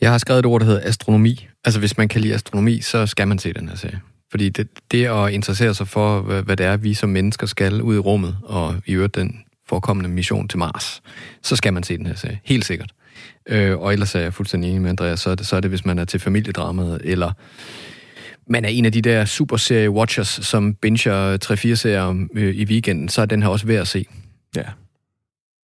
Jeg 0.00 0.10
har 0.10 0.18
skrevet 0.18 0.38
et 0.38 0.46
ord, 0.46 0.60
der 0.60 0.66
hedder 0.66 0.88
astronomi. 0.88 1.48
Altså, 1.64 1.80
hvis 1.80 1.98
man 1.98 2.08
kan 2.08 2.20
lide 2.20 2.34
astronomi, 2.34 2.80
så 2.80 3.06
skal 3.06 3.28
man 3.28 3.38
se 3.38 3.52
den 3.52 3.68
her 3.68 3.76
serie. 3.76 4.00
Fordi 4.30 4.48
det, 4.48 4.68
det 4.90 5.06
at 5.06 5.32
interessere 5.32 5.74
sig 5.74 5.88
for, 5.88 6.20
hvad, 6.20 6.42
hvad 6.42 6.56
det 6.56 6.66
er, 6.66 6.76
vi 6.76 6.94
som 6.94 7.08
mennesker 7.08 7.46
skal 7.46 7.82
ud 7.82 7.94
i 7.94 7.98
rummet, 7.98 8.38
og 8.42 8.74
i 8.86 8.92
øvrigt 8.92 9.14
den 9.14 9.44
forekommende 9.68 10.10
mission 10.10 10.48
til 10.48 10.58
Mars, 10.58 11.02
så 11.42 11.56
skal 11.56 11.72
man 11.72 11.82
se 11.82 11.98
den 11.98 12.06
her 12.06 12.14
serie. 12.14 12.40
Helt 12.44 12.64
sikkert. 12.64 12.92
Øh, 13.48 13.78
og 13.78 13.92
ellers 13.92 14.14
er 14.14 14.20
jeg 14.20 14.34
fuldstændig 14.34 14.70
enig 14.70 14.82
med 14.82 14.90
Andreas, 14.90 15.20
så 15.20 15.30
er, 15.30 15.34
det, 15.34 15.46
så 15.46 15.56
er 15.56 15.60
det, 15.60 15.70
hvis 15.70 15.84
man 15.84 15.98
er 15.98 16.04
til 16.04 16.20
familiedramaet, 16.20 17.00
eller 17.04 17.32
man 18.48 18.64
er 18.64 18.68
en 18.68 18.84
af 18.84 18.92
de 18.92 19.02
der 19.02 19.24
superserie-watchers, 19.24 20.44
som 20.44 20.74
binger 20.74 21.38
3-4 21.44 21.74
serier 21.74 22.26
øh, 22.34 22.54
i 22.54 22.64
weekenden, 22.64 23.08
så 23.08 23.22
er 23.22 23.26
den 23.26 23.42
her 23.42 23.48
også 23.48 23.66
værd 23.66 23.80
at 23.80 23.88
se. 23.88 24.06
Ja. 24.56 24.64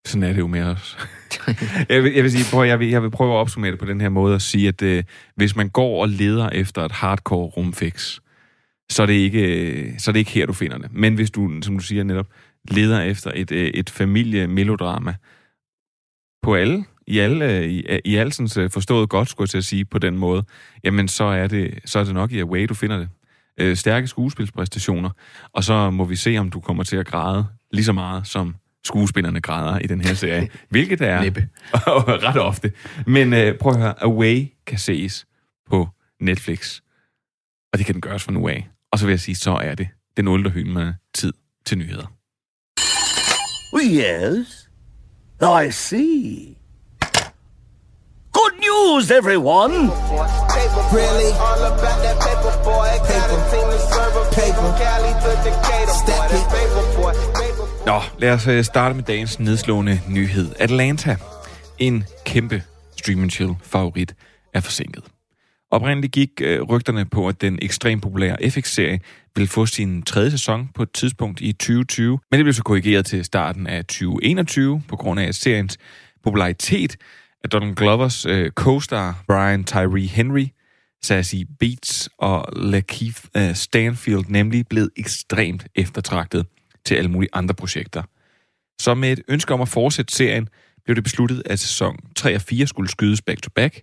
Sådan 0.07 0.23
er 0.23 0.33
det 0.33 0.39
jo 0.39 0.47
med 0.47 0.63
os. 0.63 0.99
jeg, 1.89 2.03
vil, 2.03 2.13
jeg 2.13 2.23
vil 2.23 2.31
sige, 2.33 2.45
prøv, 2.53 2.67
jeg, 2.67 2.79
vil, 2.79 2.89
jeg 2.89 3.03
vil 3.03 3.11
prøve 3.11 3.33
at 3.33 3.37
opsummere 3.37 3.71
det 3.71 3.79
på 3.79 3.87
den 3.87 4.01
her 4.01 4.09
måde 4.09 4.35
og 4.35 4.43
sige, 4.43 4.69
at 4.69 4.83
øh, 4.83 5.05
hvis 5.37 5.57
man 5.57 5.69
går 5.69 6.03
og 6.03 6.09
leder 6.09 6.49
efter 6.49 6.85
et 6.85 6.93
hardcore 6.93 7.47
rumfix, 7.47 8.19
så 8.91 9.03
er, 9.03 9.07
det 9.07 9.13
ikke, 9.13 9.71
øh, 9.71 9.99
så 9.99 10.11
er 10.11 10.13
det 10.13 10.19
ikke 10.19 10.31
her, 10.31 10.47
du 10.47 10.53
finder 10.53 10.79
det. 10.79 10.93
Men 10.93 11.15
hvis 11.15 11.31
du, 11.31 11.61
som 11.63 11.79
du 11.79 11.85
siger 11.85 12.05
netop, 12.05 12.27
leder 12.71 13.01
efter 13.01 13.33
et, 13.35 13.53
øh, 13.53 13.67
et 13.67 13.91
familiemelodrama 13.91 15.15
på 16.43 16.55
alle, 16.55 16.85
i 17.07 17.19
alle, 17.19 17.71
i, 17.71 18.01
i 18.05 18.17
alle 18.17 18.33
sådan, 18.33 18.65
øh, 18.65 18.71
forstået 18.71 19.09
godt, 19.09 19.29
skulle 19.29 19.45
jeg 19.45 19.51
til 19.51 19.59
at 19.59 19.65
sige, 19.65 19.85
på 19.85 19.99
den 19.99 20.19
måde, 20.19 20.45
jamen 20.85 21.09
så 21.09 21.25
er 21.25 21.47
det, 21.47 21.79
så 21.85 21.99
er 21.99 22.05
det 22.05 22.15
nok 22.15 22.33
i 22.33 22.39
Away, 22.39 22.67
du 22.69 22.75
finder 22.75 22.99
det. 22.99 23.09
Øh, 23.61 23.77
stærke 23.77 24.07
skuespilspræstationer, 24.07 25.11
og 25.53 25.65
så 25.65 25.91
må 25.91 26.05
vi 26.05 26.17
se, 26.17 26.37
om 26.37 26.51
du 26.51 26.61
kommer 26.61 26.83
til 26.85 26.97
at 26.97 27.07
græde 27.07 27.47
lige 27.73 27.85
så 27.85 27.93
meget, 27.93 28.27
som 28.27 28.55
skuespillerne 28.85 29.41
græder 29.41 29.79
i 29.79 29.87
den 29.87 30.01
her 30.01 30.15
serie. 30.15 30.49
Hvilket 30.71 31.01
er 31.01 31.23
Næppe. 31.23 31.49
ret 32.27 32.41
ofte. 32.41 32.73
Men 33.07 33.33
øh, 33.33 33.59
prøv 33.59 33.73
at 33.73 33.79
høre, 33.79 34.03
Away 34.03 34.47
kan 34.67 34.79
ses 34.79 35.27
på 35.71 35.89
Netflix. 36.21 36.81
Og 37.73 37.79
det 37.79 37.87
kan 37.87 37.95
den 37.95 38.01
gøres 38.01 38.23
fra 38.23 38.33
nu 38.33 38.49
af. 38.49 38.69
Og 38.93 38.99
så 38.99 39.07
vil 39.07 39.13
jeg 39.13 39.21
sige, 39.21 39.35
så 39.35 39.51
er 39.51 39.75
det 39.75 39.89
den 40.17 40.29
ulderhylmende 40.29 40.95
tid 41.15 41.33
til 41.67 41.79
nyheder. 41.79 42.07
Yes, 43.75 44.71
I 45.67 45.71
see. 45.71 46.62
News, 48.73 49.11
everyone! 49.11 49.73
Really? 50.99 51.31
All 51.47 51.63
about 51.73 51.99
that 52.05 52.17
paper 52.27 52.55
boy. 52.69 52.89
Got 53.11 53.29
a 53.37 53.39
team 53.51 53.67
to 53.75 53.79
serve 53.95 54.15
up 54.21 54.29
paper. 54.41 54.69
Cali 54.83 55.13
to 55.25 55.31
Decatur, 55.47 55.97
boy. 56.07 56.27
That 56.31 56.45
paper 56.55 56.85
boy. 56.97 57.13
Paper. 57.41 57.65
Nå, 57.87 58.01
lad 58.19 58.33
os 58.33 58.47
øh, 58.47 58.65
starte 58.65 58.95
med 58.95 59.05
dagens 59.05 59.41
nedslående 59.41 60.01
nyhed. 60.09 60.53
Atlanta, 60.59 61.17
en 61.79 62.05
kæmpe 62.27 62.63
stream 62.97 63.31
chill 63.31 63.55
favorit, 63.63 64.15
er 64.55 64.61
forsinket. 64.61 65.03
Oprindeligt 65.71 66.13
gik 66.13 66.31
øh, 66.41 66.63
rygterne 66.63 67.05
på, 67.05 67.29
at 67.29 67.41
den 67.41 67.59
ekstremt 67.63 68.03
populære 68.03 68.51
FX-serie 68.51 69.01
ville 69.35 69.49
få 69.49 69.67
sin 69.67 70.03
tredje 70.03 70.31
sæson 70.31 70.69
på 70.75 70.83
et 70.83 70.93
tidspunkt 70.93 71.41
i 71.41 71.53
2020, 71.53 72.19
men 72.31 72.39
det 72.39 72.45
blev 72.45 72.53
så 72.55 72.63
korrigeret 72.63 73.07
til 73.07 73.25
starten 73.25 73.67
af 73.67 73.85
2021 73.85 74.83
på 74.89 74.97
grund 74.97 75.21
af 75.21 75.35
seriens 75.35 75.79
popularitet, 76.25 76.97
at 77.45 77.53
Donald 77.53 77.75
Glovers 77.75 78.27
øh, 78.27 78.51
co-star 78.51 79.25
Brian 79.27 79.65
Tyree 79.65 80.07
Henry, 80.07 80.47
Sassy 81.03 81.37
Beats 81.59 82.09
og 82.19 82.47
Lakeith 82.57 83.25
øh, 83.37 83.55
Stanfield 83.55 84.25
nemlig 84.29 84.67
blev 84.69 84.89
ekstremt 84.97 85.67
eftertragtet 85.75 86.47
til 86.85 86.95
alle 86.95 87.11
mulige 87.11 87.31
andre 87.33 87.55
projekter. 87.55 88.03
Så 88.81 88.95
med 88.95 89.13
et 89.13 89.23
ønske 89.29 89.55
om 89.55 89.61
at 89.61 89.69
fortsætte 89.69 90.15
serien, 90.15 90.49
blev 90.85 90.97
det 90.97 91.05
besluttet, 91.05 91.43
at 91.47 91.59
sæson 91.61 91.97
3 92.17 92.35
og 92.35 92.43
4 92.43 92.67
skulle 92.67 92.91
skydes 92.91 93.23
back-to-back, 93.23 93.83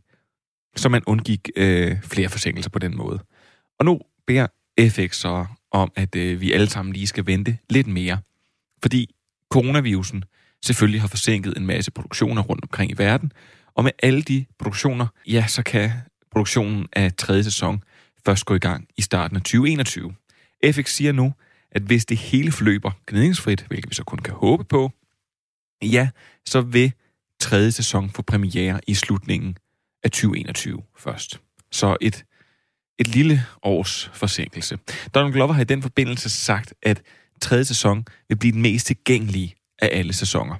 så 0.75 0.89
man 0.89 1.03
undgik 1.07 1.49
øh, 1.55 2.01
flere 2.03 2.29
forsinkelser 2.29 2.69
på 2.69 2.79
den 2.79 2.97
måde. 2.97 3.19
Og 3.79 3.85
nu 3.85 3.99
beder 4.27 4.47
FX 4.89 5.15
så 5.15 5.45
om, 5.71 5.91
at 5.95 6.15
øh, 6.15 6.41
vi 6.41 6.51
alle 6.51 6.69
sammen 6.69 6.93
lige 6.93 7.07
skal 7.07 7.25
vente 7.25 7.57
lidt 7.69 7.87
mere, 7.87 8.17
fordi 8.81 9.15
coronavirusen 9.49 10.23
selvfølgelig 10.65 11.01
har 11.01 11.07
forsinket 11.07 11.57
en 11.57 11.65
masse 11.65 11.91
produktioner 11.91 12.41
rundt 12.41 12.63
omkring 12.63 12.91
i 12.91 12.97
verden, 12.97 13.31
og 13.75 13.83
med 13.83 13.91
alle 14.03 14.21
de 14.21 14.45
produktioner, 14.59 15.07
ja, 15.27 15.45
så 15.47 15.63
kan 15.63 15.91
produktionen 16.31 16.87
af 16.93 17.13
tredje 17.13 17.43
sæson 17.43 17.83
først 18.25 18.45
gå 18.45 18.55
i 18.55 18.59
gang 18.59 18.87
i 18.97 19.01
starten 19.01 19.37
af 19.37 19.41
2021. 19.41 20.13
FX 20.65 20.91
siger 20.95 21.11
nu, 21.11 21.33
at 21.71 21.81
hvis 21.81 22.05
det 22.05 22.17
hele 22.17 22.51
forløber 22.51 22.91
gnidningsfrit, 23.07 23.65
hvilket 23.67 23.89
vi 23.89 23.95
så 23.95 24.03
kun 24.03 24.19
kan 24.19 24.33
håbe 24.33 24.63
på, 24.63 24.91
ja, 25.81 26.09
så 26.45 26.61
vil 26.61 26.93
tredje 27.39 27.71
sæson 27.71 28.09
få 28.09 28.21
premiere 28.21 28.79
i 28.87 28.93
slutningen 28.93 29.57
af 30.03 30.11
2021 30.11 30.81
først. 30.97 31.41
Så 31.71 31.97
et, 32.01 32.25
et 32.99 33.07
lille 33.07 33.45
års 33.63 34.11
forsinkelse. 34.13 34.79
Donald 35.15 35.33
Glover 35.33 35.53
har 35.53 35.61
i 35.61 35.65
den 35.65 35.81
forbindelse 35.81 36.29
sagt, 36.29 36.73
at 36.83 37.01
tredje 37.41 37.65
sæson 37.65 38.05
vil 38.29 38.35
blive 38.35 38.51
den 38.51 38.61
mest 38.61 38.87
tilgængelige 38.87 39.55
af 39.81 39.89
alle 39.91 40.13
sæsoner. 40.13 40.55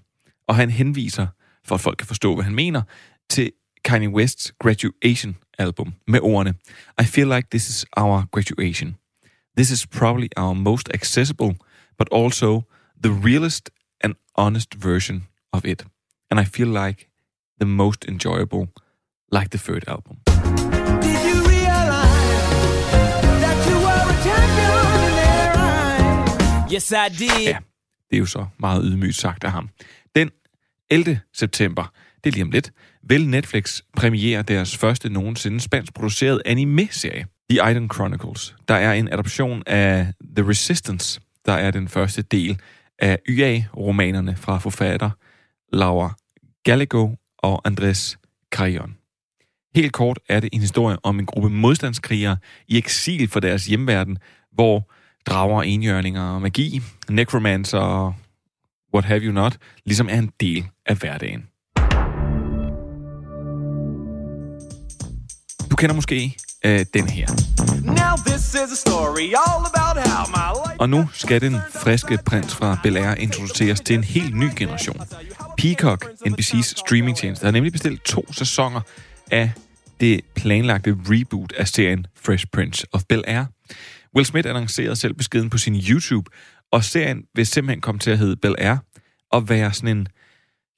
Og 0.48 0.56
han 0.56 0.70
henviser, 0.70 1.28
for 1.66 1.76
at 1.76 1.82
folk 1.82 1.98
kan 1.98 2.08
forstå, 2.08 2.36
hvad 2.36 2.44
han 2.44 2.56
mener, 2.56 2.82
til 3.30 3.52
Kanye 3.86 4.10
West's 4.10 4.52
Graduation 4.60 5.38
album 5.60 5.94
med 6.08 6.20
ordene 6.20 6.54
I 7.02 7.06
feel 7.06 7.28
like 7.28 7.48
this 7.52 7.70
is 7.70 7.86
our 7.98 8.26
graduation. 8.32 8.96
This 9.58 9.72
is 9.72 9.88
probably 9.88 10.30
our 10.38 10.54
most 10.54 10.90
accessible, 10.94 11.56
but 11.98 12.08
also 12.12 12.64
the 13.04 13.12
realest 13.12 13.70
and 14.02 14.16
honest 14.38 14.76
version 14.84 15.28
of 15.52 15.66
it. 15.66 15.86
And 16.32 16.40
I 16.40 16.46
feel 16.46 16.68
like 16.68 17.10
the 17.60 17.66
most 17.66 18.06
enjoyable, 18.06 18.68
like 19.32 19.50
the 19.50 19.58
third 19.58 19.84
album. 19.88 20.18
Did 20.26 21.20
you 21.30 21.38
realize 21.56 22.92
that 23.44 23.58
you 23.68 23.76
were 23.86 24.04
a 24.14 24.18
champion 24.24 24.86
in 25.08 25.14
their 25.22 25.52
eyes? 25.58 26.72
Yes, 26.72 26.92
I 26.92 27.10
did. 27.10 27.48
Ja, 27.48 27.60
det 28.10 28.16
er 28.16 28.20
jo 28.20 28.26
så 28.26 28.46
meget 28.60 28.84
ydmygt 28.86 29.16
sagt 29.16 29.44
af 29.44 29.52
ham. 29.52 29.70
Den 30.16 30.30
11. 30.90 31.20
september, 31.34 31.94
det 32.24 32.30
er 32.30 32.34
lige 32.34 32.44
om 32.44 32.52
lidt, 32.52 32.72
vil 33.04 33.30
Netflix 33.30 33.82
premiere 33.98 34.42
deres 34.42 34.78
første 34.78 35.10
nogensinde 35.10 35.60
spansk 35.60 35.94
produceret 35.94 36.42
anime-serie, 36.46 37.26
The 37.50 37.72
Iron 37.72 37.90
Chronicles. 37.94 38.56
Der 38.68 38.76
er 38.76 38.94
en 38.94 39.14
adoption 39.14 39.64
af 39.66 40.14
The 40.36 40.50
Resistance, 40.50 41.22
der 41.46 41.54
er 41.54 41.72
den 41.72 41.88
første 41.88 42.22
del 42.22 42.60
af 43.00 43.20
YA-romanerne 43.28 44.36
fra 44.36 44.58
forfatter 44.58 45.10
Laura 45.74 46.16
Gallego 46.64 47.16
og 47.38 47.62
Andres 47.66 48.18
Carrion. 48.52 48.96
Helt 49.76 49.94
kort 49.94 50.20
er 50.30 50.40
det 50.40 50.50
en 50.54 50.62
historie 50.62 50.98
om 51.04 51.20
en 51.20 51.26
gruppe 51.26 51.50
modstandskrigere 51.50 52.38
i 52.68 52.78
eksil 52.78 53.28
for 53.28 53.40
deres 53.40 53.66
hjemverden, 53.66 54.18
hvor 54.52 54.92
drager, 55.26 55.62
enhjørninger 55.62 56.40
magi, 56.40 56.82
necromancer 57.10 57.78
og 57.78 58.14
what 58.94 59.06
have 59.06 59.22
you 59.22 59.32
not, 59.32 59.58
ligesom 59.86 60.10
er 60.10 60.20
en 60.20 60.32
del 60.40 60.68
af 60.86 60.96
hverdagen. 60.96 61.44
Du 65.72 65.76
kender 65.76 65.96
måske 65.96 66.38
øh, 66.66 66.86
den 66.94 67.08
her. 67.08 67.28
Og 70.80 70.90
nu 70.90 71.10
skal 71.14 71.42
den 71.42 71.58
friske 71.74 72.20
prins 72.26 72.56
fra 72.56 72.80
Bel 72.84 72.98
Air 72.98 73.16
introduceres 73.16 73.82
til 73.82 73.96
en 73.96 74.04
helt 74.04 74.36
ny 74.36 74.50
generation. 74.56 75.02
Peacock, 75.58 76.06
NBC's 76.28 76.74
streamingtjeneste, 76.78 77.46
har 77.46 77.52
nemlig 77.52 77.72
bestilt 77.72 78.04
to 78.04 78.34
sæsoner 78.34 78.82
af 79.32 79.52
det 80.00 80.22
planlagte 80.36 80.98
reboot 81.10 81.52
af 81.52 81.68
serien 81.68 82.06
Fresh 82.22 82.46
Prince 82.54 82.88
of 82.92 83.02
Bel 83.10 83.24
Air. 83.28 83.46
Will 84.16 84.26
Smith 84.26 84.50
annoncerede 84.50 84.96
selv 84.96 85.14
beskeden 85.14 85.50
på 85.50 85.58
sin 85.58 85.76
YouTube, 85.76 86.32
og 86.72 86.84
serien 86.84 87.24
vil 87.36 87.48
simpelthen 87.48 87.82
komme 87.82 88.00
til 88.00 88.12
at 88.12 88.18
hedde 88.18 88.36
Bel 88.36 88.56
Air, 88.58 88.78
og 89.32 89.50
være 89.50 89.74
sådan 89.74 89.98
en, 89.98 90.08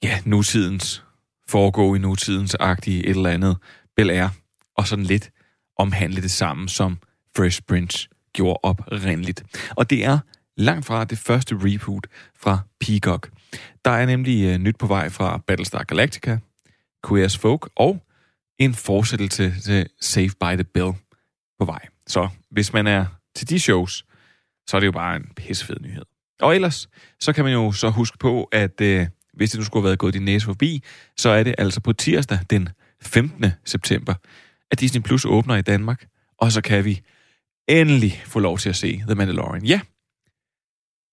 ja, 0.03 0.19
nutidens, 0.25 1.03
foregå 1.49 1.95
i 1.95 1.99
nutidens 1.99 2.55
agtige 2.59 3.05
et 3.05 3.09
eller 3.09 3.29
andet 3.29 3.57
Bel 3.95 4.09
Air, 4.09 4.29
og 4.77 4.87
sådan 4.87 5.05
lidt 5.05 5.31
omhandle 5.77 6.21
det 6.21 6.31
samme, 6.31 6.69
som 6.69 6.97
Fresh 7.35 7.61
Prince 7.67 8.09
gjorde 8.33 8.59
oprindeligt. 8.63 9.43
Og 9.75 9.89
det 9.89 10.05
er 10.05 10.19
langt 10.57 10.85
fra 10.85 11.03
det 11.03 11.17
første 11.17 11.55
reboot 11.55 12.07
fra 12.39 12.59
Peacock. 12.79 13.31
Der 13.85 13.91
er 13.91 14.05
nemlig 14.05 14.53
uh, 14.53 14.61
nyt 14.61 14.77
på 14.77 14.87
vej 14.87 15.09
fra 15.09 15.37
Battlestar 15.47 15.83
Galactica, 15.83 16.37
Queer's 17.07 17.37
Folk 17.37 17.69
og 17.75 18.03
en 18.59 18.73
fortsættelse 18.73 19.53
til 19.61 19.87
Save 20.01 20.29
by 20.29 20.55
the 20.55 20.63
Bell 20.63 20.93
på 21.59 21.65
vej. 21.65 21.87
Så 22.07 22.29
hvis 22.51 22.73
man 22.73 22.87
er 22.87 23.05
til 23.35 23.49
de 23.49 23.59
shows, 23.59 24.05
så 24.67 24.77
er 24.77 24.79
det 24.79 24.87
jo 24.87 24.91
bare 24.91 25.15
en 25.15 25.25
pissefed 25.35 25.77
nyhed. 25.81 26.05
Og 26.41 26.55
ellers, 26.55 26.89
så 27.19 27.33
kan 27.33 27.43
man 27.43 27.53
jo 27.53 27.71
så 27.71 27.89
huske 27.89 28.17
på, 28.17 28.43
at 28.43 28.81
øh, 28.81 29.07
hvis 29.33 29.51
det 29.51 29.59
nu 29.59 29.65
skulle 29.65 29.81
have 29.83 29.87
været 29.87 29.99
gået 29.99 30.13
din 30.13 30.25
næse 30.25 30.45
forbi, 30.45 30.83
så 31.17 31.29
er 31.29 31.43
det 31.43 31.55
altså 31.57 31.81
på 31.81 31.93
tirsdag 31.93 32.39
den 32.49 32.69
15. 33.01 33.45
september, 33.65 34.13
at 34.71 34.79
Disney 34.79 35.01
Plus 35.01 35.25
åbner 35.25 35.55
i 35.55 35.61
Danmark, 35.61 36.05
og 36.37 36.51
så 36.51 36.61
kan 36.61 36.85
vi 36.85 37.01
endelig 37.67 38.21
få 38.25 38.39
lov 38.39 38.57
til 38.57 38.69
at 38.69 38.75
se 38.75 39.01
The 39.07 39.15
Mandalorian. 39.15 39.65
Ja, 39.65 39.79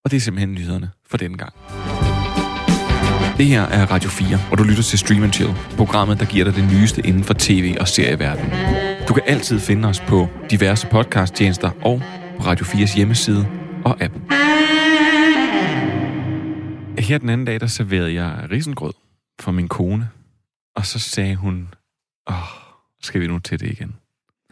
og 0.05 0.11
det 0.11 0.17
er 0.17 0.21
simpelthen 0.21 0.55
nyhederne 0.55 0.91
for 1.07 1.17
denne 1.17 1.39
gang. 1.39 1.55
Det 3.39 3.47
her 3.47 3.63
er 3.63 3.87
Radio 3.87 4.11
4, 4.11 4.39
og 4.51 4.59
du 4.59 4.63
lytter 4.63 4.83
til 4.83 4.99
Stream 4.99 5.33
Chill, 5.33 5.55
programmet, 5.77 6.21
der 6.21 6.27
giver 6.27 6.45
dig 6.45 6.55
det 6.55 6.65
nyeste 6.73 7.07
inden 7.07 7.25
for 7.25 7.35
tv- 7.39 7.77
og 7.81 7.89
serieverdenen. 7.89 8.51
Du 9.09 9.15
kan 9.15 9.23
altid 9.27 9.61
finde 9.61 9.89
os 9.89 10.01
på 10.01 10.29
diverse 10.51 10.87
podcasttjenester 10.87 11.71
og 11.71 12.03
på 12.37 12.43
Radio 12.43 12.65
4's 12.65 12.97
hjemmeside 12.97 13.49
og 13.85 14.03
app. 14.03 14.15
Her 16.99 17.19
den 17.19 17.29
anden 17.29 17.45
dag, 17.45 17.61
der 17.61 17.67
serverede 17.67 18.15
jeg 18.15 18.49
risengrød 18.51 18.93
for 19.41 19.53
min 19.53 19.69
kone, 19.69 20.09
og 20.77 20.87
så 20.87 20.99
sagde 20.99 21.37
hun, 21.37 21.75
åh, 22.31 22.35
skal 23.03 23.21
vi 23.21 23.27
nu 23.27 23.39
til 23.39 23.61
det 23.61 23.71
igen? 23.71 23.95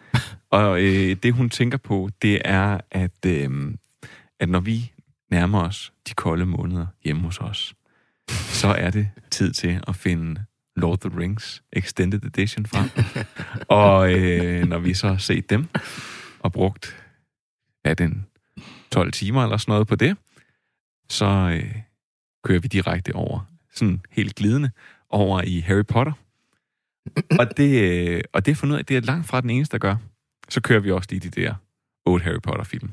og 0.59 0.83
øh, 0.83 1.17
det, 1.23 1.35
hun 1.35 1.51
tænker 1.51 1.79
på, 1.79 2.11
det 2.23 2.41
er, 2.45 2.81
at, 2.91 3.27
øh, 3.27 3.75
at 4.41 4.49
når 4.49 4.61
vi 4.61 4.93
nærmer 5.31 5.63
os 5.63 5.93
de 6.09 6.15
kolde 6.15 6.47
måneder 6.47 6.87
hjemme 7.05 7.23
hos 7.23 7.39
os, 7.39 7.75
så 8.31 8.69
er 8.69 8.91
det 8.91 9.11
tid 9.31 9.53
til 9.53 9.81
at 9.89 9.97
finde 9.97 10.45
Lord 10.77 10.93
of 10.93 11.11
the 11.11 11.21
Rings 11.21 11.63
Extended 11.73 12.25
Edition 12.25 12.67
frem. 12.67 12.91
og 13.69 14.13
øh, 14.13 14.65
når 14.69 14.79
vi 14.79 14.95
så 14.95 15.09
har 15.09 15.17
set 15.17 15.51
dem 15.51 15.69
og 16.41 16.53
brugt, 16.53 17.05
hvad 17.83 17.97
den, 17.97 18.27
12 18.93 19.13
timer 19.13 19.43
eller 19.43 19.57
sådan 19.57 19.73
noget 19.73 19.87
på 19.87 19.97
det, 19.97 20.17
så 21.09 21.27
øh, 21.27 21.75
kører 22.45 22.61
vi 22.61 22.69
direkte 22.69 23.15
over, 23.15 23.41
sådan 23.75 24.01
helt 24.11 24.35
glidende, 24.35 24.71
over 25.11 25.43
i 25.43 25.61
Harry 25.61 25.85
Potter. 25.85 26.13
og 27.41 27.57
det, 27.57 27.83
øh, 27.83 28.21
og 28.33 28.47
det 28.47 28.53
er 28.53 28.57
fundet 28.57 28.75
ud 28.75 28.79
af, 28.79 28.87
det 28.87 28.97
er 28.97 29.01
langt 29.01 29.27
fra 29.27 29.41
den 29.41 29.51
eneste, 29.51 29.73
der 29.73 29.79
gør. 29.79 29.97
Så 30.49 30.61
kører 30.61 30.81
vi 30.81 30.91
også 30.91 31.09
lige 31.11 31.21
de 31.21 31.41
der 31.41 31.55
otte 32.07 32.25
Harry 32.25 32.41
Potter-film, 32.43 32.91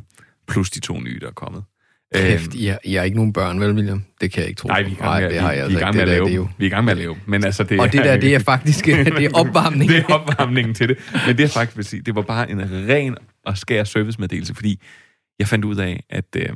plus 0.48 0.72
de 0.72 0.80
to 0.80 1.00
nye, 1.00 1.20
der 1.20 1.28
er 1.28 1.32
kommet. 1.32 1.64
Kæft, 2.14 2.54
I 2.54 2.66
har, 2.66 2.80
I 2.84 2.94
har 2.94 3.04
ikke 3.04 3.18
nogen 3.18 3.34
børn, 3.34 3.60
vel, 3.60 3.72
William? 3.72 4.04
Det 4.22 4.32
kan 4.32 4.42
jeg 4.42 4.50
ikke 4.50 4.60
tro. 4.60 4.68
Nej, 4.68 4.84
vi 4.84 4.90
er 4.90 4.94
i 4.94 4.96
gang 4.96 5.22
med, 5.22 5.30
det 5.30 5.40
har 5.40 5.52
jeg 5.52 5.70
vi, 5.70 5.74
vi 5.74 5.80
er 5.82 5.86
altså 5.86 5.86
gang 5.86 5.96
med 5.96 6.02
at 6.02 6.08
lave 6.08 6.30
det 6.30 6.36
jo-. 6.36 6.48
Vi 6.58 6.66
er 6.66 6.68
i 6.68 6.70
gang 6.70 6.86
med 6.86 6.92
at 6.92 6.98
lave. 6.98 7.16
Men 7.26 7.44
altså, 7.44 7.64
det 7.64 7.80
Og 7.80 7.92
det 7.92 8.06
der, 8.06 8.18
det 8.18 8.36
er 8.36 8.40
faktisk 8.40 8.86
det 9.18 9.26
er 9.26 9.30
opvarmning. 9.34 9.92
det 9.92 9.98
er 9.98 10.14
opvarmningen 10.14 10.74
til 10.74 10.90
det. 10.90 10.98
Men 11.28 11.38
det 11.38 11.44
er 11.44 11.48
faktisk 11.48 11.78
vil 11.78 11.86
sige, 11.86 12.02
det 12.02 12.16
var 12.16 12.22
bare 12.22 12.52
en 12.52 12.62
ren 12.90 13.16
og 13.46 13.58
skær 13.58 13.84
servicemeddelelse, 13.84 14.56
fordi 14.56 14.82
jeg 15.40 15.48
fandt 15.48 15.66
ud 15.66 15.76
af, 15.76 16.04
at, 16.10 16.26
øh, 16.38 16.50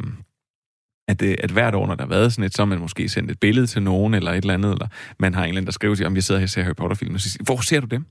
at, 1.07 1.21
øh, 1.21 1.35
at 1.43 1.51
hvert 1.51 1.75
år, 1.75 1.87
når 1.87 1.95
der 1.95 2.03
har 2.03 2.09
været 2.09 2.33
sådan 2.33 2.45
et, 2.45 2.55
så 2.55 2.65
man 2.65 2.79
måske 2.79 3.09
sendt 3.09 3.31
et 3.31 3.39
billede 3.39 3.67
til 3.67 3.81
nogen, 3.81 4.13
eller 4.13 4.31
et 4.31 4.37
eller 4.37 4.53
andet, 4.53 4.71
eller 4.71 4.87
man 5.19 5.33
har 5.33 5.43
en 5.43 5.47
eller 5.47 5.59
anden, 5.59 5.65
der 5.65 5.71
skriver 5.71 5.95
til, 5.95 6.05
om 6.05 6.15
jeg 6.15 6.23
sidder 6.23 6.39
her 6.39 6.45
og 6.45 6.49
ser 6.49 6.63
Harry 6.63 6.75
Potter-film, 6.75 7.13
og 7.13 7.21
siger, 7.21 7.43
hvor 7.43 7.61
ser 7.61 7.79
du 7.79 7.87
dem? 7.87 8.05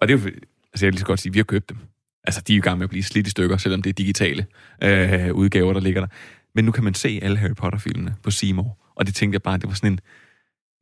Og 0.00 0.08
det 0.08 0.14
er 0.14 0.18
jo, 0.18 0.26
altså 0.26 0.40
jeg 0.74 0.86
vil 0.86 0.92
lige 0.92 1.00
så 1.00 1.06
godt 1.06 1.20
sige, 1.20 1.32
vi 1.32 1.38
har 1.38 1.44
købt 1.44 1.68
dem. 1.68 1.78
Altså, 2.24 2.42
de 2.46 2.52
er 2.52 2.56
jo 2.56 2.60
i 2.60 2.62
gang 2.62 2.78
med 2.78 2.84
at 2.84 2.90
blive 2.90 3.02
slidt 3.02 3.26
i 3.26 3.30
stykker, 3.30 3.56
selvom 3.56 3.82
det 3.82 3.90
er 3.90 3.94
digitale 3.94 4.46
øh, 4.82 5.34
udgaver, 5.34 5.72
der 5.72 5.80
ligger 5.80 6.00
der. 6.00 6.08
Men 6.56 6.64
nu 6.64 6.72
kan 6.72 6.84
man 6.84 6.94
se 6.94 7.20
alle 7.22 7.36
Harry 7.36 7.54
Potter-filmene 7.54 8.14
på 8.22 8.30
Seymour. 8.30 8.78
Og 8.94 9.06
det 9.06 9.14
tænkte 9.14 9.34
jeg 9.34 9.42
bare, 9.42 9.58
det 9.58 9.68
var 9.68 9.74
sådan 9.74 9.92
en... 9.92 10.00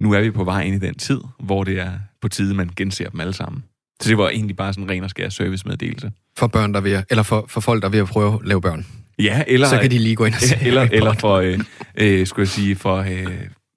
Nu 0.01 0.13
er 0.13 0.21
vi 0.21 0.31
på 0.31 0.45
vej 0.45 0.63
ind 0.63 0.75
i 0.75 0.87
den 0.87 0.95
tid, 0.95 1.21
hvor 1.39 1.65
det 1.65 1.81
er 1.81 1.93
på 2.23 2.29
tide, 2.29 2.55
man 2.55 2.71
genser 2.77 3.11
dem 3.11 3.21
alle 3.21 3.33
sammen. 3.33 3.65
Så 4.01 4.09
det 4.09 4.19
var 4.19 4.29
egentlig 4.29 4.57
bare 4.57 4.73
sådan 4.73 4.85
en 4.85 4.91
ren 4.91 5.05
og 5.05 5.11
skær 5.11 5.29
servicemeddelelse. 5.29 6.13
For 6.37 6.47
børn, 6.47 6.75
der 6.75 6.81
vil, 6.81 7.05
eller 7.11 7.23
for, 7.23 7.45
for 7.49 7.61
folk, 7.61 7.83
der 7.83 7.89
vil 7.89 8.07
prøve 8.07 8.35
at 8.35 8.49
lave 8.49 8.61
børn. 8.61 8.87
Ja, 9.19 9.43
eller... 9.47 9.69
Så 9.69 9.79
kan 9.79 9.91
de 9.91 9.99
lige 9.99 10.17
gå 10.17 10.25
ind 10.25 10.35
og 10.35 10.41
se 10.41 10.57
Eller, 10.63 10.89
eller 10.93 11.13
for, 11.13 11.37
øh, 11.37 11.59
øh, 11.97 12.27
skulle 12.27 12.43
jeg 12.43 12.49
sige, 12.49 12.77
for... 12.77 12.97
Øh, 12.97 13.27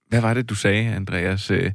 hvad 0.09 0.21
var 0.21 0.33
det, 0.33 0.49
du 0.49 0.55
sagde, 0.55 0.95
Andreas? 0.95 1.51
Øh, 1.51 1.71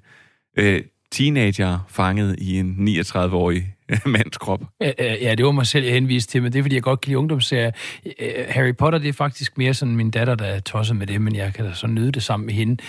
øh, 0.59 0.83
teenager 1.13 1.79
fanget 1.89 2.37
i 2.39 2.59
en 2.59 2.89
39-årig 2.89 3.75
mands 4.07 4.39
krop. 4.39 4.61
Ja, 4.99 5.35
det 5.35 5.47
var 5.47 5.53
mig 5.53 5.67
selv, 5.67 5.85
jeg 5.85 5.95
henviste 5.95 6.33
til, 6.33 6.43
men 6.43 6.53
det 6.53 6.59
er, 6.59 6.63
fordi 6.63 6.75
jeg 6.75 6.83
godt 6.83 7.01
kan 7.01 7.09
lide 7.11 7.19
ungdomsserier. 7.19 7.71
Øh, 8.07 8.29
Harry 8.49 8.77
Potter, 8.77 8.99
det 8.99 9.09
er 9.09 9.13
faktisk 9.13 9.59
mere 9.59 9.75
sådan 9.75 9.97
min 9.97 10.11
datter, 10.11 10.35
der 10.35 10.45
er 10.45 10.61
tosset 10.61 10.97
med 10.97 11.07
det, 11.07 11.21
men 11.21 11.37
jeg 11.37 11.55
kan 11.55 11.65
da 11.65 11.73
så 11.75 11.87
nyde 11.87 12.13
det 12.13 12.23
sammen 12.23 12.47
med 12.47 12.55
hende. 12.55 12.83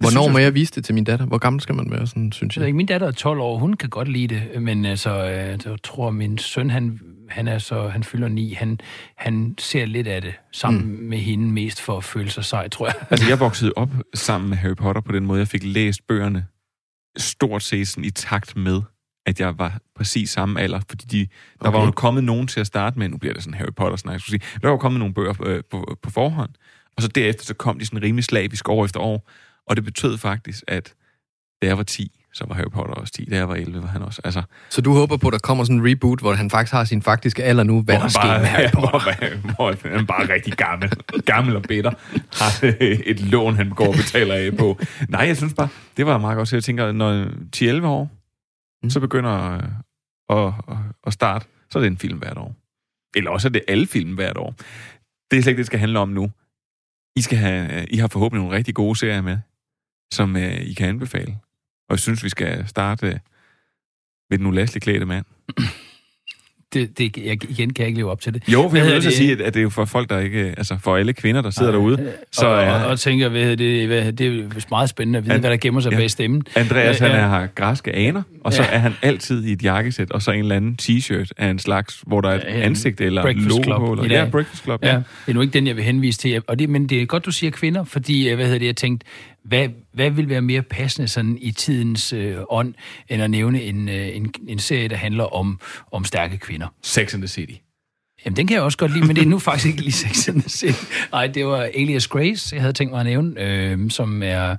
Hvornår 0.00 0.28
må 0.28 0.38
jeg 0.38 0.54
vise 0.54 0.72
det 0.74 0.84
til 0.84 0.94
min 0.94 1.04
datter? 1.04 1.26
Hvor 1.26 1.38
gammel 1.38 1.62
skal 1.62 1.74
man 1.74 1.90
være, 1.90 2.06
sådan, 2.06 2.32
synes 2.32 2.56
Jeg 2.56 2.60
jeg? 2.60 2.68
ikke, 2.68 2.76
min 2.76 2.86
datter 2.86 3.06
er 3.06 3.10
12 3.10 3.40
år, 3.40 3.58
hun 3.58 3.74
kan 3.74 3.88
godt 3.88 4.08
lide 4.08 4.34
det, 4.34 4.62
men 4.62 4.84
altså, 4.84 5.10
øh, 5.10 5.70
jeg 5.70 5.76
tror, 5.84 6.10
min 6.10 6.38
søn, 6.38 6.70
han, 6.70 7.00
han 7.28 7.48
er 7.48 7.58
så, 7.58 7.88
han 7.88 8.04
fylder 8.04 8.28
9, 8.28 8.52
han, 8.52 8.78
han 9.16 9.54
ser 9.58 9.86
lidt 9.86 10.06
af 10.06 10.22
det 10.22 10.34
sammen 10.52 10.82
mm. 10.82 11.02
med 11.02 11.18
hende, 11.18 11.46
mest 11.46 11.80
for 11.80 11.96
at 11.96 12.04
føle 12.04 12.30
sig 12.30 12.44
sej, 12.44 12.68
tror 12.68 12.86
jeg. 12.86 12.94
Altså, 13.10 13.28
jeg 13.28 13.40
voksede 13.40 13.72
op 13.76 13.90
sammen 14.14 14.48
med 14.48 14.56
Harry 14.56 14.74
Potter 14.74 15.00
på 15.00 15.12
den 15.12 15.26
måde, 15.26 15.38
jeg 15.38 15.48
fik 15.48 15.64
læst 15.64 16.06
bøgerne 16.06 16.46
stort 17.16 17.62
set 17.62 17.88
sådan 17.88 18.04
i 18.04 18.10
takt 18.10 18.56
med, 18.56 18.80
at 19.26 19.40
jeg 19.40 19.58
var 19.58 19.78
præcis 19.96 20.30
samme 20.30 20.60
alder, 20.60 20.80
fordi 20.88 21.06
de, 21.06 21.18
der 21.62 21.68
okay. 21.68 21.78
var 21.78 21.84
jo 21.84 21.90
kommet 21.90 22.24
nogen 22.24 22.46
til 22.46 22.60
at 22.60 22.66
starte 22.66 22.98
med, 22.98 23.08
nu 23.08 23.16
bliver 23.16 23.34
det 23.34 23.42
sådan 23.42 23.58
Harry 23.58 23.72
Potter-snak, 23.76 24.12
jeg 24.12 24.20
skulle 24.20 24.40
sige, 24.40 24.58
der 24.62 24.68
var 24.68 24.76
kommet 24.76 24.98
nogle 24.98 25.14
bøger 25.14 25.34
øh, 25.42 25.62
på, 25.70 25.98
på 26.02 26.10
forhånd, 26.10 26.50
og 26.96 27.02
så 27.02 27.08
derefter 27.08 27.44
så 27.44 27.54
kom 27.54 27.78
de 27.78 27.86
sådan 27.86 28.02
rimelig 28.02 28.24
slavisk 28.24 28.68
år 28.68 28.84
efter 28.84 29.00
år, 29.00 29.30
og 29.66 29.76
det 29.76 29.84
betød 29.84 30.18
faktisk, 30.18 30.64
at 30.68 30.94
da 31.62 31.66
jeg 31.66 31.76
var 31.76 31.82
10, 31.82 32.20
så 32.34 32.44
var 32.48 32.54
Harry 32.54 32.70
Potter 32.72 32.94
også 32.94 33.12
10, 33.12 33.24
da 33.30 33.36
jeg 33.36 33.48
var 33.48 33.54
11, 33.54 33.82
var 33.82 33.88
han 33.88 34.02
også, 34.02 34.20
altså, 34.24 34.42
Så 34.70 34.80
du 34.80 34.94
håber 34.94 35.16
på, 35.16 35.28
at 35.28 35.32
der 35.32 35.38
kommer 35.38 35.64
sådan 35.64 35.76
en 35.76 35.90
reboot, 35.90 36.20
hvor 36.20 36.34
han 36.34 36.50
faktisk 36.50 36.72
har 36.72 36.84
sin 36.84 37.02
faktiske 37.02 37.44
alder 37.44 37.62
nu, 37.62 37.82
hvad 37.82 37.94
der 37.94 38.08
sker 38.08 38.38
med 38.38 38.46
Harry 38.46 38.70
Potter? 38.80 39.00
hvor, 39.40 39.72
hvor 39.72 39.96
han 39.96 40.06
bare 40.06 40.22
er 40.22 40.34
rigtig 40.34 40.52
gammel, 40.52 40.90
gammel 41.24 41.56
og 41.56 41.62
bitter, 41.62 41.90
har 42.32 42.66
et 43.06 43.20
lån, 43.20 43.56
han 43.56 43.70
går 43.70 43.86
og 43.86 43.94
betaler 43.94 44.34
af 44.34 44.56
på. 44.58 44.78
Nej, 45.08 45.20
jeg 45.20 45.36
synes 45.36 45.54
bare, 45.54 45.68
det 45.96 46.06
var 46.06 46.18
meget 46.18 46.36
godt, 46.36 46.48
så 46.48 46.56
jeg 46.56 46.64
tænker, 46.64 46.92
når 46.92 47.24
10-11 47.56 47.86
år, 47.86 48.15
mm. 48.82 48.90
så 48.90 49.00
begynder 49.00 49.52
øh, 49.52 49.68
at, 50.38 50.54
at, 50.68 50.76
at 51.06 51.12
starte, 51.12 51.46
så 51.70 51.78
er 51.78 51.82
det 51.82 51.90
en 51.90 51.98
film 51.98 52.18
hvert 52.18 52.38
år. 52.38 52.54
Eller 53.16 53.30
også 53.30 53.48
er 53.48 53.52
det 53.52 53.64
alle 53.68 53.86
film 53.86 54.14
hvert 54.14 54.36
år. 54.36 54.54
Det 55.30 55.38
er 55.38 55.42
slet 55.42 55.46
ikke 55.46 55.50
det, 55.50 55.58
det 55.58 55.66
skal 55.66 55.78
handle 55.78 55.98
om 55.98 56.08
nu. 56.08 56.30
I, 57.16 57.20
skal 57.20 57.38
have, 57.38 57.86
I 57.86 57.96
har 57.96 58.08
forhåbentlig 58.08 58.42
nogle 58.42 58.56
rigtig 58.56 58.74
gode 58.74 58.98
serier 58.98 59.20
med, 59.20 59.38
som 60.12 60.34
uh, 60.34 60.42
I 60.42 60.72
kan 60.72 60.88
anbefale. 60.88 61.38
Og 61.88 61.90
jeg 61.90 61.98
synes, 61.98 62.24
vi 62.24 62.28
skal 62.28 62.68
starte 62.68 63.06
uh, 63.06 63.12
med 64.30 64.38
den 64.38 64.46
ulæstelige 64.46 64.80
klædte 64.80 65.06
mand. 65.06 65.24
det, 66.80 66.98
det, 66.98 67.16
jeg, 67.16 67.50
igen 67.50 67.72
kan 67.72 67.82
jeg 67.82 67.86
ikke 67.86 67.98
leve 67.98 68.10
op 68.10 68.20
til 68.20 68.34
det. 68.34 68.42
Jo, 68.48 68.68
for 68.68 68.76
jeg 68.76 68.86
vil 68.86 68.94
det? 69.04 69.12
sige, 69.12 69.32
at, 69.32 69.40
at 69.40 69.54
det 69.54 69.60
er 69.60 69.62
jo 69.62 69.70
for 69.70 69.84
folk, 69.84 70.10
der 70.10 70.18
ikke... 70.18 70.54
Altså 70.56 70.76
for 70.82 70.96
alle 70.96 71.12
kvinder, 71.12 71.42
der 71.42 71.50
sidder 71.50 71.72
derude, 71.72 72.12
så 72.32 72.46
og, 72.46 72.62
er... 72.62 72.70
og, 72.72 72.86
og 72.90 73.00
tænker, 73.00 73.28
hvad, 73.28 73.56
det, 73.56 73.86
hvad, 73.86 74.12
det 74.12 74.26
er 74.26 74.66
meget 74.70 74.88
spændende 74.88 75.18
at 75.18 75.24
vide, 75.24 75.34
An- 75.34 75.40
hvad 75.40 75.50
der 75.50 75.56
gemmer 75.56 75.80
sig 75.80 75.92
ja. 75.92 75.96
bag 75.96 76.10
stemmen. 76.10 76.42
Andreas, 76.56 77.00
Øh, 77.00 77.06
han 77.08 77.16
er, 77.20 77.28
har 77.28 77.46
græske 77.54 77.92
aner, 77.92 78.22
og 78.40 78.52
så 78.52 78.62
Ja. 78.62 78.68
er 78.72 78.78
han 78.78 78.92
altid 79.02 79.44
i 79.44 79.52
et 79.52 79.62
jakkesæt, 79.62 80.10
og 80.10 80.22
så 80.22 80.30
en 80.30 80.38
eller 80.38 80.56
anden 80.56 80.76
t-shirt 80.82 81.30
af 81.36 81.48
en 81.50 81.58
slags, 81.58 82.02
hvor 82.06 82.20
der 82.20 82.28
er 82.28 82.34
et 82.34 82.42
Ja, 82.46 82.60
ansigt 82.60 83.00
eller 83.00 83.22
Breakfast 83.22 83.48
logo 83.48 83.62
Club. 83.62 84.04
Eller, 84.04 84.18
ja, 84.18 84.24
Breakfast 84.30 84.64
Club, 84.64 84.84
Ja. 84.84 84.88
ja. 84.92 84.94
Det 84.96 85.04
er 85.28 85.32
nu 85.34 85.40
ikke 85.40 85.52
den, 85.52 85.66
jeg 85.66 85.76
vil 85.76 85.84
henvise 85.84 86.18
til. 86.18 86.42
Og 86.48 86.58
det, 86.58 86.68
men 86.70 86.86
det 86.86 87.02
er 87.02 87.06
godt, 87.06 87.26
du 87.26 87.30
siger 87.30 87.50
kvinder, 87.50 87.84
fordi, 87.84 88.28
øh, 88.28 88.34
hvad 88.34 88.44
hedder 88.44 88.58
det, 88.58 88.66
jeg 88.66 88.76
tænkte, 88.76 89.06
hvad, 89.48 89.68
hvad 89.92 90.10
vil 90.10 90.28
være 90.28 90.40
mere 90.40 90.62
passende 90.62 91.08
sådan 91.08 91.38
i 91.40 91.50
tidens 91.50 92.12
øh, 92.12 92.36
ånd, 92.50 92.74
end 93.08 93.22
at 93.22 93.30
nævne 93.30 93.62
en, 93.62 93.88
øh, 93.88 94.16
en, 94.16 94.34
en 94.48 94.58
serie, 94.58 94.88
der 94.88 94.96
handler 94.96 95.24
om, 95.24 95.60
om 95.92 96.04
stærke 96.04 96.38
kvinder? 96.38 96.66
Sex 96.82 97.14
and 97.14 97.22
the 97.22 97.28
City. 97.28 97.54
Jamen, 98.24 98.36
den 98.36 98.46
kan 98.46 98.54
jeg 98.54 98.62
også 98.62 98.78
godt 98.78 98.92
lide, 98.94 99.06
men 99.06 99.16
det 99.16 99.22
er 99.22 99.26
nu 99.26 99.38
faktisk 99.38 99.66
ikke 99.66 99.80
lige 99.80 99.92
Sex 99.92 100.28
and 100.28 100.40
the 100.40 100.50
City. 100.50 100.84
Nej, 101.12 101.26
det 101.26 101.46
var 101.46 101.62
Alias 101.62 102.08
Grace, 102.08 102.54
jeg 102.54 102.62
havde 102.62 102.72
tænkt 102.72 102.90
mig 102.92 103.00
at 103.00 103.06
nævne, 103.06 103.40
øh, 103.40 103.90
som 103.90 104.22
er 104.22 104.56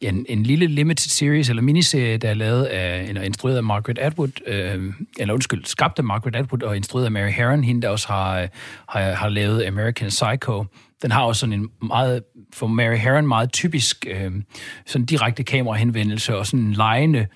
en, 0.00 0.26
en 0.28 0.42
lille 0.42 0.66
limited 0.66 1.10
series, 1.10 1.48
eller 1.48 1.62
miniserie, 1.62 2.16
der 2.16 2.30
er 2.30 2.34
lavet 2.34 2.64
af, 2.64 3.02
eller 3.08 3.22
instrueret 3.22 3.56
af 3.56 3.62
Margaret 3.62 3.98
Atwood, 3.98 4.30
øh, 4.46 4.92
eller 5.18 5.34
undskyld, 5.34 5.64
skabt 5.64 5.98
af 5.98 6.04
Margaret 6.04 6.36
Atwood 6.36 6.62
og 6.62 6.76
instrueret 6.76 7.04
af 7.04 7.12
Mary 7.12 7.30
Herron, 7.30 7.64
hende 7.64 7.82
der 7.82 7.88
også 7.88 8.08
har, 8.08 8.48
har, 8.88 9.12
har 9.12 9.28
lavet 9.28 9.64
American 9.64 10.08
Psycho. 10.08 10.64
Den 11.02 11.10
har 11.10 11.22
også 11.22 11.40
sådan 11.40 11.52
en 11.52 11.68
meget, 11.82 12.22
for 12.52 12.66
Mary 12.66 12.96
Herron, 12.96 13.26
meget 13.26 13.52
typisk 13.52 14.06
øh, 14.10 14.32
sådan 14.86 15.06
direkte 15.06 15.42
kamerahenvendelse 15.42 16.36
og 16.36 16.46
sådan 16.46 16.60
en 16.60 16.72
lejende 16.72 17.26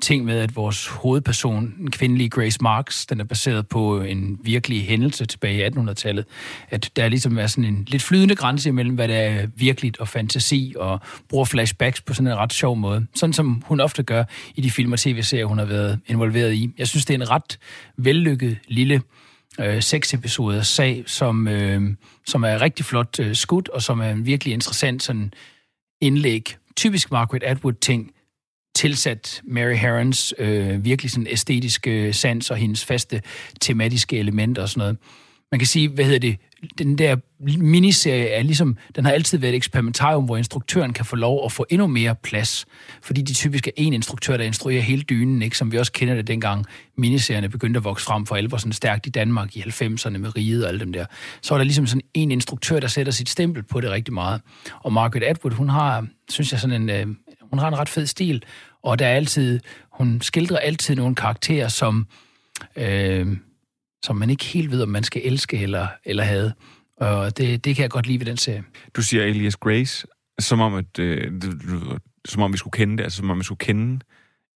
ting 0.00 0.24
med, 0.24 0.38
at 0.38 0.56
vores 0.56 0.86
hovedperson, 0.86 1.74
den 1.78 1.90
kvindelige 1.90 2.28
Grace 2.28 2.58
Marks, 2.60 3.06
den 3.06 3.20
er 3.20 3.24
baseret 3.24 3.68
på 3.68 4.00
en 4.00 4.38
virkelig 4.42 4.84
hændelse 4.86 5.26
tilbage 5.26 5.66
i 5.66 5.68
1800-tallet. 5.68 6.24
At 6.70 6.90
der 6.96 7.04
er 7.04 7.08
ligesom 7.08 7.38
er 7.38 7.46
sådan 7.46 7.64
en 7.64 7.84
lidt 7.88 8.02
flydende 8.02 8.34
grænse 8.34 8.68
imellem, 8.68 8.94
hvad 8.94 9.08
der 9.08 9.14
er 9.14 9.46
virkeligt 9.56 9.98
og 9.98 10.08
fantasi, 10.08 10.74
og 10.78 11.00
bruger 11.28 11.44
flashbacks 11.44 12.00
på 12.00 12.14
sådan 12.14 12.32
en 12.32 12.38
ret 12.38 12.52
sjov 12.52 12.76
måde. 12.76 13.06
Sådan 13.14 13.32
som 13.32 13.62
hun 13.66 13.80
ofte 13.80 14.02
gør 14.02 14.24
i 14.54 14.60
de 14.60 14.70
film 14.70 14.92
og 14.92 14.98
tv-serier, 14.98 15.44
hun 15.44 15.58
har 15.58 15.64
været 15.64 16.00
involveret 16.06 16.52
i. 16.52 16.70
Jeg 16.78 16.88
synes, 16.88 17.04
det 17.04 17.14
er 17.14 17.18
en 17.18 17.30
ret 17.30 17.58
vellykket 17.96 18.58
lille 18.68 19.02
øh, 19.60 19.82
seks 19.82 20.14
episoder 20.14 20.62
sag, 20.62 21.04
som, 21.06 21.48
øh, 21.48 21.82
som 22.26 22.42
er 22.42 22.60
rigtig 22.60 22.84
flot 22.84 23.20
øh, 23.20 23.36
skudt, 23.36 23.68
og 23.68 23.82
som 23.82 24.00
er 24.00 24.10
en 24.10 24.26
virkelig 24.26 24.54
interessant 24.54 25.02
sådan 25.02 25.32
indlæg. 26.00 26.56
Typisk 26.76 27.10
Margaret 27.10 27.42
Atwood-ting, 27.42 28.12
tilsat 28.74 29.40
Mary 29.44 29.74
Herrons 29.74 30.34
øh, 30.38 30.84
virkelig 30.84 31.10
sådan 31.10 31.26
æstetiske 31.30 32.12
sans 32.12 32.50
og 32.50 32.56
hendes 32.56 32.84
faste 32.84 33.22
tematiske 33.60 34.18
elementer 34.18 34.62
og 34.62 34.68
sådan 34.68 34.80
noget. 34.80 34.96
Man 35.52 35.58
kan 35.58 35.66
sige, 35.66 35.88
hvad 35.88 36.04
hedder 36.04 36.18
det, 36.18 36.38
den 36.78 36.98
der 36.98 37.16
miniserie 37.58 38.28
er 38.28 38.42
ligesom, 38.42 38.76
den 38.96 39.04
har 39.04 39.12
altid 39.12 39.38
været 39.38 39.52
et 39.52 39.56
eksperimentarium, 39.56 40.24
hvor 40.24 40.36
instruktøren 40.36 40.92
kan 40.92 41.04
få 41.04 41.16
lov 41.16 41.44
at 41.44 41.52
få 41.52 41.66
endnu 41.70 41.86
mere 41.86 42.14
plads, 42.14 42.66
fordi 43.02 43.22
de 43.22 43.34
typisk 43.34 43.66
er 43.66 43.70
en 43.76 43.92
instruktør, 43.92 44.36
der 44.36 44.44
instruerer 44.44 44.80
hele 44.80 45.02
dynen, 45.02 45.42
ikke? 45.42 45.56
som 45.56 45.72
vi 45.72 45.78
også 45.78 45.92
kender 45.92 46.14
det 46.14 46.26
dengang 46.26 46.66
miniserierne 46.96 47.48
begyndte 47.48 47.78
at 47.78 47.84
vokse 47.84 48.06
frem 48.06 48.26
for 48.26 48.36
alvor 48.36 48.56
sådan 48.56 48.72
stærkt 48.72 49.06
i 49.06 49.10
Danmark 49.10 49.56
i 49.56 49.60
90'erne 49.60 50.18
med 50.18 50.36
riget 50.36 50.64
og 50.64 50.68
alle 50.68 50.80
dem 50.80 50.92
der. 50.92 51.06
Så 51.42 51.54
er 51.54 51.58
der 51.58 51.64
ligesom 51.64 51.86
sådan 51.86 52.02
en 52.14 52.30
instruktør, 52.30 52.80
der 52.80 52.88
sætter 52.88 53.12
sit 53.12 53.28
stempel 53.28 53.62
på 53.62 53.80
det 53.80 53.90
rigtig 53.90 54.14
meget. 54.14 54.40
Og 54.80 54.92
Margaret 54.92 55.24
Atwood, 55.24 55.52
hun 55.52 55.68
har, 55.68 56.06
synes 56.28 56.52
jeg, 56.52 56.60
sådan 56.60 56.82
en, 56.82 56.90
øh, 56.90 57.06
hun 57.50 57.58
har 57.58 57.68
en 57.68 57.78
ret 57.78 57.88
fed 57.88 58.06
stil, 58.06 58.42
og 58.82 58.98
der 58.98 59.06
er 59.06 59.14
altid, 59.14 59.60
hun 59.92 60.20
skildrer 60.20 60.58
altid 60.58 60.94
nogle 60.94 61.14
karakterer, 61.14 61.68
som, 61.68 62.06
øh, 62.76 63.36
som 64.02 64.16
man 64.16 64.30
ikke 64.30 64.44
helt 64.44 64.70
ved, 64.70 64.82
om 64.82 64.88
man 64.88 65.04
skal 65.04 65.22
elske 65.24 65.58
eller, 65.58 65.88
eller 66.04 66.22
have. 66.22 66.52
Og 66.96 67.38
det, 67.38 67.64
det 67.64 67.76
kan 67.76 67.82
jeg 67.82 67.90
godt 67.90 68.06
lide 68.06 68.18
ved 68.18 68.26
den 68.26 68.36
serie. 68.36 68.64
Du 68.96 69.02
siger 69.02 69.22
Alias 69.22 69.56
Grace, 69.56 70.06
som 70.38 70.60
om, 70.60 70.74
at, 70.74 70.98
øh, 70.98 71.32
som 72.24 72.42
om 72.42 72.52
vi 72.52 72.58
skulle 72.58 72.72
kende 72.72 72.96
det, 72.96 73.02
altså 73.02 73.16
som 73.16 73.30
om 73.30 73.38
vi 73.38 73.44
skulle 73.44 73.58
kende 73.58 74.00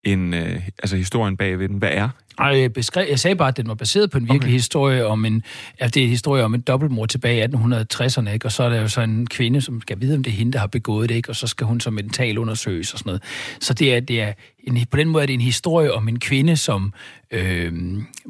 en, 0.05 0.35
øh, 0.35 0.61
altså 0.79 0.97
historien 0.97 1.37
bagved 1.37 1.69
den. 1.69 1.79
Hvad 1.79 1.91
er? 1.93 2.09
Ej, 2.39 2.47
jeg, 2.47 2.73
beskrev, 2.73 3.07
jeg 3.09 3.19
sagde 3.19 3.37
bare, 3.37 3.49
at 3.49 3.57
den 3.57 3.69
var 3.69 3.75
baseret 3.75 4.11
på 4.11 4.19
en 4.19 4.25
virkelig 4.25 4.41
okay. 4.41 4.53
historie 4.53 5.07
om 5.07 5.25
en, 5.25 5.43
ja, 5.81 5.87
det 5.87 5.97
er 5.97 6.05
en 6.05 6.11
historie 6.11 6.45
om 6.45 6.55
en 6.55 6.61
dobbeltmor 6.61 7.07
tilbage 7.07 7.39
i 7.39 7.55
1860'erne, 7.55 8.31
ikke? 8.31 8.47
og 8.47 8.53
så 8.53 8.63
er 8.63 8.69
der 8.69 8.81
jo 8.81 8.89
så 8.89 9.01
en 9.01 9.27
kvinde, 9.27 9.61
som 9.61 9.81
skal 9.81 10.01
vide, 10.01 10.15
om 10.15 10.23
det 10.23 10.31
er 10.31 10.35
hende, 10.35 10.53
der 10.53 10.59
har 10.59 10.67
begået 10.67 11.09
det, 11.09 11.15
ikke? 11.15 11.29
og 11.29 11.37
så 11.37 11.47
skal 11.47 11.67
hun 11.67 11.81
så 11.81 11.91
mental 11.91 12.39
undersøges 12.39 12.93
og 12.93 12.99
sådan 12.99 13.09
noget. 13.09 13.23
Så 13.61 13.75
det 13.75 13.95
er, 13.95 14.01
det 14.01 14.23
er 14.23 14.33
en, 14.65 14.87
på 14.91 14.97
den 14.97 15.09
måde 15.09 15.23
er 15.23 15.27
det 15.27 15.35
en 15.35 15.41
historie 15.41 15.93
om 15.93 16.09
en 16.09 16.19
kvinde, 16.19 16.57
som 16.57 16.93
øh, 17.31 17.73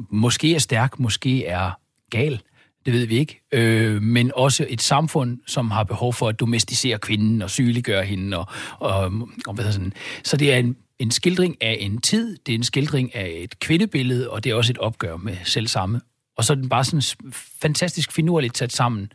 måske 0.09 0.55
er 0.55 0.59
stærk, 0.59 0.99
måske 0.99 1.45
er 1.45 1.71
gal, 2.09 2.41
det 2.85 2.93
ved 2.93 3.05
vi 3.05 3.17
ikke, 3.17 3.41
øh, 3.51 4.01
men 4.01 4.31
også 4.35 4.65
et 4.69 4.81
samfund, 4.81 5.37
som 5.47 5.71
har 5.71 5.83
behov 5.83 6.13
for 6.13 6.27
at 6.27 6.39
domesticere 6.39 6.97
kvinden 6.97 7.41
og 7.41 7.49
sygeliggøre 7.49 8.03
hende. 8.03 8.37
Og, 8.37 8.47
og, 8.79 9.11
og 9.47 9.53
hvad 9.53 9.71
sådan. 9.71 9.93
Så 10.23 10.37
det 10.37 10.53
er 10.53 10.57
en, 10.57 10.75
en 10.99 11.11
skildring 11.11 11.57
af 11.61 11.77
en 11.79 12.01
tid, 12.01 12.37
det 12.45 12.51
er 12.51 12.57
en 12.57 12.63
skildring 12.63 13.15
af 13.15 13.31
et 13.43 13.59
kvindebillede, 13.59 14.29
og 14.29 14.43
det 14.43 14.49
er 14.51 14.55
også 14.55 14.71
et 14.73 14.77
opgør 14.77 15.17
med 15.17 15.37
selv 15.43 15.67
samme. 15.67 16.01
Og 16.37 16.43
så 16.43 16.53
er 16.53 16.55
den 16.55 16.69
bare 16.69 16.83
sådan 16.83 17.31
fantastisk 17.61 18.11
finurligt 18.11 18.57
sat 18.57 18.73
sammen 18.73 19.11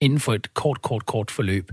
inden 0.00 0.20
for 0.20 0.34
et 0.34 0.54
kort, 0.54 0.82
kort, 0.82 1.06
kort 1.06 1.30
forløb. 1.30 1.70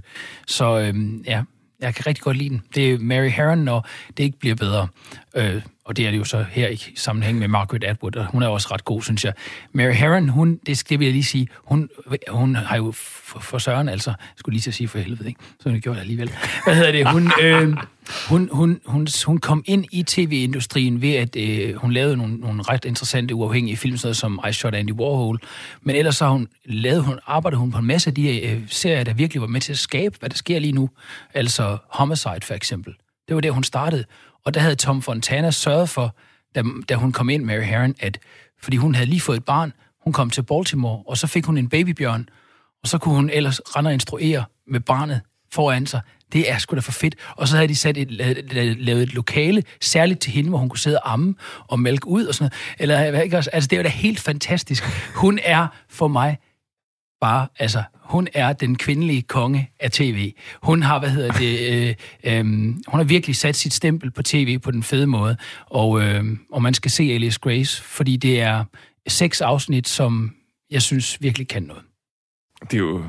Så 0.48 0.80
øhm, 0.80 1.24
ja, 1.28 1.44
jeg 1.80 1.96
kan 1.96 2.06
rigtig 2.08 2.24
godt 2.24 2.38
lide 2.38 2.50
den. 2.50 2.62
Det 2.76 2.94
er 2.94 3.00
Mary 3.00 3.30
Herron, 3.30 3.68
og 3.68 3.84
det 4.18 4.24
ikke 4.24 4.40
bliver 4.40 4.56
bedre. 4.56 4.88
Øh, 5.36 5.62
og 5.88 5.98
det 5.98 6.08
er 6.08 6.12
det 6.12 6.18
jo 6.18 6.24
så 6.24 6.46
her 6.52 6.68
i 6.70 6.82
sammenhæng 6.96 7.40
med 7.40 7.48
Margaret 7.48 7.84
Atwood, 7.84 8.16
og 8.16 8.26
hun 8.26 8.44
er 8.44 8.48
også 8.48 8.68
ret 8.72 8.86
god, 8.86 9.02
synes 9.02 9.26
jeg. 9.26 9.34
Mary 9.74 9.92
Herron, 9.92 10.30
hun, 10.30 10.60
det, 10.66 10.84
det 10.90 11.00
vil 11.00 11.06
jeg 11.06 11.14
lige 11.14 11.24
sige, 11.24 11.48
hun, 11.56 11.90
hun 12.30 12.56
har 12.56 12.78
jo 12.78 12.92
for, 12.92 13.40
for 13.40 13.58
søren, 13.58 13.90
altså, 13.90 14.14
skulle 14.36 14.54
lige 14.54 14.62
til 14.62 14.70
at 14.70 14.74
sige 14.74 14.88
for 14.88 15.00
helvede, 15.00 15.28
ikke? 15.28 15.40
Så 15.60 15.70
hun 15.70 15.82
gjorde 15.82 15.96
det 15.96 16.02
alligevel. 16.02 16.32
Hvad 16.64 16.76
hedder 16.76 16.92
det? 16.92 17.12
Hun, 17.12 17.32
øh, 17.42 17.78
hun, 18.30 18.50
hun, 18.52 18.80
hun, 18.86 19.08
hun 19.26 19.38
kom 19.38 19.64
ind 19.66 19.86
i 19.92 20.04
tv-industrien 20.04 21.02
ved, 21.02 21.14
at 21.14 21.36
øh, 21.36 21.76
hun 21.76 21.92
lavede 21.92 22.18
nogle, 22.18 22.36
nogle 22.36 22.62
ret 22.62 22.86
interessante 22.86 23.36
uafhængige 23.36 23.78
film, 23.78 23.98
sådan 23.98 24.08
noget 24.08 24.18
som 24.18 24.40
I 24.50 24.54
Shot 24.54 24.76
Andy 24.76 24.92
Warhol. 24.92 25.40
Men 25.82 25.96
ellers 25.96 26.16
så 26.16 26.28
hun, 26.28 26.48
lavede 26.66 27.02
hun, 27.02 27.20
arbejdede 27.28 27.60
hun 27.60 27.72
på 27.72 27.78
en 27.78 27.86
masse 27.86 28.10
af 28.10 28.14
de 28.16 28.42
øh, 28.42 28.62
serier, 28.68 29.04
der 29.04 29.14
virkelig 29.14 29.42
var 29.42 29.48
med 29.48 29.62
til 29.62 29.72
at 29.72 29.80
skabe, 29.80 30.16
hvad 30.20 30.30
der 30.30 30.38
sker 30.38 30.60
lige 30.60 30.72
nu. 30.74 30.90
Altså 31.34 31.78
Homicide 31.90 32.42
for 32.44 32.54
eksempel. 32.54 32.94
Det 33.28 33.36
var 33.36 33.42
der, 33.42 33.52
hun 33.52 33.64
startede. 33.64 34.06
Og 34.48 34.54
der 34.54 34.60
havde 34.60 34.76
Tom 34.76 35.02
Fontana 35.02 35.52
sørget 35.52 35.90
for, 35.90 36.16
da, 36.56 36.64
da 36.90 36.96
hun 36.96 37.12
kom 37.12 37.30
ind, 37.30 37.44
Mary 37.44 37.62
Herron, 37.62 37.96
at 38.00 38.20
fordi 38.62 38.78
hun 38.78 38.96
havde 38.96 39.10
lige 39.10 39.22
fået 39.22 39.38
et 39.38 39.46
barn, 39.46 39.74
hun 40.04 40.14
kom 40.14 40.30
til 40.30 40.44
Baltimore, 40.44 41.04
og 41.08 41.18
så 41.18 41.28
fik 41.28 41.46
hun 41.46 41.58
en 41.58 41.70
babybjørn, 41.70 42.30
og 42.84 42.88
så 42.88 42.98
kunne 42.98 43.16
hun 43.16 43.30
ellers 43.30 43.60
rende 43.60 43.88
og 43.88 43.94
instruere 43.94 44.44
med 44.68 44.80
barnet 44.80 45.22
foran 45.54 45.86
sig. 45.86 46.02
Det 46.34 46.52
er 46.52 46.58
sgu 46.58 46.76
da 46.76 46.80
for 46.80 46.92
fedt. 46.92 47.16
Og 47.36 47.48
så 47.48 47.56
havde 47.56 47.68
de 47.68 47.76
sat 47.76 47.98
et, 47.98 48.12
lavet, 48.12 48.78
lavet 48.80 49.04
et 49.04 49.14
lokale 49.14 49.64
særligt 49.82 50.20
til 50.20 50.32
hende, 50.32 50.50
hvor 50.50 50.58
hun 50.58 50.70
kunne 50.70 50.80
sidde 50.80 51.00
og 51.00 51.14
amme 51.14 51.36
og 51.68 51.80
mælke 51.80 52.08
ud 52.08 52.26
og 52.26 52.36
sådan 52.36 52.44
noget. 52.44 52.80
Eller, 52.80 53.12
hvad, 53.12 53.24
ikke 53.24 53.38
også? 53.38 53.50
Altså, 53.54 53.68
det 53.68 53.76
er 53.76 53.78
jo 53.78 53.84
da 53.84 53.90
helt 53.90 54.20
fantastisk. 54.20 54.84
Hun 55.16 55.40
er 55.44 55.68
for 55.90 56.08
mig 56.08 56.38
bare, 57.22 57.48
altså, 57.60 57.84
hun 57.96 58.28
er 58.34 58.54
den 58.54 58.76
kvindelige 58.76 59.22
konge 59.22 59.72
af 59.80 59.92
tv. 59.92 60.34
Hun 60.64 60.84
har, 60.84 61.00
hvad 61.00 61.10
hedder 61.10 61.32
det, 61.32 61.60
øh, 61.74 62.40
øh, 62.40 62.46
hun 62.88 63.00
har 63.00 63.04
virkelig 63.04 63.36
sat 63.36 63.56
sit 63.56 63.74
stempel 63.74 64.12
på 64.12 64.24
tv 64.24 64.60
på 64.60 64.72
den 64.72 64.84
fede 64.84 65.08
måde, 65.08 65.38
og, 65.66 66.02
øh, 66.02 66.24
og 66.52 66.62
man 66.62 66.74
skal 66.74 66.92
se 66.92 67.04
Alias 67.04 67.38
Grace, 67.38 67.84
fordi 67.84 68.18
det 68.18 68.42
er 68.42 68.64
seks 69.08 69.42
afsnit, 69.42 69.88
som 69.88 70.34
jeg 70.72 70.82
synes 70.82 71.22
virkelig 71.22 71.48
kan 71.48 71.64
noget. 71.64 71.84
Det 72.62 72.74
er 72.74 72.78
jo... 72.78 73.04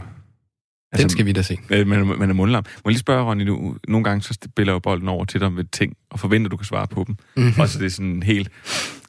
Den 0.97 1.09
skal 1.09 1.27
vi 1.27 1.33
da 1.33 1.43
se. 1.43 1.59
Man, 1.71 2.07
man 2.07 2.31
er 2.31 2.35
mundlam. 2.35 2.65
Må 2.65 2.81
jeg 2.85 2.93
lige 2.93 2.99
spørge, 2.99 3.25
Ronny, 3.25 3.43
nu, 3.43 3.77
nogle 3.89 4.05
gange 4.05 4.23
så 4.23 4.39
spiller 4.45 4.73
jo 4.73 4.79
bolden 4.79 5.09
over 5.09 5.25
til 5.25 5.41
dig 5.41 5.53
med 5.53 5.65
ting, 5.65 5.97
og 6.11 6.21
forventer, 6.21 6.49
du 6.49 6.57
kan 6.57 6.65
svare 6.65 6.87
på 6.87 7.05
dem. 7.07 7.17
Mhm. 7.37 7.45
Mm-hmm. 7.45 7.61
Og 7.61 7.69
så 7.69 7.79
det 7.79 7.87
er 7.87 7.91
sådan 7.91 8.23
helt, 8.23 8.51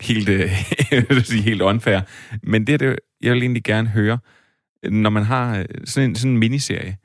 helt, 0.01 0.29
øh, 0.29 0.51
jeg 0.91 1.05
vil 1.09 1.25
sige, 1.25 1.41
helt 1.41 1.61
unfair. 1.61 2.01
Men 2.43 2.67
det 2.67 2.73
er 2.73 2.77
det, 2.77 2.95
jeg 3.21 3.33
vil 3.33 3.41
egentlig 3.41 3.63
gerne 3.63 3.89
høre, 3.89 4.19
når 4.83 5.09
man 5.09 5.23
har 5.23 5.57
øh, 5.57 5.65
sådan 5.85 6.09
en, 6.09 6.15
sådan 6.15 6.31
en 6.31 6.37
miniserie, 6.37 6.97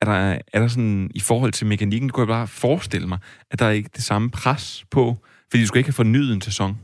er 0.00 0.06
der, 0.06 0.38
er 0.52 0.60
der 0.60 0.68
sådan, 0.68 1.10
i 1.14 1.20
forhold 1.20 1.52
til 1.52 1.66
mekanikken, 1.66 2.10
kunne 2.10 2.20
jeg 2.20 2.28
bare 2.28 2.46
forestille 2.46 3.06
mig, 3.06 3.18
at 3.50 3.58
der 3.58 3.66
er 3.66 3.70
ikke 3.70 3.90
det 3.96 4.04
samme 4.04 4.30
pres 4.30 4.84
på, 4.90 5.16
fordi 5.50 5.62
du 5.62 5.66
skal 5.66 5.78
ikke 5.78 5.88
have 5.88 5.94
fornyet 5.94 6.32
en 6.32 6.40
sæson. 6.40 6.78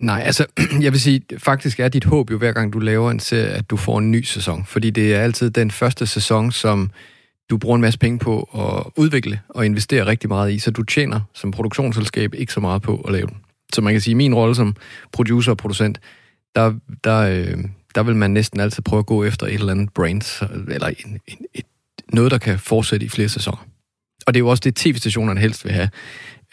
Nej, 0.00 0.22
altså, 0.24 0.46
jeg 0.84 0.92
vil 0.92 1.00
sige, 1.00 1.22
faktisk 1.38 1.80
er 1.80 1.88
dit 1.88 2.04
håb 2.04 2.30
jo 2.30 2.38
hver 2.38 2.52
gang 2.52 2.72
du 2.72 2.78
laver 2.78 3.10
en 3.10 3.20
serie, 3.20 3.48
at 3.48 3.70
du 3.70 3.76
får 3.76 3.98
en 3.98 4.10
ny 4.10 4.22
sæson. 4.22 4.64
Fordi 4.64 4.90
det 4.90 5.14
er 5.14 5.20
altid 5.20 5.50
den 5.50 5.70
første 5.70 6.06
sæson, 6.06 6.52
som 6.52 6.90
du 7.50 7.58
bruger 7.58 7.76
en 7.76 7.82
masse 7.82 7.98
penge 7.98 8.18
på 8.18 8.42
at 8.54 8.92
udvikle 8.96 9.40
og 9.48 9.66
investere 9.66 10.06
rigtig 10.06 10.28
meget 10.28 10.52
i, 10.52 10.58
så 10.58 10.70
du 10.70 10.82
tjener 10.82 11.20
som 11.34 11.50
produktionsselskab 11.50 12.34
ikke 12.34 12.52
så 12.52 12.60
meget 12.60 12.82
på 12.82 12.96
at 12.96 13.12
lave 13.12 13.26
den. 13.26 13.36
Så 13.72 13.80
man 13.80 13.94
kan 13.94 14.00
sige, 14.00 14.12
at 14.12 14.16
min 14.16 14.34
rolle 14.34 14.54
som 14.54 14.76
producer 15.12 15.50
og 15.50 15.56
producent, 15.56 16.00
der, 16.54 16.74
der, 17.04 17.18
øh, 17.18 17.64
der 17.94 18.02
vil 18.02 18.16
man 18.16 18.30
næsten 18.30 18.60
altid 18.60 18.82
prøve 18.82 18.98
at 18.98 19.06
gå 19.06 19.24
efter 19.24 19.46
et 19.46 19.54
eller 19.54 19.72
andet 19.72 19.92
brand, 19.92 20.42
eller 20.70 20.86
en, 20.88 21.20
en, 21.26 21.38
et, 21.54 21.64
noget, 22.12 22.30
der 22.30 22.38
kan 22.38 22.58
fortsætte 22.58 23.06
i 23.06 23.08
flere 23.08 23.28
sæsoner. 23.28 23.66
Og 24.26 24.34
det 24.34 24.38
er 24.38 24.44
jo 24.44 24.48
også 24.48 24.60
det, 24.60 24.76
tv-stationerne 24.76 25.40
helst 25.40 25.64
vil 25.64 25.72
have. 25.72 25.88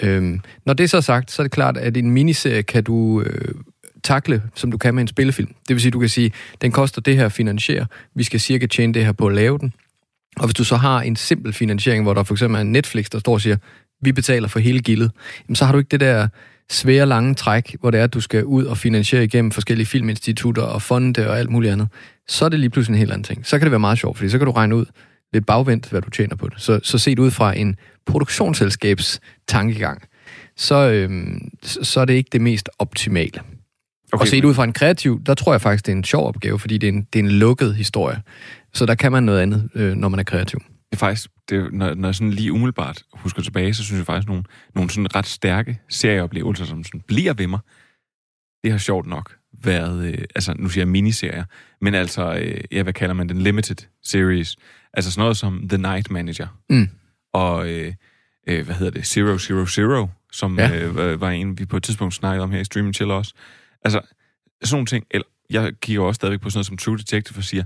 Øhm, 0.02 0.40
når 0.66 0.74
det 0.74 0.84
er 0.84 0.88
så 0.88 1.02
sagt, 1.02 1.32
så 1.32 1.42
er 1.42 1.44
det 1.44 1.52
klart, 1.52 1.78
at 1.78 1.98
en 1.98 2.12
miniserie 2.12 2.64
kan 2.64 2.84
du... 2.84 3.22
Øh, 3.22 3.56
takle, 4.04 4.44
som 4.56 4.72
du 4.72 4.78
kan 4.78 4.96
med 4.96 5.02
en 5.02 5.08
spillefilm. 5.08 5.48
Det 5.68 5.76
vil 5.76 5.82
sige, 5.82 5.92
du 5.92 6.00
kan 6.00 6.10
sige, 6.10 6.32
den 6.62 6.72
koster 6.72 7.02
det 7.02 7.16
her 7.16 7.26
at 7.26 7.32
finansiere, 7.32 7.86
vi 8.16 8.24
skal 8.24 8.40
cirka 8.40 8.66
tjene 8.66 8.94
det 8.94 9.06
her 9.06 9.12
på 9.12 9.28
at 9.28 9.34
lave 9.34 9.58
den. 9.58 9.74
Og 10.38 10.46
hvis 10.46 10.56
du 10.56 10.64
så 10.64 10.76
har 10.76 11.02
en 11.02 11.16
simpel 11.16 11.54
finansiering, 11.54 12.04
hvor 12.04 12.14
der 12.14 12.24
for 12.24 12.34
eksempel 12.34 12.60
er 12.60 12.64
Netflix, 12.64 13.10
der 13.10 13.20
står 13.20 13.34
og 13.34 13.42
siger, 13.42 13.58
vi 14.02 14.12
betaler 14.12 14.48
for 14.48 14.60
hele 14.60 14.80
gildet, 14.80 15.12
jamen 15.48 15.56
så 15.56 15.66
har 15.66 15.72
du 15.72 15.78
ikke 15.78 15.90
det 15.90 16.00
der 16.00 16.28
svære 16.72 17.06
lange 17.06 17.36
træk, 17.36 17.76
hvor 17.80 17.92
det 17.92 18.00
er, 18.00 18.04
at 18.04 18.14
du 18.14 18.22
skal 18.22 18.46
ud 18.46 18.64
og 18.66 18.78
finansiere 18.78 19.24
igennem 19.24 19.52
forskellige 19.52 19.88
filminstitutter 19.88 20.64
og 20.64 20.82
fonde 20.82 21.30
og 21.30 21.40
alt 21.40 21.50
muligt 21.50 21.72
andet. 21.72 21.88
Så 22.28 22.46
er 22.46 22.50
det 22.50 22.60
lige 22.60 22.70
pludselig 22.70 22.96
en 22.96 23.00
helt 23.00 23.12
anden 23.12 23.24
ting. 23.24 23.48
Så 23.48 23.58
kan 23.58 23.66
det 23.66 23.72
være 23.72 23.80
meget 23.80 23.98
sjovt, 24.00 24.18
fordi 24.18 24.30
så 24.30 24.38
kan 24.38 24.46
du 24.46 24.52
regne 24.52 24.76
ud 24.76 24.86
lidt 25.34 25.46
bagvendt, 25.46 25.90
hvad 25.90 26.02
du 26.02 26.10
tjener 26.10 26.36
på 26.36 26.50
det. 26.50 26.62
Så, 26.62 26.80
så 26.84 26.98
set 26.98 27.20
ud 27.20 27.32
fra 27.32 27.58
en 27.58 27.76
produktionsselskabs 28.06 29.20
tankegang, 29.48 30.02
så, 30.58 30.76
øhm, 30.76 31.50
så 31.64 32.00
er 32.00 32.06
det 32.06 32.14
ikke 32.14 32.30
det 32.32 32.42
mest 32.42 32.70
optimale. 32.80 33.42
Okay, 34.14 34.22
og 34.22 34.28
set 34.28 34.46
ud 34.46 34.54
fra 34.54 34.64
en 34.64 34.74
kreativ, 34.74 35.22
der 35.26 35.34
tror 35.34 35.54
jeg 35.54 35.62
faktisk, 35.62 35.86
det 35.86 35.92
er 35.92 35.96
en 35.96 36.04
sjov 36.04 36.28
opgave, 36.28 36.60
fordi 36.60 36.78
det 36.78 36.90
er 36.90 36.92
en, 36.92 37.08
det 37.14 37.20
er 37.20 37.24
en 37.24 37.32
lukket 37.32 37.76
historie. 37.76 38.22
Så 38.74 38.86
der 38.86 38.96
kan 38.96 39.12
man 39.12 39.24
noget 39.24 39.40
andet, 39.40 39.70
øh, 39.76 39.96
når 39.96 40.10
man 40.10 40.20
er 40.20 40.24
kreativ. 40.24 40.60
Det 40.60 40.92
er 40.92 40.98
faktisk, 40.98 41.28
det, 41.52 41.74
når, 41.74 41.94
når 41.94 42.08
jeg 42.08 42.16
sådan 42.16 42.32
lige 42.32 42.52
umiddelbart 42.52 43.04
husker 43.14 43.42
tilbage, 43.42 43.74
så 43.74 43.84
synes 43.84 43.98
jeg 43.98 44.06
faktisk, 44.06 44.28
nogle, 44.28 44.44
nogle 44.76 44.90
sådan 44.90 45.16
ret 45.16 45.26
stærke 45.26 45.80
serieoplevelser, 45.90 46.66
som 46.66 46.84
sådan 46.84 47.02
bliver 47.02 47.34
ved 47.34 47.48
mig, 47.48 47.60
det 48.64 48.72
har 48.72 48.78
sjovt 48.78 49.08
nok 49.08 49.38
været, 49.64 50.06
øh, 50.06 50.24
altså 50.36 50.54
nu 50.54 50.70
siger 50.70 50.82
jeg 50.82 50.88
miniserier, 50.88 51.46
men 51.82 51.96
altså, 51.96 52.34
øh, 52.34 52.62
ja, 52.72 52.84
hvad 52.84 52.94
kalder 52.94 53.14
man 53.14 53.30
den, 53.30 53.38
limited 53.38 53.76
series. 54.04 54.58
Altså 54.94 55.12
sådan 55.12 55.22
noget 55.22 55.38
som 55.38 55.68
The 55.70 55.78
Night 55.78 56.12
Manager. 56.12 56.48
Mm. 56.70 56.90
Og, 57.34 57.70
øh, 57.70 57.94
øh, 58.48 58.66
hvad 58.66 58.76
hedder 58.76 58.92
det, 58.92 59.08
Zero 59.08 59.38
Zero 59.38 59.66
Zero, 59.66 60.08
som 60.32 60.60
ja. 60.60 60.86
øh, 60.86 61.22
var 61.22 61.30
en, 61.30 61.60
vi 61.60 61.66
på 61.66 61.78
et 61.78 61.84
tidspunkt 61.84 62.14
snakkede 62.14 62.44
om 62.44 62.52
her 62.52 62.60
i 62.60 62.64
Streaming 62.64 62.96
Chill 62.96 63.12
også. 63.12 63.34
Altså, 63.86 64.02
sådan 64.64 64.76
nogle 64.76 64.86
ting, 64.86 65.06
eller 65.12 65.28
jeg 65.50 65.74
kigger 65.82 66.04
også 66.04 66.16
stadigvæk 66.16 66.42
på 66.42 66.50
sådan 66.50 66.58
noget 66.58 66.66
som 66.66 66.78
True 66.78 66.98
Detective 66.98 67.38
og 67.38 67.44
siger, 67.44 67.64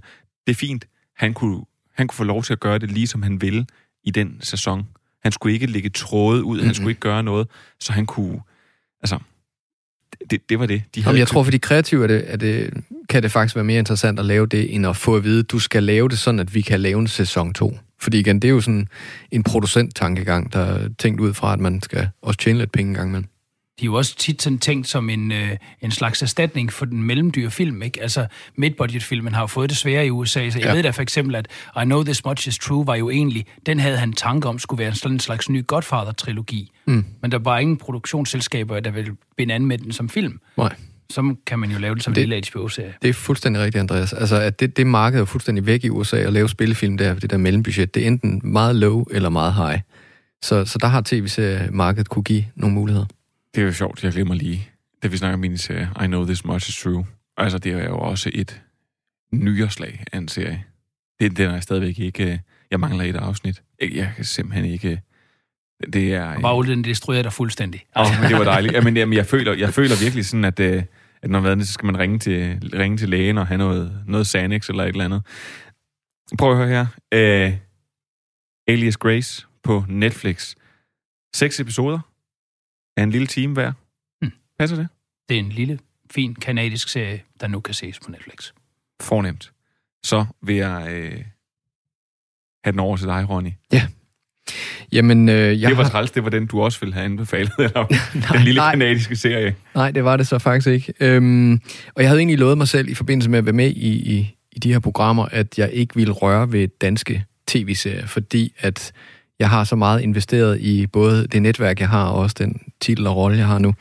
det 0.47 0.51
er 0.51 0.55
fint, 0.55 0.85
han 1.15 1.33
kunne, 1.33 1.65
han 1.95 2.07
kunne 2.07 2.15
få 2.15 2.23
lov 2.23 2.43
til 2.43 2.53
at 2.53 2.59
gøre 2.59 2.79
det 2.79 2.91
lige 2.91 3.07
som 3.07 3.23
han 3.23 3.41
ville 3.41 3.65
i 4.03 4.11
den 4.11 4.37
sæson. 4.41 4.87
Han 5.23 5.31
skulle 5.31 5.53
ikke 5.53 5.65
lægge 5.65 5.89
tråde 5.89 6.43
ud, 6.43 6.55
mm-hmm. 6.55 6.65
han 6.65 6.75
skulle 6.75 6.91
ikke 6.91 7.01
gøre 7.01 7.23
noget, 7.23 7.47
så 7.79 7.93
han 7.93 8.05
kunne, 8.05 8.39
altså, 9.01 9.19
det, 10.29 10.49
det 10.49 10.59
var 10.59 10.65
det. 10.65 10.83
De 10.95 11.01
havde 11.01 11.09
Jamen, 11.09 11.19
jeg 11.19 11.27
tror, 11.27 11.43
for 11.43 11.51
de 11.51 11.59
kreative 11.59 12.03
er 12.03 12.07
det, 12.07 12.23
er 12.27 12.37
det, 12.37 12.73
kan 13.09 13.23
det 13.23 13.31
faktisk 13.31 13.55
være 13.55 13.65
mere 13.65 13.79
interessant 13.79 14.19
at 14.19 14.25
lave 14.25 14.45
det, 14.45 14.75
end 14.75 14.87
at 14.87 14.97
få 14.97 15.15
at 15.15 15.23
vide, 15.23 15.39
at 15.39 15.51
du 15.51 15.59
skal 15.59 15.83
lave 15.83 16.09
det 16.09 16.19
sådan, 16.19 16.39
at 16.39 16.53
vi 16.55 16.61
kan 16.61 16.79
lave 16.79 16.99
en 16.99 17.07
sæson 17.07 17.53
2. 17.53 17.77
Fordi 17.99 18.19
igen, 18.19 18.39
det 18.41 18.47
er 18.47 18.51
jo 18.51 18.61
sådan 18.61 18.87
en 19.31 19.43
producent-tankegang, 19.43 20.53
der 20.53 20.59
er 20.59 20.89
tænkt 20.99 21.21
ud 21.21 21.33
fra, 21.33 21.53
at 21.53 21.59
man 21.59 21.81
skal 21.81 22.09
også 22.21 22.39
tjene 22.39 22.59
lidt 22.59 22.71
penge 22.71 22.89
engang 22.89 23.09
imellem 23.09 23.29
de 23.79 23.85
er 23.85 23.85
jo 23.85 23.93
også 23.93 24.15
tit 24.15 24.41
sådan 24.41 24.59
tænkt 24.59 24.87
som 24.87 25.09
en, 25.09 25.31
øh, 25.31 25.49
en 25.81 25.91
slags 25.91 26.21
erstatning 26.21 26.73
for 26.73 26.85
den 26.85 27.03
mellemdyre 27.03 27.51
film. 27.51 27.81
Ikke? 27.81 28.01
Altså, 28.01 28.27
midtbudget-filmen 28.55 29.33
har 29.33 29.41
jo 29.41 29.47
fået 29.47 29.69
det 29.69 29.77
svære 29.77 30.05
i 30.05 30.09
USA, 30.09 30.49
så 30.49 30.59
jeg 30.59 30.67
ja. 30.67 30.73
ved 30.73 30.83
da 30.83 30.89
for 30.89 31.01
eksempel, 31.01 31.35
at 31.35 31.47
I 31.81 31.83
Know 31.83 32.03
This 32.03 32.25
Much 32.25 32.47
Is 32.47 32.57
True 32.57 32.87
var 32.87 32.95
jo 32.95 33.09
egentlig, 33.09 33.45
den 33.65 33.79
havde 33.79 33.97
han 33.97 34.13
tanke 34.13 34.47
om, 34.47 34.59
skulle 34.59 34.79
være 34.79 34.95
sådan 34.95 35.15
en 35.15 35.19
slags 35.19 35.49
ny 35.49 35.67
Godfather-trilogi. 35.67 36.71
Mm. 36.85 37.05
Men 37.21 37.31
der 37.31 37.39
var 37.39 37.59
ingen 37.59 37.77
produktionsselskaber, 37.77 38.79
der 38.79 38.91
ville 38.91 39.15
binde 39.37 39.53
an 39.53 39.65
med 39.65 39.77
den 39.77 39.91
som 39.91 40.09
film. 40.09 40.39
Nej. 40.57 40.75
Så 41.09 41.35
kan 41.47 41.59
man 41.59 41.71
jo 41.71 41.79
lave 41.79 41.95
det 41.95 42.03
som 42.03 42.13
det, 42.13 42.23
en 42.23 42.29
lille 42.29 42.43
HBO-serie. 42.51 42.93
Det 43.01 43.09
er 43.09 43.13
fuldstændig 43.13 43.61
rigtigt, 43.61 43.79
Andreas. 43.79 44.13
Altså, 44.13 44.35
at 44.35 44.59
det, 44.59 44.77
det 44.77 44.87
marked 44.87 45.19
er 45.19 45.25
fuldstændig 45.25 45.65
væk 45.65 45.83
i 45.83 45.89
USA 45.89 46.17
at 46.17 46.33
lave 46.33 46.49
spillefilm 46.49 46.97
der, 46.97 47.13
det 47.13 47.29
der 47.29 47.37
mellembudget. 47.37 47.95
Det 47.95 48.03
er 48.03 48.07
enten 48.07 48.41
meget 48.43 48.75
low 48.75 49.05
eller 49.11 49.29
meget 49.29 49.53
high. 49.53 49.79
Så, 50.43 50.65
så 50.65 50.77
der 50.81 50.87
har 50.87 51.01
tv-seriemarkedet 51.05 52.09
kunne 52.09 52.23
give 52.23 52.45
nogle 52.55 52.75
muligheder. 52.75 53.05
Det 53.55 53.61
er 53.61 53.65
jo 53.65 53.73
sjovt, 53.73 54.03
jeg 54.03 54.11
glemmer 54.11 54.33
lige, 54.33 54.69
da 55.03 55.07
vi 55.07 55.17
snakker 55.17 55.33
om 55.33 55.39
miniserie, 55.39 55.89
I 56.03 56.07
Know 56.07 56.25
This 56.25 56.45
Much 56.45 56.69
Is 56.69 56.81
True. 56.81 57.05
Altså, 57.37 57.57
det 57.57 57.71
er 57.71 57.83
jo 57.85 57.97
også 57.97 58.31
et 58.33 58.61
nyerslag 59.33 60.03
af 60.11 60.17
en 60.17 60.27
serie. 60.27 60.63
Det, 61.19 61.37
den 61.37 61.49
er 61.49 61.59
stadigvæk 61.59 61.99
ikke... 61.99 62.31
øh, 62.31 62.39
Jeg 62.71 62.79
mangler 62.79 63.03
et 63.03 63.15
afsnit. 63.15 63.63
Jeg 63.81 64.13
kan 64.15 64.25
simpelthen 64.25 64.65
ikke... 64.65 65.01
Det 65.93 66.13
er... 66.13 66.39
Bare 66.39 66.55
olden 66.55 66.83
destruerer 66.83 67.23
dig 67.23 67.33
fuldstændig. 67.33 67.85
Åh, 67.95 68.01
oh, 68.01 68.21
men 68.21 68.29
det 68.29 68.37
var 68.37 68.43
dejligt. 68.43 68.73
Jamen, 68.73 68.97
jamen, 68.97 69.17
jeg, 69.17 69.25
føler, 69.25 69.53
jeg 69.53 69.73
føler 69.73 69.95
virkelig 70.03 70.25
sådan, 70.25 70.45
at, 70.45 70.59
øh, 70.59 70.83
at 71.21 71.29
når 71.29 71.39
man 71.39 71.65
så 71.65 71.73
skal 71.73 71.85
man 71.85 71.99
ringe 71.99 72.19
til, 72.19 72.69
ringe 72.73 72.97
til 72.97 73.09
lægen 73.09 73.37
og 73.37 73.47
have 73.47 73.57
noget, 73.57 74.03
noget 74.07 74.27
Xanax 74.27 74.69
eller 74.69 74.83
et 74.83 74.89
eller 74.89 75.05
andet. 75.05 75.21
Prøv 76.37 76.51
at 76.51 76.57
høre 76.57 76.67
her. 76.67 77.47
Uh, 77.49 77.57
Alias 78.67 78.97
Grace 78.97 79.45
på 79.63 79.85
Netflix. 79.89 80.55
Seks 81.35 81.59
episoder 81.59 81.99
af 82.97 83.03
en 83.03 83.09
lille 83.09 83.27
time 83.27 83.53
hver. 83.53 83.71
Hmm. 84.21 84.31
Passer 84.59 84.77
det? 84.77 84.87
Det 85.29 85.35
er 85.35 85.39
en 85.39 85.49
lille, 85.49 85.79
fin 86.11 86.35
kanadisk 86.35 86.89
serie, 86.89 87.21
der 87.41 87.47
nu 87.47 87.59
kan 87.59 87.73
ses 87.73 87.99
på 87.99 88.11
Netflix. 88.11 88.51
Fornemt. 89.01 89.51
Så 90.03 90.25
vil 90.41 90.55
jeg 90.55 90.87
øh, 90.89 91.23
have 92.63 92.71
den 92.71 92.79
over 92.79 92.97
til 92.97 93.07
dig, 93.07 93.29
Ronny. 93.29 93.51
Ja. 93.73 93.87
Jamen, 94.91 95.29
øh, 95.29 95.61
jeg 95.61 95.69
det 95.69 95.77
var 95.77 95.83
har... 95.83 95.89
træls, 95.89 96.11
det 96.11 96.23
var 96.23 96.29
den, 96.29 96.45
du 96.45 96.61
også 96.61 96.79
ville 96.79 96.93
have 96.93 97.05
anbefalet, 97.05 97.51
eller 97.59 97.87
nej, 98.17 98.27
den 98.31 98.41
lille 98.41 98.59
nej. 98.59 98.71
kanadiske 98.71 99.15
serie. 99.15 99.55
Nej, 99.75 99.91
det 99.91 100.03
var 100.03 100.17
det 100.17 100.27
så 100.27 100.39
faktisk 100.39 100.67
ikke. 100.67 100.93
Øhm, 100.99 101.53
og 101.95 102.01
jeg 102.01 102.09
havde 102.09 102.19
egentlig 102.19 102.39
lovet 102.39 102.57
mig 102.57 102.67
selv 102.67 102.89
i 102.89 102.93
forbindelse 102.93 103.29
med 103.29 103.39
at 103.39 103.45
være 103.45 103.53
med 103.53 103.71
i, 103.71 104.17
i, 104.17 104.35
i 104.51 104.59
de 104.59 104.71
her 104.71 104.79
programmer, 104.79 105.25
at 105.25 105.59
jeg 105.59 105.71
ikke 105.71 105.95
ville 105.95 106.13
røre 106.13 106.51
ved 106.51 106.67
danske 106.81 107.25
tv-serier, 107.47 108.05
fordi 108.05 108.53
at 108.59 108.93
jeg 109.39 109.49
har 109.49 109.63
så 109.63 109.75
meget 109.75 110.01
investeret 110.01 110.61
i 110.61 110.87
både 110.87 111.27
det 111.27 111.41
netværk, 111.41 111.79
jeg 111.79 111.89
har, 111.89 112.05
og 112.05 112.19
også 112.19 112.35
den 112.39 112.61
titel 112.81 113.07
og 113.07 113.15
rolle, 113.15 113.37
jeg 113.37 113.47
har 113.47 113.59
nu. 113.59 113.73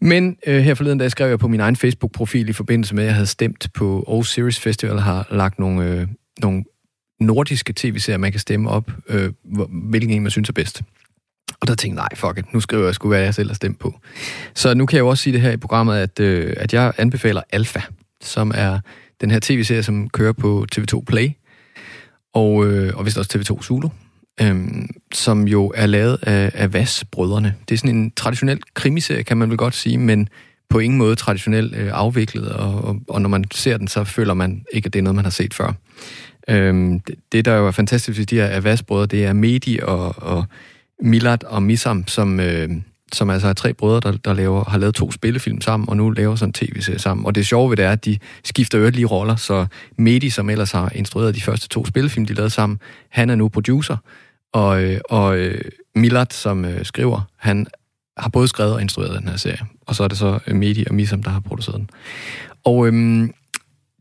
Men 0.00 0.36
øh, 0.46 0.62
her 0.62 0.74
forleden 0.74 0.98
dag 0.98 1.10
skrev 1.10 1.28
jeg 1.28 1.38
på 1.38 1.48
min 1.48 1.60
egen 1.60 1.76
Facebook-profil 1.76 2.48
i 2.48 2.52
forbindelse 2.52 2.94
med, 2.94 3.02
at 3.02 3.06
jeg 3.06 3.14
havde 3.14 3.26
stemt 3.26 3.68
på 3.74 4.04
Aarhus 4.08 4.32
Series 4.32 4.60
Festival, 4.60 4.98
har 4.98 5.26
lagt 5.30 5.58
nogle, 5.58 5.84
øh, 5.84 6.06
nogle 6.40 6.64
nordiske 7.20 7.72
tv-serier, 7.76 8.18
man 8.18 8.30
kan 8.30 8.40
stemme 8.40 8.70
op, 8.70 8.90
øh, 9.08 9.32
hvilken 9.90 10.10
en 10.10 10.22
man 10.22 10.30
synes 10.30 10.48
er 10.48 10.52
bedst. 10.52 10.82
Og 11.60 11.68
der 11.68 11.74
tænkte 11.74 12.02
jeg, 12.02 12.08
nej, 12.10 12.16
fuck 12.16 12.38
it, 12.38 12.54
nu 12.54 12.60
skriver 12.60 12.84
jeg 12.84 12.94
sgu, 12.94 13.08
hvad 13.08 13.20
jeg 13.20 13.34
selv 13.34 13.48
har 13.48 13.54
stemt 13.54 13.78
på. 13.78 13.94
Så 14.54 14.74
nu 14.74 14.86
kan 14.86 14.96
jeg 14.96 15.00
jo 15.00 15.08
også 15.08 15.22
sige 15.22 15.32
det 15.32 15.40
her 15.40 15.50
i 15.50 15.56
programmet, 15.56 15.96
at, 15.96 16.20
øh, 16.20 16.54
at 16.56 16.74
jeg 16.74 16.92
anbefaler 16.98 17.42
Alpha, 17.52 17.80
som 18.22 18.52
er 18.54 18.78
den 19.20 19.30
her 19.30 19.38
tv-serie, 19.42 19.82
som 19.82 20.08
kører 20.08 20.32
på 20.32 20.66
TV2 20.76 21.04
Play, 21.06 21.30
og, 22.34 22.66
øh, 22.66 22.96
og 22.96 23.06
vist 23.06 23.18
også 23.18 23.38
TV2 23.38 23.62
Zulu 23.62 23.88
øhm, 24.40 24.88
som 25.14 25.48
jo 25.48 25.72
er 25.74 25.86
lavet 25.86 26.18
af, 26.22 26.50
af 26.54 26.72
Vas-brødrene. 26.72 27.54
Det 27.68 27.74
er 27.74 27.78
sådan 27.78 27.96
en 27.96 28.10
traditionel 28.10 28.60
krimiserie, 28.74 29.22
kan 29.22 29.36
man 29.36 29.50
vel 29.50 29.58
godt 29.58 29.74
sige, 29.74 29.98
men 29.98 30.28
på 30.70 30.78
ingen 30.78 30.98
måde 30.98 31.16
traditionelt 31.16 31.74
øh, 31.76 31.90
afviklet, 31.92 32.48
og, 32.48 32.84
og, 32.84 33.00
og 33.08 33.22
når 33.22 33.28
man 33.28 33.44
ser 33.54 33.76
den, 33.76 33.88
så 33.88 34.04
føler 34.04 34.34
man 34.34 34.64
ikke, 34.72 34.86
at 34.86 34.92
det 34.92 34.98
er 34.98 35.02
noget, 35.02 35.16
man 35.16 35.24
har 35.24 35.30
set 35.30 35.54
før. 35.54 35.72
Øhm, 36.48 37.00
det, 37.00 37.14
det, 37.32 37.44
der 37.44 37.56
jo 37.56 37.66
er 37.66 37.70
fantastisk 37.70 38.18
ved 38.18 38.26
de 38.26 38.36
her 38.36 38.48
Avas-brødre, 38.56 39.06
det 39.06 39.24
er 39.24 39.32
Medi 39.32 39.78
og, 39.82 40.22
og 40.22 40.44
Milad 41.02 41.44
og 41.44 41.62
Misam, 41.62 42.06
som, 42.06 42.40
øh, 42.40 42.70
som 43.12 43.30
altså 43.30 43.48
er 43.48 43.52
tre 43.52 43.74
brødre, 43.74 44.10
der, 44.10 44.18
der 44.18 44.32
laver, 44.32 44.64
har 44.70 44.78
lavet 44.78 44.94
to 44.94 45.12
spillefilm 45.12 45.60
sammen, 45.60 45.88
og 45.88 45.96
nu 45.96 46.10
laver 46.10 46.36
sådan 46.36 46.48
en 46.48 46.52
tv-serie 46.52 46.98
sammen. 46.98 47.26
Og 47.26 47.34
det 47.34 47.46
sjove 47.46 47.70
ved 47.70 47.76
det 47.76 47.84
er, 47.84 47.92
at 47.92 48.04
de 48.04 48.18
skifter 48.44 48.78
øvrigt 48.78 48.96
lige 48.96 49.06
roller, 49.06 49.36
så 49.36 49.66
Medi, 49.96 50.30
som 50.30 50.50
ellers 50.50 50.72
har 50.72 50.92
instrueret 50.94 51.34
de 51.34 51.40
første 51.40 51.68
to 51.68 51.86
spillefilm, 51.86 52.26
de 52.26 52.34
lavede 52.34 52.50
sammen, 52.50 52.78
han 53.08 53.30
er 53.30 53.34
nu 53.34 53.48
producer, 53.48 53.96
og, 54.52 54.82
øh, 54.82 55.00
og 55.10 55.38
øh, 55.38 55.60
Millard, 55.94 56.30
som 56.30 56.64
øh, 56.64 56.84
skriver, 56.84 57.20
han 57.36 57.66
har 58.16 58.28
både 58.28 58.48
skrevet 58.48 58.74
og 58.74 58.82
instrueret 58.82 59.20
den 59.20 59.28
her 59.28 59.36
serie. 59.36 59.60
Og 59.86 59.94
så 59.94 60.04
er 60.04 60.08
det 60.08 60.18
så 60.18 60.38
Medi 60.46 60.84
og 60.88 60.94
Misam, 60.94 61.22
der 61.22 61.30
har 61.30 61.40
produceret 61.40 61.78
den. 61.78 61.90
Og 62.64 62.86
øhm, 62.86 63.34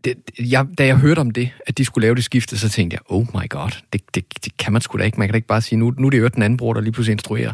det, 0.03 0.13
jeg, 0.39 0.65
da 0.77 0.85
jeg 0.85 0.97
hørte 0.97 1.19
om 1.19 1.31
det, 1.31 1.49
at 1.67 1.77
de 1.77 1.85
skulle 1.85 2.05
lave 2.05 2.15
det 2.15 2.23
skifte, 2.23 2.57
så 2.57 2.69
tænkte 2.69 2.95
jeg, 2.95 3.01
oh 3.17 3.25
my 3.33 3.49
god, 3.49 3.69
det, 3.93 4.01
det, 4.15 4.25
det 4.45 4.57
kan 4.57 4.73
man 4.73 4.81
sgu 4.81 4.97
da 4.97 5.03
ikke. 5.03 5.19
Man 5.19 5.27
kan 5.27 5.33
da 5.33 5.35
ikke 5.35 5.47
bare 5.47 5.61
sige, 5.61 5.79
nu, 5.79 5.93
nu 5.97 6.07
er 6.07 6.11
det 6.11 6.19
jo 6.19 6.27
den 6.27 6.43
anden 6.43 6.57
bror, 6.57 6.73
der 6.73 6.81
lige 6.81 6.91
pludselig 6.91 7.13
instruerer. 7.13 7.53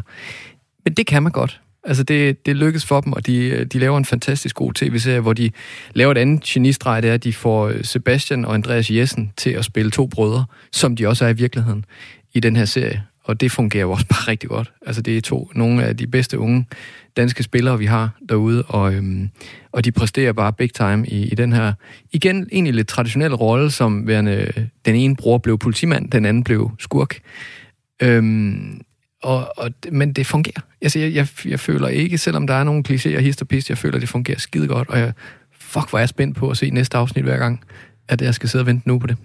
Men 0.86 0.94
det 0.94 1.06
kan 1.06 1.22
man 1.22 1.32
godt. 1.32 1.60
Altså, 1.84 2.02
det, 2.02 2.46
det 2.46 2.56
lykkes 2.56 2.86
for 2.86 3.00
dem, 3.00 3.12
og 3.12 3.26
de, 3.26 3.64
de 3.64 3.78
laver 3.78 3.98
en 3.98 4.04
fantastisk 4.04 4.56
god 4.56 4.72
tv-serie, 4.72 5.20
hvor 5.20 5.32
de 5.32 5.50
laver 5.94 6.12
et 6.12 6.18
andet 6.18 6.42
genistreg, 6.42 7.02
det 7.02 7.10
er, 7.10 7.14
at 7.14 7.24
de 7.24 7.32
får 7.32 7.68
øh, 7.68 7.84
Sebastian 7.84 8.44
og 8.44 8.54
Andreas 8.54 8.90
Jessen 8.90 9.32
til 9.36 9.50
at 9.50 9.64
spille 9.64 9.90
to 9.90 10.06
brødre, 10.06 10.44
som 10.72 10.96
de 10.96 11.06
også 11.06 11.24
er 11.24 11.28
i 11.28 11.32
virkeligheden 11.32 11.84
i 12.34 12.40
den 12.40 12.56
her 12.56 12.64
serie. 12.64 13.02
Og 13.24 13.40
det 13.40 13.52
fungerer 13.52 13.80
jo 13.80 13.90
også 13.90 14.06
bare 14.14 14.28
rigtig 14.28 14.48
godt. 14.48 14.72
Altså, 14.86 15.02
det 15.02 15.16
er 15.16 15.20
to, 15.20 15.50
nogle 15.54 15.84
af 15.84 15.96
de 15.96 16.06
bedste 16.06 16.38
unge 16.38 16.66
danske 17.16 17.42
spillere, 17.42 17.78
vi 17.78 17.86
har 17.86 18.10
derude, 18.28 18.62
og, 18.62 18.94
øhm, 18.94 19.28
og 19.72 19.84
de 19.84 19.92
præsterer 19.92 20.32
bare 20.32 20.52
big 20.52 20.74
time 20.74 21.06
i, 21.06 21.28
i 21.28 21.34
den 21.34 21.52
her, 21.52 21.72
igen, 22.12 22.48
egentlig 22.52 22.74
lidt 22.74 22.88
traditionel 22.88 23.34
rolle, 23.34 23.70
som 23.70 24.06
værende, 24.06 24.32
øh, 24.32 24.64
den 24.84 24.94
ene 24.94 25.16
bror 25.16 25.38
blev 25.38 25.58
politimand, 25.58 26.10
den 26.10 26.24
anden 26.24 26.44
blev 26.44 26.70
skurk. 26.78 27.18
Øhm, 28.02 28.80
og, 29.26 29.52
og, 29.56 29.70
men 29.92 30.12
det 30.12 30.26
fungerer. 30.26 30.60
Altså, 30.82 30.98
jeg, 30.98 31.14
jeg, 31.14 31.28
jeg 31.44 31.60
føler 31.60 31.88
ikke, 31.88 32.18
selvom 32.18 32.46
der 32.46 32.54
er 32.54 32.64
nogle 32.64 32.84
klichéer, 32.88 33.20
hist 33.20 33.42
og 33.42 33.48
pist, 33.48 33.68
jeg 33.70 33.78
føler, 33.78 33.98
det 33.98 34.08
fungerer 34.08 34.38
skide 34.38 34.68
godt, 34.68 34.88
og 34.88 34.98
jeg, 34.98 35.12
fuck, 35.58 35.90
hvor 35.90 35.98
er 35.98 36.02
jeg 36.02 36.08
spændt 36.08 36.36
på 36.36 36.50
at 36.50 36.56
se 36.56 36.70
næste 36.70 36.96
afsnit 36.96 37.24
hver 37.24 37.38
gang, 37.38 37.64
at 38.08 38.22
jeg 38.22 38.34
skal 38.34 38.48
sidde 38.48 38.62
og 38.62 38.66
vente 38.66 38.88
nu 38.88 38.98
på 38.98 39.06
det. 39.06 39.16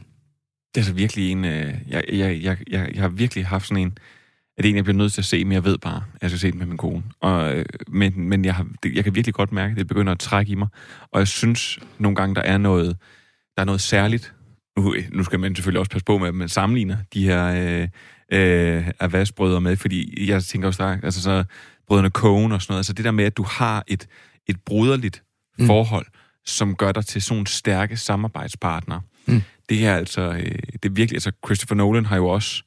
Det 0.75 0.81
er 0.81 0.85
så 0.85 0.93
virkelig 0.93 1.31
en... 1.31 1.45
Øh, 1.45 1.73
jeg, 1.87 2.03
jeg, 2.11 2.43
jeg, 2.43 2.57
jeg, 2.71 2.89
jeg 2.93 3.01
har 3.01 3.09
virkelig 3.09 3.45
haft 3.45 3.67
sådan 3.67 3.83
en... 3.83 3.97
At 4.57 4.63
det 4.63 4.69
er 4.69 4.69
en, 4.69 4.75
jeg 4.75 4.83
bliver 4.83 4.97
nødt 4.97 5.13
til 5.13 5.21
at 5.21 5.25
se, 5.25 5.43
men 5.43 5.51
jeg 5.51 5.63
ved 5.63 5.77
bare, 5.77 6.03
at 6.15 6.21
jeg 6.21 6.29
skal 6.29 6.39
se 6.39 6.51
den 6.51 6.59
med 6.59 6.65
min 6.65 6.77
kone. 6.77 7.03
Og, 7.21 7.55
øh, 7.55 7.65
men 7.87 8.13
men 8.29 8.45
jeg, 8.45 8.55
har, 8.55 8.67
det, 8.83 8.95
jeg 8.95 9.03
kan 9.03 9.15
virkelig 9.15 9.33
godt 9.33 9.51
mærke, 9.51 9.71
at 9.71 9.77
det 9.77 9.87
begynder 9.87 10.11
at 10.11 10.19
trække 10.19 10.51
i 10.51 10.55
mig. 10.55 10.67
Og 11.11 11.19
jeg 11.19 11.27
synes 11.27 11.79
nogle 11.99 12.15
gange, 12.15 12.35
der 12.35 12.41
er 12.41 12.57
noget, 12.57 12.97
der 13.55 13.61
er 13.61 13.65
noget 13.65 13.81
særligt. 13.81 14.33
Nu, 14.77 14.93
øh, 14.95 15.03
nu 15.11 15.23
skal 15.23 15.39
man 15.39 15.55
selvfølgelig 15.55 15.79
også 15.79 15.91
passe 15.91 16.05
på 16.05 16.17
med, 16.17 16.27
at 16.27 16.35
man 16.35 16.49
sammenligner 16.49 16.97
de 17.13 17.23
her 17.23 17.45
øh, 17.81 17.87
øh, 18.31 18.91
Avas-brødre 18.99 19.61
med, 19.61 19.75
fordi 19.75 20.29
jeg 20.29 20.43
tænker 20.43 20.67
jo 20.67 20.71
straks, 20.71 21.03
altså 21.03 21.21
så 21.21 21.43
brødrene 21.87 22.09
Coen 22.09 22.51
og 22.51 22.61
sådan 22.61 22.71
noget, 22.71 22.79
altså 22.79 22.93
det 22.93 23.05
der 23.05 23.11
med, 23.11 23.25
at 23.25 23.37
du 23.37 23.43
har 23.43 23.83
et, 23.87 24.07
et 24.47 24.59
bruderligt 24.65 25.23
mm. 25.59 25.65
forhold, 25.65 26.05
som 26.45 26.75
gør 26.75 26.91
dig 26.91 27.05
til 27.05 27.21
sådan 27.21 27.45
stærke 27.45 27.97
samarbejdspartnere. 27.97 29.01
Mm. 29.25 29.41
Det 29.69 29.77
her 29.77 29.95
altså, 29.95 30.21
øh, 30.21 30.59
det 30.73 30.85
er 30.85 30.89
virkelig, 30.89 31.15
altså 31.15 31.31
Christopher 31.45 31.75
Nolan 31.75 32.05
har 32.05 32.15
jo 32.15 32.27
også 32.27 32.63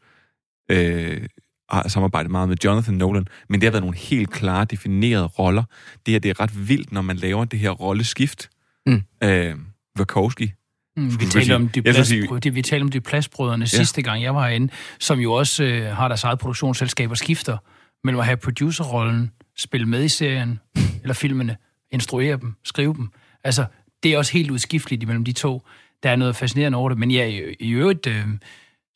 øh, 0.71 1.27
har 1.71 1.89
samarbejdet 1.89 2.31
meget 2.31 2.49
med 2.49 2.57
Jonathan 2.65 2.95
Nolan, 2.95 3.27
men 3.49 3.61
det 3.61 3.67
har 3.67 3.71
været 3.71 3.83
nogle 3.83 3.97
helt 3.97 4.31
klare, 4.31 4.65
definerede 4.65 5.27
roller. 5.27 5.65
Det 6.07 6.13
her, 6.13 6.19
det 6.19 6.29
er 6.29 6.41
ret 6.41 6.69
vildt, 6.69 6.93
når 6.93 7.03
man 7.03 7.17
laver 7.17 7.45
det 7.45 7.59
her 7.59 7.71
rolleskift. 7.71 8.51
Mm. 8.87 9.03
Øh, 9.23 9.55
Wachowski. 9.99 10.53
Mm, 10.97 11.21
vi 11.21 11.25
talte 11.27 11.41
sige- 11.45 11.55
om 11.57 11.69
de 11.69 11.83
plads, 11.83 12.09
det, 12.43 12.55
vi 12.55 12.63
talte 12.63 12.83
om 12.83 12.91
de 12.91 13.01
pladsbrødrene 13.01 13.63
Ja. 13.63 13.67
sidste 13.67 14.03
gang, 14.03 14.23
jeg 14.23 14.35
var 14.35 14.49
herinde, 14.49 14.73
som 15.01 15.19
jo 15.21 15.33
også 15.33 15.65
øh, 15.65 15.97
har 15.97 16.09
deres 16.09 16.25
eget 16.25 16.39
produktionsselskab 16.39 17.11
og 17.11 17.17
skifter 17.17 17.57
mellem 18.05 18.21
at 18.21 18.27
have 18.27 18.37
producerrollen, 18.37 19.31
spille 19.57 19.87
med 19.87 20.05
i 20.05 20.09
serien 20.09 20.61
eller 21.03 21.15
filmene, 21.15 21.57
instruere 21.93 22.37
dem, 22.37 22.55
skrive 22.65 22.95
dem. 22.95 23.09
Altså, 23.45 23.65
det 24.03 24.13
er 24.15 24.19
også 24.19 24.33
helt 24.33 24.51
udskifteligt 24.51 25.03
imellem 25.03 25.25
de 25.25 25.33
to. 25.33 25.63
Der 26.03 26.11
er 26.11 26.17
noget 26.17 26.37
fascinerende 26.37 26.79
over 26.79 26.89
det, 26.89 26.99
men 26.99 27.11
ja, 27.11 27.27
i, 27.27 27.55
i 27.61 27.71
øvrigt, 27.71 28.07
øh, 28.07 28.25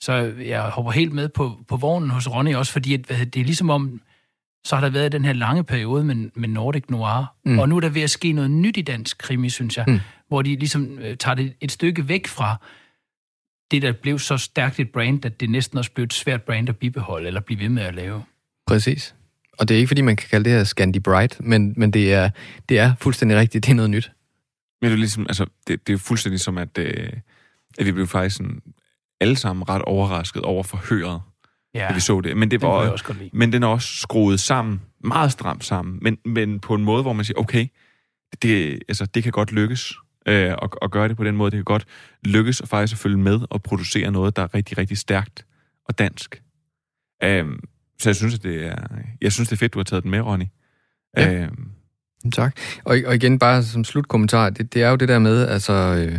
så 0.00 0.12
jeg 0.46 0.62
hopper 0.62 0.92
helt 0.92 1.12
med 1.12 1.28
på, 1.28 1.58
på 1.68 1.76
vognen 1.76 2.10
hos 2.10 2.28
Ronny 2.30 2.54
også, 2.54 2.72
fordi 2.72 2.94
at, 2.94 3.00
hvad 3.00 3.26
det 3.26 3.40
er 3.40 3.44
ligesom 3.44 3.70
om, 3.70 4.00
så 4.64 4.76
har 4.76 4.80
der 4.82 4.90
været 4.90 5.12
den 5.12 5.24
her 5.24 5.32
lange 5.32 5.64
periode 5.64 6.04
med, 6.04 6.30
med 6.34 6.48
Nordic 6.48 6.82
Noir, 6.88 7.34
mm. 7.44 7.58
og 7.58 7.68
nu 7.68 7.76
er 7.76 7.80
der 7.80 7.88
ved 7.88 8.02
at 8.02 8.10
ske 8.10 8.32
noget 8.32 8.50
nyt 8.50 8.76
i 8.76 8.82
dansk 8.82 9.18
krimi, 9.18 9.50
synes 9.50 9.76
jeg, 9.76 9.84
Mm. 9.88 10.00
Hvor 10.28 10.42
de 10.42 10.56
ligesom 10.56 10.98
øh, 10.98 11.16
tager 11.16 11.34
det 11.34 11.54
et 11.60 11.72
stykke 11.72 12.08
væk 12.08 12.26
fra 12.26 12.56
det, 13.70 13.82
der 13.82 13.92
blev 13.92 14.18
så 14.18 14.36
stærkt 14.36 14.80
et 14.80 14.90
brand, 14.90 15.24
at 15.24 15.40
det 15.40 15.50
næsten 15.50 15.78
også 15.78 15.92
blev 15.92 16.04
et 16.04 16.12
svært 16.12 16.42
brand 16.42 16.68
at 16.68 16.76
bibeholde 16.76 17.26
eller 17.26 17.40
blive 17.40 17.60
ved 17.60 17.68
med 17.68 17.82
at 17.82 17.94
lave. 17.94 18.24
Præcis. 18.66 19.14
Og 19.58 19.68
det 19.68 19.74
er 19.74 19.78
ikke, 19.78 19.88
fordi 19.88 20.00
man 20.00 20.16
kan 20.16 20.28
kalde 20.28 20.44
det 20.44 20.52
her 20.52 20.64
Scandi 20.64 21.00
Bright, 21.00 21.40
men, 21.40 21.74
men 21.76 21.90
det, 21.90 22.12
er, 22.12 22.30
det 22.68 22.78
er 22.78 22.94
fuldstændig 23.00 23.38
rigtigt. 23.38 23.64
Det 23.64 23.70
er 23.70 23.74
noget 23.76 23.90
nyt. 23.90 24.10
Men 24.80 24.90
det 24.90 24.94
er 24.94 24.98
ligesom, 24.98 25.26
altså, 25.28 25.44
det, 25.44 25.86
det 25.86 25.92
er 25.92 25.94
jo 25.94 25.98
fuldstændig 25.98 26.40
som, 26.40 26.58
at, 26.58 26.78
øh, 26.78 27.12
at 27.78 27.86
vi 27.86 27.92
blev 27.92 28.06
faktisk 28.06 28.36
sådan, 28.36 28.62
alle 29.20 29.36
sammen 29.36 29.68
ret 29.68 29.82
overrasket 29.82 30.42
over 30.42 30.62
forhøret, 30.62 31.20
Ja, 31.74 31.88
da 31.88 31.94
vi 31.94 32.00
så 32.00 32.20
det. 32.20 32.36
Men 32.36 32.50
det 32.50 32.62
var, 32.62 32.68
også 32.68 33.04
godt 33.04 33.18
lide. 33.18 33.30
men 33.32 33.52
den 33.52 33.62
er 33.62 33.66
også 33.66 33.96
skruet 33.96 34.40
sammen, 34.40 34.80
meget 35.04 35.32
stramt 35.32 35.64
sammen, 35.64 35.98
men, 36.02 36.18
men 36.24 36.60
på 36.60 36.74
en 36.74 36.84
måde, 36.84 37.02
hvor 37.02 37.12
man 37.12 37.24
siger, 37.24 37.38
okay, 37.38 37.66
det, 38.42 38.82
altså, 38.88 39.06
det 39.06 39.22
kan 39.22 39.32
godt 39.32 39.52
lykkes 39.52 39.94
øh, 40.28 40.52
at, 40.62 40.70
at 40.82 40.90
gøre 40.90 41.08
det 41.08 41.16
på 41.16 41.24
den 41.24 41.36
måde. 41.36 41.50
Det 41.50 41.56
kan 41.56 41.64
godt 41.64 41.86
lykkes 42.24 42.60
at 42.60 42.68
faktisk 42.68 42.94
at 42.94 42.98
følge 42.98 43.18
med 43.18 43.40
og 43.50 43.62
producere 43.62 44.10
noget, 44.10 44.36
der 44.36 44.42
er 44.42 44.54
rigtig, 44.54 44.78
rigtig 44.78 44.98
stærkt 44.98 45.46
og 45.84 45.98
dansk. 45.98 46.42
Um, 47.24 47.60
så 48.00 48.08
jeg 48.08 48.16
synes, 48.16 48.34
at 48.34 48.42
det 48.42 48.66
er, 48.66 48.76
jeg 49.20 49.32
synes, 49.32 49.48
det 49.48 49.56
er 49.56 49.58
fedt, 49.58 49.74
du 49.74 49.78
har 49.78 49.84
taget 49.84 50.02
den 50.02 50.10
med, 50.10 50.20
Ronny. 50.20 50.44
Ja. 51.16 51.34
Øhm, 51.34 51.70
Tak. 52.32 52.56
Og, 52.84 52.98
og 53.06 53.14
igen, 53.14 53.38
bare 53.38 53.62
som 53.62 53.84
slutkommentar, 53.84 54.50
det, 54.50 54.74
det 54.74 54.82
er 54.82 54.90
jo 54.90 54.96
det 54.96 55.08
der 55.08 55.18
med, 55.18 55.48
altså, 55.48 55.72
øh, 55.72 56.18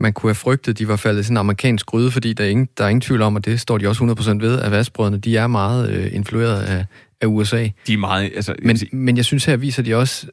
man 0.00 0.12
kunne 0.12 0.30
have 0.30 0.34
frygtet, 0.34 0.78
de 0.78 0.88
var 0.88 0.96
faldet 0.96 1.20
i 1.20 1.24
sådan 1.24 1.34
en 1.34 1.38
amerikansk 1.38 1.86
gryde, 1.86 2.10
fordi 2.10 2.32
der 2.32 2.44
er, 2.44 2.48
ingen, 2.48 2.68
der 2.78 2.84
er 2.84 2.88
ingen 2.88 3.00
tvivl 3.00 3.22
om, 3.22 3.34
og 3.34 3.44
det 3.44 3.60
står 3.60 3.78
de 3.78 3.88
også 3.88 4.04
100% 4.04 4.40
ved, 4.40 4.60
at 4.60 4.70
Vasbrødrene, 4.70 5.18
de 5.18 5.36
er 5.36 5.46
meget 5.46 5.90
øh, 5.90 6.14
influeret 6.14 6.62
af, 6.62 6.86
af 7.20 7.26
USA. 7.26 7.68
de 7.86 7.92
er 7.92 7.98
meget... 7.98 8.32
Altså, 8.36 8.54
Men, 8.62 8.78
men 8.92 9.16
jeg 9.16 9.24
synes, 9.24 9.44
her 9.44 9.56
viser 9.56 9.82
de 9.82 9.94
også, 9.94 10.26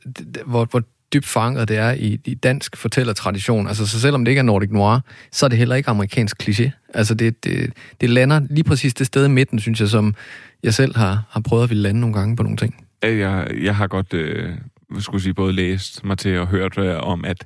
hvor, 0.45 0.65
hvor 0.65 0.83
dybt 1.13 1.25
forankret 1.25 1.67
det 1.67 1.77
er 1.77 1.91
i, 1.91 2.19
i 2.25 2.35
dansk 2.35 2.77
fortællertradition. 2.77 3.67
Altså, 3.67 3.87
så 3.87 3.99
selvom 3.99 4.25
det 4.25 4.31
ikke 4.31 4.39
er 4.39 4.43
Nordic 4.43 4.69
Noir, 4.71 4.99
så 5.31 5.45
er 5.45 5.49
det 5.49 5.57
heller 5.57 5.75
ikke 5.75 5.89
amerikansk 5.89 6.43
kliché. 6.43 6.69
Altså, 6.93 7.13
det, 7.13 7.43
det, 7.43 7.73
det 8.01 8.09
lander 8.09 8.41
lige 8.49 8.63
præcis 8.63 8.93
det 8.93 9.07
sted 9.07 9.25
i 9.25 9.29
midten, 9.29 9.59
synes 9.59 9.81
jeg, 9.81 9.89
som 9.89 10.15
jeg 10.63 10.73
selv 10.73 10.97
har, 10.97 11.23
har 11.29 11.39
prøvet 11.39 11.63
at 11.63 11.69
ville 11.69 11.83
lande 11.83 11.99
nogle 11.99 12.15
gange 12.15 12.35
på 12.35 12.43
nogle 12.43 12.57
ting. 12.57 12.85
Jeg, 13.03 13.47
jeg 13.61 13.75
har 13.75 13.87
godt, 13.87 14.13
øh, 14.13 14.49
hvad 14.89 15.01
skulle 15.01 15.23
sige, 15.23 15.33
både 15.33 15.53
læst 15.53 16.05
mig 16.05 16.17
til 16.17 16.39
og 16.39 16.47
hørt 16.47 16.77
øh, 16.77 16.97
om, 16.97 17.25
at 17.25 17.45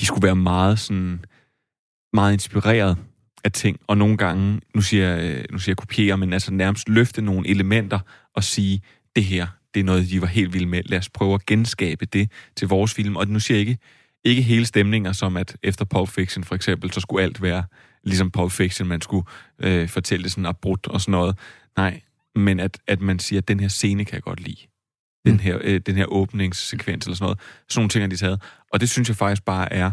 de 0.00 0.06
skulle 0.06 0.26
være 0.26 0.36
meget 0.36 0.78
sådan, 0.78 1.24
meget 2.12 2.32
inspireret 2.32 2.96
af 3.44 3.52
ting, 3.52 3.80
og 3.86 3.98
nogle 3.98 4.16
gange, 4.16 4.60
nu 4.74 4.80
siger 4.80 5.08
jeg, 5.08 5.30
øh, 5.30 5.44
nu 5.50 5.58
siger 5.58 5.72
jeg 5.72 5.76
kopiere, 5.76 6.18
men 6.18 6.32
altså 6.32 6.52
nærmest 6.52 6.88
løfte 6.88 7.22
nogle 7.22 7.48
elementer 7.48 7.98
og 8.34 8.44
sige, 8.44 8.82
det 9.16 9.24
her, 9.24 9.46
det 9.74 9.80
er 9.80 9.84
noget, 9.84 10.10
de 10.10 10.20
var 10.20 10.26
helt 10.26 10.52
vilde 10.52 10.66
med. 10.66 10.82
Lad 10.84 10.98
os 10.98 11.08
prøve 11.08 11.34
at 11.34 11.46
genskabe 11.46 12.06
det 12.06 12.30
til 12.56 12.68
vores 12.68 12.94
film. 12.94 13.16
Og 13.16 13.28
nu 13.28 13.40
siger 13.40 13.58
jeg 13.58 13.68
ikke, 13.68 13.78
ikke 14.24 14.42
hele 14.42 14.66
stemninger, 14.66 15.12
som 15.12 15.36
at 15.36 15.56
efter 15.62 15.84
Pulp 15.84 16.08
Fiction 16.08 16.44
for 16.44 16.54
eksempel, 16.54 16.92
så 16.92 17.00
skulle 17.00 17.22
alt 17.22 17.42
være 17.42 17.64
ligesom 18.04 18.30
Pulp 18.30 18.52
Fiction, 18.52 18.88
man 18.88 19.00
skulle 19.00 19.26
øh, 19.58 19.88
fortælle 19.88 20.22
det 20.22 20.30
sådan 20.30 20.46
abrupt 20.46 20.86
og 20.86 21.00
sådan 21.00 21.12
noget. 21.12 21.38
Nej, 21.76 22.00
men 22.34 22.60
at, 22.60 22.78
at 22.86 23.00
man 23.00 23.18
siger, 23.18 23.40
at 23.40 23.48
den 23.48 23.60
her 23.60 23.68
scene 23.68 24.04
kan 24.04 24.14
jeg 24.14 24.22
godt 24.22 24.40
lide. 24.40 24.60
Den 25.26 25.40
her, 25.40 25.58
øh, 25.60 25.80
den 25.80 25.96
her 25.96 26.06
åbningssekvens 26.06 27.06
eller 27.06 27.16
sådan 27.16 27.24
noget. 27.24 27.38
Sådan 27.68 27.80
nogle 27.80 27.88
ting 27.88 28.02
har 28.02 28.08
de 28.08 28.16
taget. 28.16 28.42
Og 28.72 28.80
det 28.80 28.90
synes 28.90 29.08
jeg 29.08 29.16
faktisk 29.16 29.44
bare 29.44 29.72
er 29.72 29.90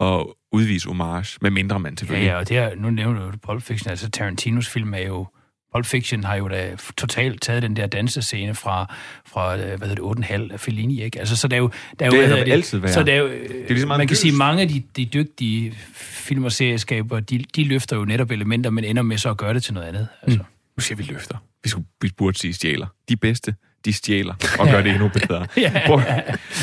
at 0.00 0.26
udvise 0.52 0.88
homage, 0.88 1.38
med 1.42 1.50
mindre 1.50 1.80
man 1.80 1.92
Ja, 1.92 1.96
selvfølgelig. 1.96 2.26
ja, 2.26 2.36
og 2.36 2.48
det 2.48 2.56
er, 2.56 2.74
nu 2.74 2.90
nævner 2.90 3.30
du 3.30 3.38
Pulp 3.38 3.62
Fiction, 3.62 3.90
altså 3.90 4.10
Tarantinos 4.10 4.68
film 4.68 4.94
er 4.94 4.98
jo, 4.98 5.26
Pulp 5.74 5.86
Fiction 5.86 6.24
har 6.24 6.36
jo 6.36 6.48
da 6.48 6.76
totalt 6.96 7.42
taget 7.42 7.62
den 7.62 7.76
der 7.76 7.86
dansescene 7.86 8.54
fra, 8.54 8.94
fra 9.26 9.56
øh, 9.58 9.78
hvad 9.78 9.88
hedder 9.88 10.14
det, 10.14 10.24
8,5 10.48 10.52
af 10.52 10.60
Fellini, 10.60 11.02
ikke? 11.02 11.18
Altså, 11.18 11.36
så 11.36 11.48
der 11.48 11.56
er 11.56 11.60
jo... 11.60 11.70
Der 11.98 12.04
er 12.04 12.06
jo 12.06 12.12
Det 12.20 12.28
hvad 12.28 12.36
har 12.38 12.44
det 12.44 12.52
altid 12.52 12.78
været. 12.78 12.94
Så 12.94 13.02
der 13.02 13.12
er 13.12 13.16
jo, 13.16 13.28
Det 13.28 13.62
er 13.64 13.68
ligesom 13.68 13.88
man 13.88 13.98
kan 13.98 14.08
gys. 14.08 14.18
sige, 14.18 14.32
mange 14.32 14.62
af 14.62 14.68
de, 14.68 14.82
de 14.96 15.04
dygtige 15.04 15.72
film- 15.94 16.44
og 16.44 16.52
serieskaber, 16.52 17.20
de, 17.20 17.44
de 17.56 17.64
løfter 17.64 17.96
jo 17.96 18.04
netop 18.04 18.30
elementer, 18.30 18.70
men 18.70 18.84
ender 18.84 19.02
med 19.02 19.18
så 19.18 19.30
at 19.30 19.36
gøre 19.36 19.54
det 19.54 19.62
til 19.62 19.74
noget 19.74 19.86
andet. 19.86 20.08
Altså. 20.22 20.38
Mm. 20.38 20.44
Nu 20.76 20.80
siger 20.80 20.96
vi 20.96 21.02
løfter. 21.02 21.36
Vi, 21.64 21.68
skulle, 21.68 21.86
vi 22.02 22.10
burde 22.16 22.38
sige 22.38 22.52
stjæler. 22.54 22.86
De 23.08 23.16
bedste, 23.16 23.54
de 23.84 23.92
stjæler 23.92 24.34
og 24.60 24.66
gør 24.66 24.82
det 24.82 24.90
endnu 24.92 25.08
bedre. 25.08 25.46
Ja. 25.56 25.82
Prøv, 25.86 26.00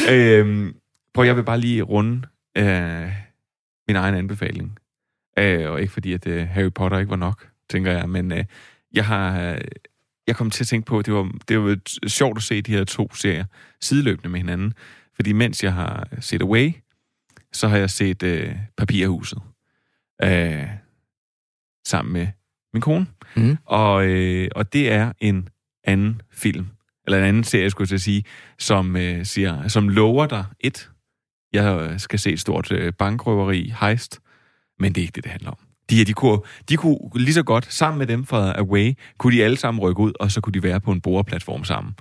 øhm, 0.09 0.73
prøv, 1.13 1.25
jeg 1.25 1.35
vil 1.35 1.43
bare 1.43 1.59
lige 1.59 1.81
runde 1.81 2.21
øh, 2.57 3.11
min 3.87 3.95
egen 3.95 4.15
anbefaling. 4.15 4.77
Øh, 5.39 5.71
og 5.71 5.81
ikke 5.81 5.93
fordi, 5.93 6.13
at 6.13 6.27
øh, 6.27 6.47
Harry 6.47 6.71
Potter 6.75 6.99
ikke 6.99 7.09
var 7.09 7.15
nok, 7.15 7.47
tænker 7.69 7.91
jeg, 7.91 8.09
men 8.09 8.31
øh, 8.31 8.43
jeg 8.93 9.05
har... 9.05 9.51
Øh, 9.51 9.61
jeg 10.27 10.35
kom 10.35 10.49
til 10.49 10.63
at 10.63 10.67
tænke 10.67 10.85
på, 10.85 10.99
at 10.99 11.05
det 11.05 11.13
var, 11.13 11.31
det 11.47 11.59
var 11.59 11.77
sjovt 12.07 12.37
at 12.37 12.43
se 12.43 12.61
de 12.61 12.71
her 12.71 12.83
to 12.83 13.13
serier 13.15 13.45
sideløbende 13.81 14.29
med 14.29 14.39
hinanden. 14.39 14.73
Fordi 15.15 15.31
mens 15.33 15.63
jeg 15.63 15.73
har 15.73 16.07
set 16.19 16.41
Away, 16.41 16.71
så 17.53 17.67
har 17.67 17.77
jeg 17.77 17.89
set 17.89 18.23
øh, 18.23 18.55
Papirhuset. 18.77 19.41
Øh, 20.23 20.67
sammen 21.87 22.13
med 22.13 22.27
min 22.73 22.81
kone. 22.81 23.07
Mm. 23.35 23.57
Og, 23.65 24.05
øh, 24.05 24.49
og 24.55 24.73
det 24.73 24.91
er 24.91 25.13
en 25.19 25.49
anden 25.83 26.21
film, 26.31 26.67
eller 27.05 27.17
en 27.17 27.23
anden 27.23 27.43
serie, 27.43 27.69
skulle 27.69 27.87
jeg 27.91 27.99
sige, 27.99 28.23
som, 28.59 28.95
øh, 28.95 29.25
siger, 29.25 29.67
som 29.67 29.89
lover 29.89 30.25
dig 30.25 30.45
et, 30.59 30.91
jeg 31.53 31.95
skal 32.01 32.19
se 32.19 32.31
et 32.31 32.39
stort 32.39 32.71
øh, 32.71 32.93
bankrøveri, 32.93 33.73
heist, 33.79 34.21
men 34.79 34.95
det 34.95 35.01
er 35.01 35.03
ikke 35.03 35.15
det, 35.15 35.23
det 35.23 35.31
handler 35.31 35.51
om. 35.51 35.70
De, 35.91 35.95
her, 35.95 36.05
de, 36.05 36.13
kunne, 36.13 36.39
de 36.69 36.77
kunne 36.77 36.97
lige 37.15 37.33
så 37.33 37.43
godt, 37.43 37.73
sammen 37.73 37.99
med 37.99 38.07
dem 38.07 38.25
fra 38.25 38.53
Away, 38.59 38.93
kunne 39.17 39.37
de 39.37 39.43
alle 39.43 39.57
sammen 39.57 39.81
rykke 39.81 40.01
ud, 40.01 40.11
og 40.19 40.31
så 40.31 40.41
kunne 40.41 40.53
de 40.53 40.63
være 40.63 40.79
på 40.79 40.91
en 40.91 41.01
boreplatform 41.01 41.63
sammen. 41.63 41.93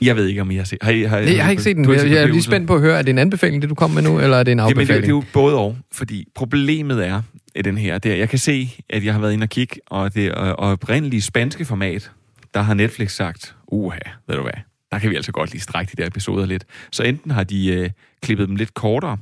Jeg 0.00 0.16
ved 0.16 0.26
ikke, 0.26 0.40
om 0.40 0.50
I 0.50 0.56
har 0.56 0.64
set... 0.64 0.78
Har 0.82 0.90
I, 0.90 1.02
har, 1.02 1.20
Nej, 1.20 1.34
jeg 1.34 1.44
har 1.44 1.50
ikke 1.50 1.62
set 1.62 1.76
den. 1.76 1.90
Jeg, 1.90 2.10
jeg 2.10 2.22
er 2.22 2.26
lige 2.26 2.42
spændt 2.42 2.66
på 2.66 2.74
at 2.74 2.80
høre, 2.80 2.98
er 2.98 3.02
det 3.02 3.10
en 3.10 3.18
anbefaling, 3.18 3.62
det 3.62 3.70
du 3.70 3.74
kom 3.74 3.90
med 3.90 4.02
nu, 4.02 4.20
eller 4.20 4.36
er 4.36 4.42
det 4.42 4.52
en 4.52 4.58
Jamen, 4.58 4.76
det, 4.76 4.80
afbefaling? 4.80 5.02
det 5.02 5.08
er 5.08 5.16
jo 5.16 5.24
både 5.32 5.58
og, 5.58 5.76
fordi 5.92 6.24
problemet 6.34 7.06
er 7.06 7.22
i 7.54 7.62
den 7.62 7.78
her, 7.78 7.98
det 7.98 8.12
er, 8.12 8.16
jeg 8.16 8.28
kan 8.28 8.38
se, 8.38 8.70
at 8.90 9.04
jeg 9.04 9.12
har 9.12 9.20
været 9.20 9.32
inde 9.32 9.44
og 9.44 9.48
kigge, 9.48 9.80
og 9.86 10.14
det 10.14 10.32
og, 10.32 10.58
og 10.58 10.70
oprindelige 10.70 11.22
spanske 11.22 11.64
format, 11.64 12.10
der 12.54 12.60
har 12.60 12.74
Netflix 12.74 13.12
sagt, 13.12 13.54
uha, 13.68 13.98
ved 14.28 14.36
du 14.36 14.42
hvad, 14.42 14.52
der 14.92 14.98
kan 14.98 15.10
vi 15.10 15.16
altså 15.16 15.32
godt 15.32 15.52
lige 15.52 15.62
strække 15.62 15.92
de 15.96 16.02
der 16.02 16.08
episoder 16.08 16.46
lidt. 16.46 16.64
Så 16.92 17.02
enten 17.02 17.30
har 17.30 17.44
de 17.44 17.66
øh, 17.74 17.90
klippet 18.22 18.48
dem 18.48 18.56
lidt 18.56 18.74
kortere, 18.74 19.18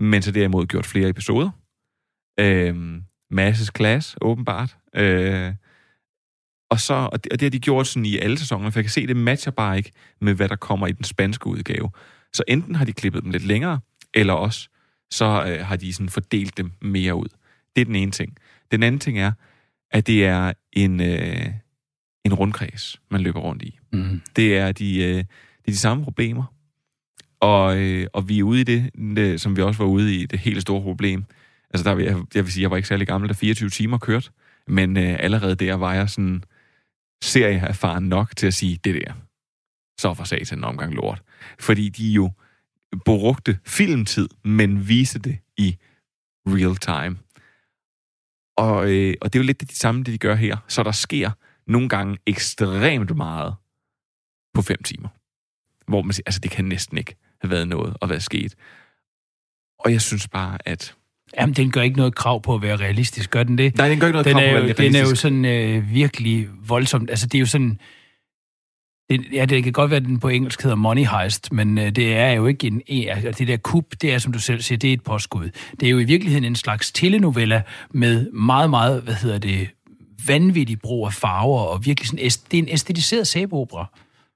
men 0.00 0.22
så 0.22 0.30
derimod 0.30 0.66
gjort 0.66 0.86
flere 0.86 1.08
episoder. 1.08 1.50
Øh, 2.40 3.02
Masses 3.30 3.70
Class, 3.76 4.16
åbenbart. 4.20 4.76
Øh, 4.96 5.54
og, 6.70 6.80
så, 6.80 6.94
og, 6.94 7.24
det, 7.24 7.32
og 7.32 7.40
det 7.40 7.46
har 7.46 7.50
de 7.50 7.60
gjort 7.60 7.86
sådan 7.86 8.06
i 8.06 8.18
alle 8.18 8.38
sæsoner, 8.38 8.70
for 8.70 8.78
jeg 8.78 8.84
kan 8.84 8.90
se, 8.90 9.06
det 9.06 9.16
matcher 9.16 9.52
bare 9.52 9.76
ikke 9.76 9.92
med, 10.20 10.34
hvad 10.34 10.48
der 10.48 10.56
kommer 10.56 10.86
i 10.86 10.92
den 10.92 11.04
spanske 11.04 11.46
udgave. 11.46 11.90
Så 12.32 12.42
enten 12.48 12.74
har 12.74 12.84
de 12.84 12.92
klippet 12.92 13.22
dem 13.22 13.30
lidt 13.30 13.44
længere, 13.44 13.80
eller 14.14 14.32
også 14.32 14.68
så 15.10 15.44
øh, 15.46 15.66
har 15.66 15.76
de 15.76 15.92
sådan 15.92 16.08
fordelt 16.08 16.56
dem 16.56 16.72
mere 16.80 17.14
ud. 17.14 17.28
Det 17.76 17.80
er 17.80 17.84
den 17.84 17.94
ene 17.94 18.12
ting. 18.12 18.36
Den 18.70 18.82
anden 18.82 18.98
ting 18.98 19.18
er, 19.18 19.32
at 19.90 20.06
det 20.06 20.26
er 20.26 20.52
en, 20.72 21.00
øh, 21.00 21.46
en 22.24 22.34
rundkreds, 22.34 23.00
man 23.10 23.20
løber 23.20 23.40
rundt 23.40 23.62
i. 23.62 23.78
Mm. 23.92 24.22
Det 24.36 24.58
er 24.58 24.72
de, 24.72 24.98
øh, 24.98 25.14
det 25.14 25.66
er 25.66 25.72
de 25.72 25.76
samme 25.76 26.04
problemer. 26.04 26.44
Og, 27.40 27.78
øh, 27.78 28.06
og 28.12 28.28
vi 28.28 28.38
er 28.38 28.42
ude 28.42 28.60
i 28.60 28.64
det, 28.64 28.90
det, 29.16 29.40
som 29.40 29.56
vi 29.56 29.62
også 29.62 29.82
var 29.82 29.90
ude 29.90 30.14
i, 30.14 30.26
det 30.26 30.38
helt 30.38 30.62
store 30.62 30.82
problem. 30.82 31.24
Altså, 31.70 31.90
der 31.90 31.98
jeg, 31.98 32.22
jeg 32.34 32.44
vil 32.44 32.52
sige, 32.52 32.62
jeg 32.62 32.70
var 32.70 32.76
ikke 32.76 32.88
særlig 32.88 33.06
gammel, 33.06 33.28
da 33.28 33.34
24 33.34 33.70
timer 33.70 33.98
kørt. 33.98 34.32
Men 34.66 34.96
øh, 34.96 35.16
allerede 35.18 35.54
der 35.54 35.74
var 35.74 35.94
jeg 35.94 36.10
sådan 36.10 36.44
serieerfaren 37.22 38.04
nok 38.04 38.36
til 38.36 38.46
at 38.46 38.54
sige, 38.54 38.78
det 38.84 38.94
der, 38.94 39.12
så 40.00 40.14
for 40.14 40.24
satan 40.24 40.58
en 40.58 40.64
omgang 40.64 40.94
lort. 40.94 41.22
Fordi 41.58 41.88
de 41.88 42.12
jo 42.12 42.30
brugte 43.04 43.58
filmtid, 43.66 44.28
men 44.44 44.88
viste 44.88 45.18
det 45.18 45.38
i 45.56 45.76
real 46.46 46.76
time. 46.76 47.18
Og, 48.56 48.90
øh, 48.90 49.14
og 49.20 49.32
det 49.32 49.38
er 49.38 49.42
jo 49.42 49.46
lidt 49.46 49.60
det 49.60 49.72
samme, 49.72 50.02
det 50.02 50.12
de 50.12 50.18
gør 50.18 50.34
her. 50.34 50.56
Så 50.68 50.82
der 50.82 50.92
sker 50.92 51.30
nogle 51.66 51.88
gange 51.88 52.18
ekstremt 52.26 53.16
meget 53.16 53.54
på 54.54 54.62
fem 54.62 54.82
timer. 54.82 55.08
Hvor 55.86 56.02
man 56.02 56.12
siger, 56.12 56.22
altså 56.26 56.40
det 56.40 56.50
kan 56.50 56.64
næsten 56.64 56.98
ikke 56.98 57.16
været 57.48 57.68
noget 57.68 57.96
og 58.00 58.10
være 58.10 58.20
sket. 58.20 58.54
Og 59.78 59.92
jeg 59.92 60.00
synes 60.00 60.28
bare, 60.28 60.58
at... 60.64 60.94
Jamen, 61.40 61.54
den 61.54 61.70
gør 61.70 61.82
ikke 61.82 61.96
noget 61.96 62.14
krav 62.14 62.42
på 62.42 62.54
at 62.54 62.62
være 62.62 62.76
realistisk, 62.76 63.30
gør 63.30 63.42
den 63.42 63.58
det? 63.58 63.76
Nej, 63.76 63.88
den 63.88 64.00
gør 64.00 64.06
ikke 64.06 64.12
noget 64.14 64.26
den 64.26 64.32
krav 64.34 64.42
på 64.42 64.56
at 64.56 64.62
være 64.64 64.72
Den 64.72 64.94
er 64.94 64.98
jo 64.98 65.04
realistisk. 65.04 65.22
sådan 65.22 65.44
øh, 65.44 65.90
virkelig 65.94 66.48
voldsomt. 66.68 67.10
Altså, 67.10 67.26
det 67.26 67.34
er 67.38 67.40
jo 67.40 67.46
sådan... 67.46 67.80
Det, 69.10 69.26
ja, 69.32 69.44
det 69.44 69.64
kan 69.64 69.72
godt 69.72 69.90
være, 69.90 69.96
at 69.96 70.04
den 70.04 70.20
på 70.20 70.28
engelsk 70.28 70.62
hedder 70.62 70.76
Money 70.76 71.06
Heist, 71.06 71.52
men 71.52 71.78
øh, 71.78 71.90
det 71.90 72.16
er 72.16 72.30
jo 72.30 72.46
ikke 72.46 72.66
en... 72.66 72.82
en- 72.86 73.08
Altså, 73.08 73.30
det 73.38 73.48
der 73.48 73.56
kup, 73.56 73.84
det 74.00 74.12
er, 74.14 74.18
som 74.18 74.32
du 74.32 74.38
selv 74.38 74.60
siger, 74.62 74.78
det 74.78 74.88
er 74.90 74.94
et 74.94 75.02
påskud. 75.02 75.50
Det 75.80 75.86
er 75.86 75.90
jo 75.90 75.98
i 75.98 76.04
virkeligheden 76.04 76.44
en 76.44 76.56
slags 76.56 76.92
telenovella 76.92 77.62
med 77.90 78.30
meget, 78.32 78.70
meget, 78.70 79.02
hvad 79.02 79.14
hedder 79.14 79.38
det, 79.38 79.68
vanvittig 80.26 80.80
brug 80.80 81.06
af 81.06 81.12
farver, 81.12 81.60
og 81.60 81.84
virkelig 81.86 82.08
sådan... 82.08 82.24
Det 82.50 82.58
er 82.58 82.62
en 82.62 82.68
æstetiseret 82.68 83.26
sæbeopera. 83.26 83.86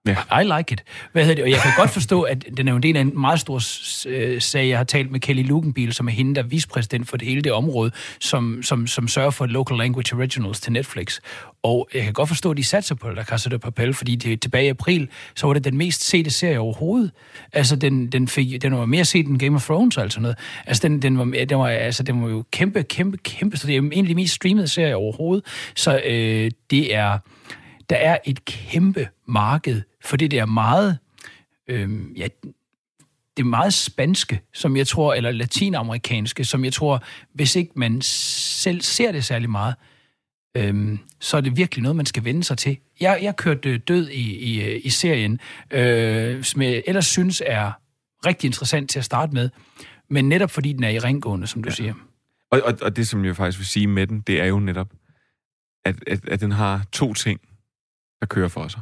Ja. 0.09 0.41
I 0.41 0.45
like 0.59 0.73
it. 0.73 0.85
Hvad 1.13 1.23
hedder 1.23 1.35
det? 1.35 1.45
Og 1.45 1.51
jeg 1.51 1.59
kan 1.59 1.73
godt 1.77 1.91
forstå, 1.91 2.23
at 2.23 2.45
den 2.57 2.69
er 2.69 2.73
jo 2.73 2.77
en 2.77 2.83
del 2.83 2.97
af 2.97 3.01
en 3.01 3.21
meget 3.21 3.41
stor 3.41 3.61
øh, 4.09 4.41
sag. 4.41 4.69
Jeg 4.69 4.79
har 4.79 4.85
talt 4.85 5.11
med 5.11 5.21
Kelly 5.21 5.47
Lugenbiel, 5.47 5.93
som 5.93 6.09
er 6.09 6.13
hende, 6.13 6.35
der 6.35 6.43
er 6.43 6.47
vicepræsident 6.47 7.09
for 7.09 7.17
det 7.17 7.29
hele 7.29 7.43
det 7.43 7.53
område, 7.53 7.91
som, 8.21 8.63
som, 8.63 8.87
som 8.87 9.09
sørger 9.09 9.31
for 9.31 9.47
local 9.47 9.77
language 9.77 10.17
originals 10.17 10.61
til 10.61 10.73
Netflix. 10.73 11.21
Og 11.63 11.89
jeg 11.95 12.03
kan 12.03 12.13
godt 12.13 12.29
forstå, 12.29 12.51
at 12.51 12.57
de 12.57 12.65
satser 12.65 12.95
på 12.95 13.11
La 13.11 13.25
Casa 13.25 13.51
de 13.51 13.59
Papel, 13.59 13.95
fordi 13.95 14.17
det, 14.17 14.41
tilbage 14.41 14.67
i 14.67 14.69
april, 14.69 15.09
så 15.35 15.47
var 15.47 15.55
det 15.55 15.65
den 15.65 15.77
mest 15.77 16.05
sete 16.05 16.31
serie 16.31 16.59
overhovedet. 16.59 17.11
Altså, 17.53 17.77
den, 17.77 18.13
den, 18.13 18.29
fik, 18.29 18.63
den 18.63 18.77
var 18.77 18.87
mere 18.87 19.05
set 19.05 19.27
end 19.27 19.39
Game 19.39 19.57
of 19.57 19.65
Thrones, 19.65 19.99
altså 19.99 20.21
noget. 20.21 20.39
Altså, 20.67 20.89
den, 20.89 21.03
den, 21.03 21.19
var, 21.19 21.25
den, 21.49 21.59
var, 21.59 21.69
altså, 21.69 22.03
den 22.03 22.23
var 22.23 22.29
jo 22.29 22.45
kæmpe, 22.53 22.83
kæmpe, 22.83 23.17
kæmpe, 23.17 23.57
så 23.57 23.67
det 23.67 23.73
er 23.73 23.77
jo 23.77 23.91
en 23.93 24.05
af 24.05 24.09
de 24.09 24.15
mest 24.15 24.35
streamede 24.35 24.69
serier 24.69 24.95
overhovedet. 24.95 25.45
Så 25.77 26.01
øh, 26.05 26.51
det 26.71 26.95
er 26.95 27.19
der 27.91 27.97
er 27.97 28.19
et 28.25 28.45
kæmpe 28.45 29.09
marked 29.29 29.83
for 30.05 30.17
det 30.17 30.31
der 30.31 30.47
meget, 30.47 30.99
øhm, 31.69 32.13
ja, 32.17 32.29
det 33.37 33.47
meget 33.47 33.75
spanske, 33.75 34.41
som 34.53 34.77
jeg 34.77 34.87
tror, 34.87 35.15
eller 35.15 35.31
latinamerikanske, 35.31 36.45
som 36.45 36.65
jeg 36.65 36.73
tror, 36.73 37.05
hvis 37.33 37.57
ikke 37.57 37.73
man 37.77 38.01
selv 38.03 38.81
ser 38.81 39.13
det 39.13 39.25
særlig 39.25 39.51
meget, 39.51 39.75
øhm, 40.57 40.99
så 41.21 41.37
er 41.37 41.41
det 41.41 41.57
virkelig 41.57 41.83
noget, 41.83 41.97
man 41.97 42.07
skal 42.07 42.25
vende 42.25 42.45
sig 42.45 42.59
til. 42.59 42.77
Jeg, 43.01 43.19
jeg 43.23 43.37
kørte 43.37 43.79
død 43.79 44.09
i, 44.09 44.37
i, 44.37 44.77
i 44.77 44.91
serien, 44.91 45.41
øh, 45.71 46.45
som 46.45 46.63
jeg 46.63 46.83
ellers 46.87 47.07
synes 47.07 47.43
er 47.47 47.73
rigtig 48.27 48.49
interessant 48.49 48.91
til 48.91 48.99
at 48.99 49.05
starte 49.05 49.35
med, 49.35 49.51
men 50.11 50.29
netop 50.29 50.51
fordi 50.51 50.73
den 50.73 50.85
er 50.85 50.89
i 50.89 50.99
ringgående, 50.99 51.47
som 51.47 51.63
du 51.63 51.69
ja. 51.69 51.75
siger. 51.75 51.95
Og, 52.51 52.61
og, 52.65 52.75
og 52.83 52.97
det, 52.97 53.09
som 53.09 53.25
jeg 53.25 53.37
faktisk 53.37 53.59
vil 53.59 53.67
sige 53.67 53.87
med 53.87 54.07
den, 54.07 54.21
det 54.21 54.41
er 54.41 54.47
jo 54.47 54.59
netop, 54.59 54.93
at, 55.85 55.97
at, 56.07 56.29
at 56.29 56.41
den 56.41 56.53
har 56.53 56.85
to 56.93 57.15
ting, 57.15 57.41
der 58.25 58.35
kører 58.35 58.49
for 58.49 58.69
sig. 58.69 58.81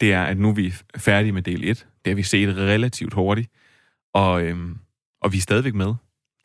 Det 0.00 0.12
er, 0.12 0.22
at 0.22 0.38
nu 0.38 0.48
er 0.48 0.52
vi 0.52 0.74
færdige 0.96 1.32
med 1.32 1.42
del 1.42 1.64
1. 1.64 1.86
Det 2.04 2.10
har 2.10 2.14
vi 2.14 2.22
set 2.22 2.56
relativt 2.56 3.14
hurtigt. 3.14 3.50
Og, 4.14 4.42
øhm, 4.42 4.78
og 5.20 5.32
vi 5.32 5.36
er 5.36 5.40
stadigvæk 5.40 5.74
med. 5.74 5.86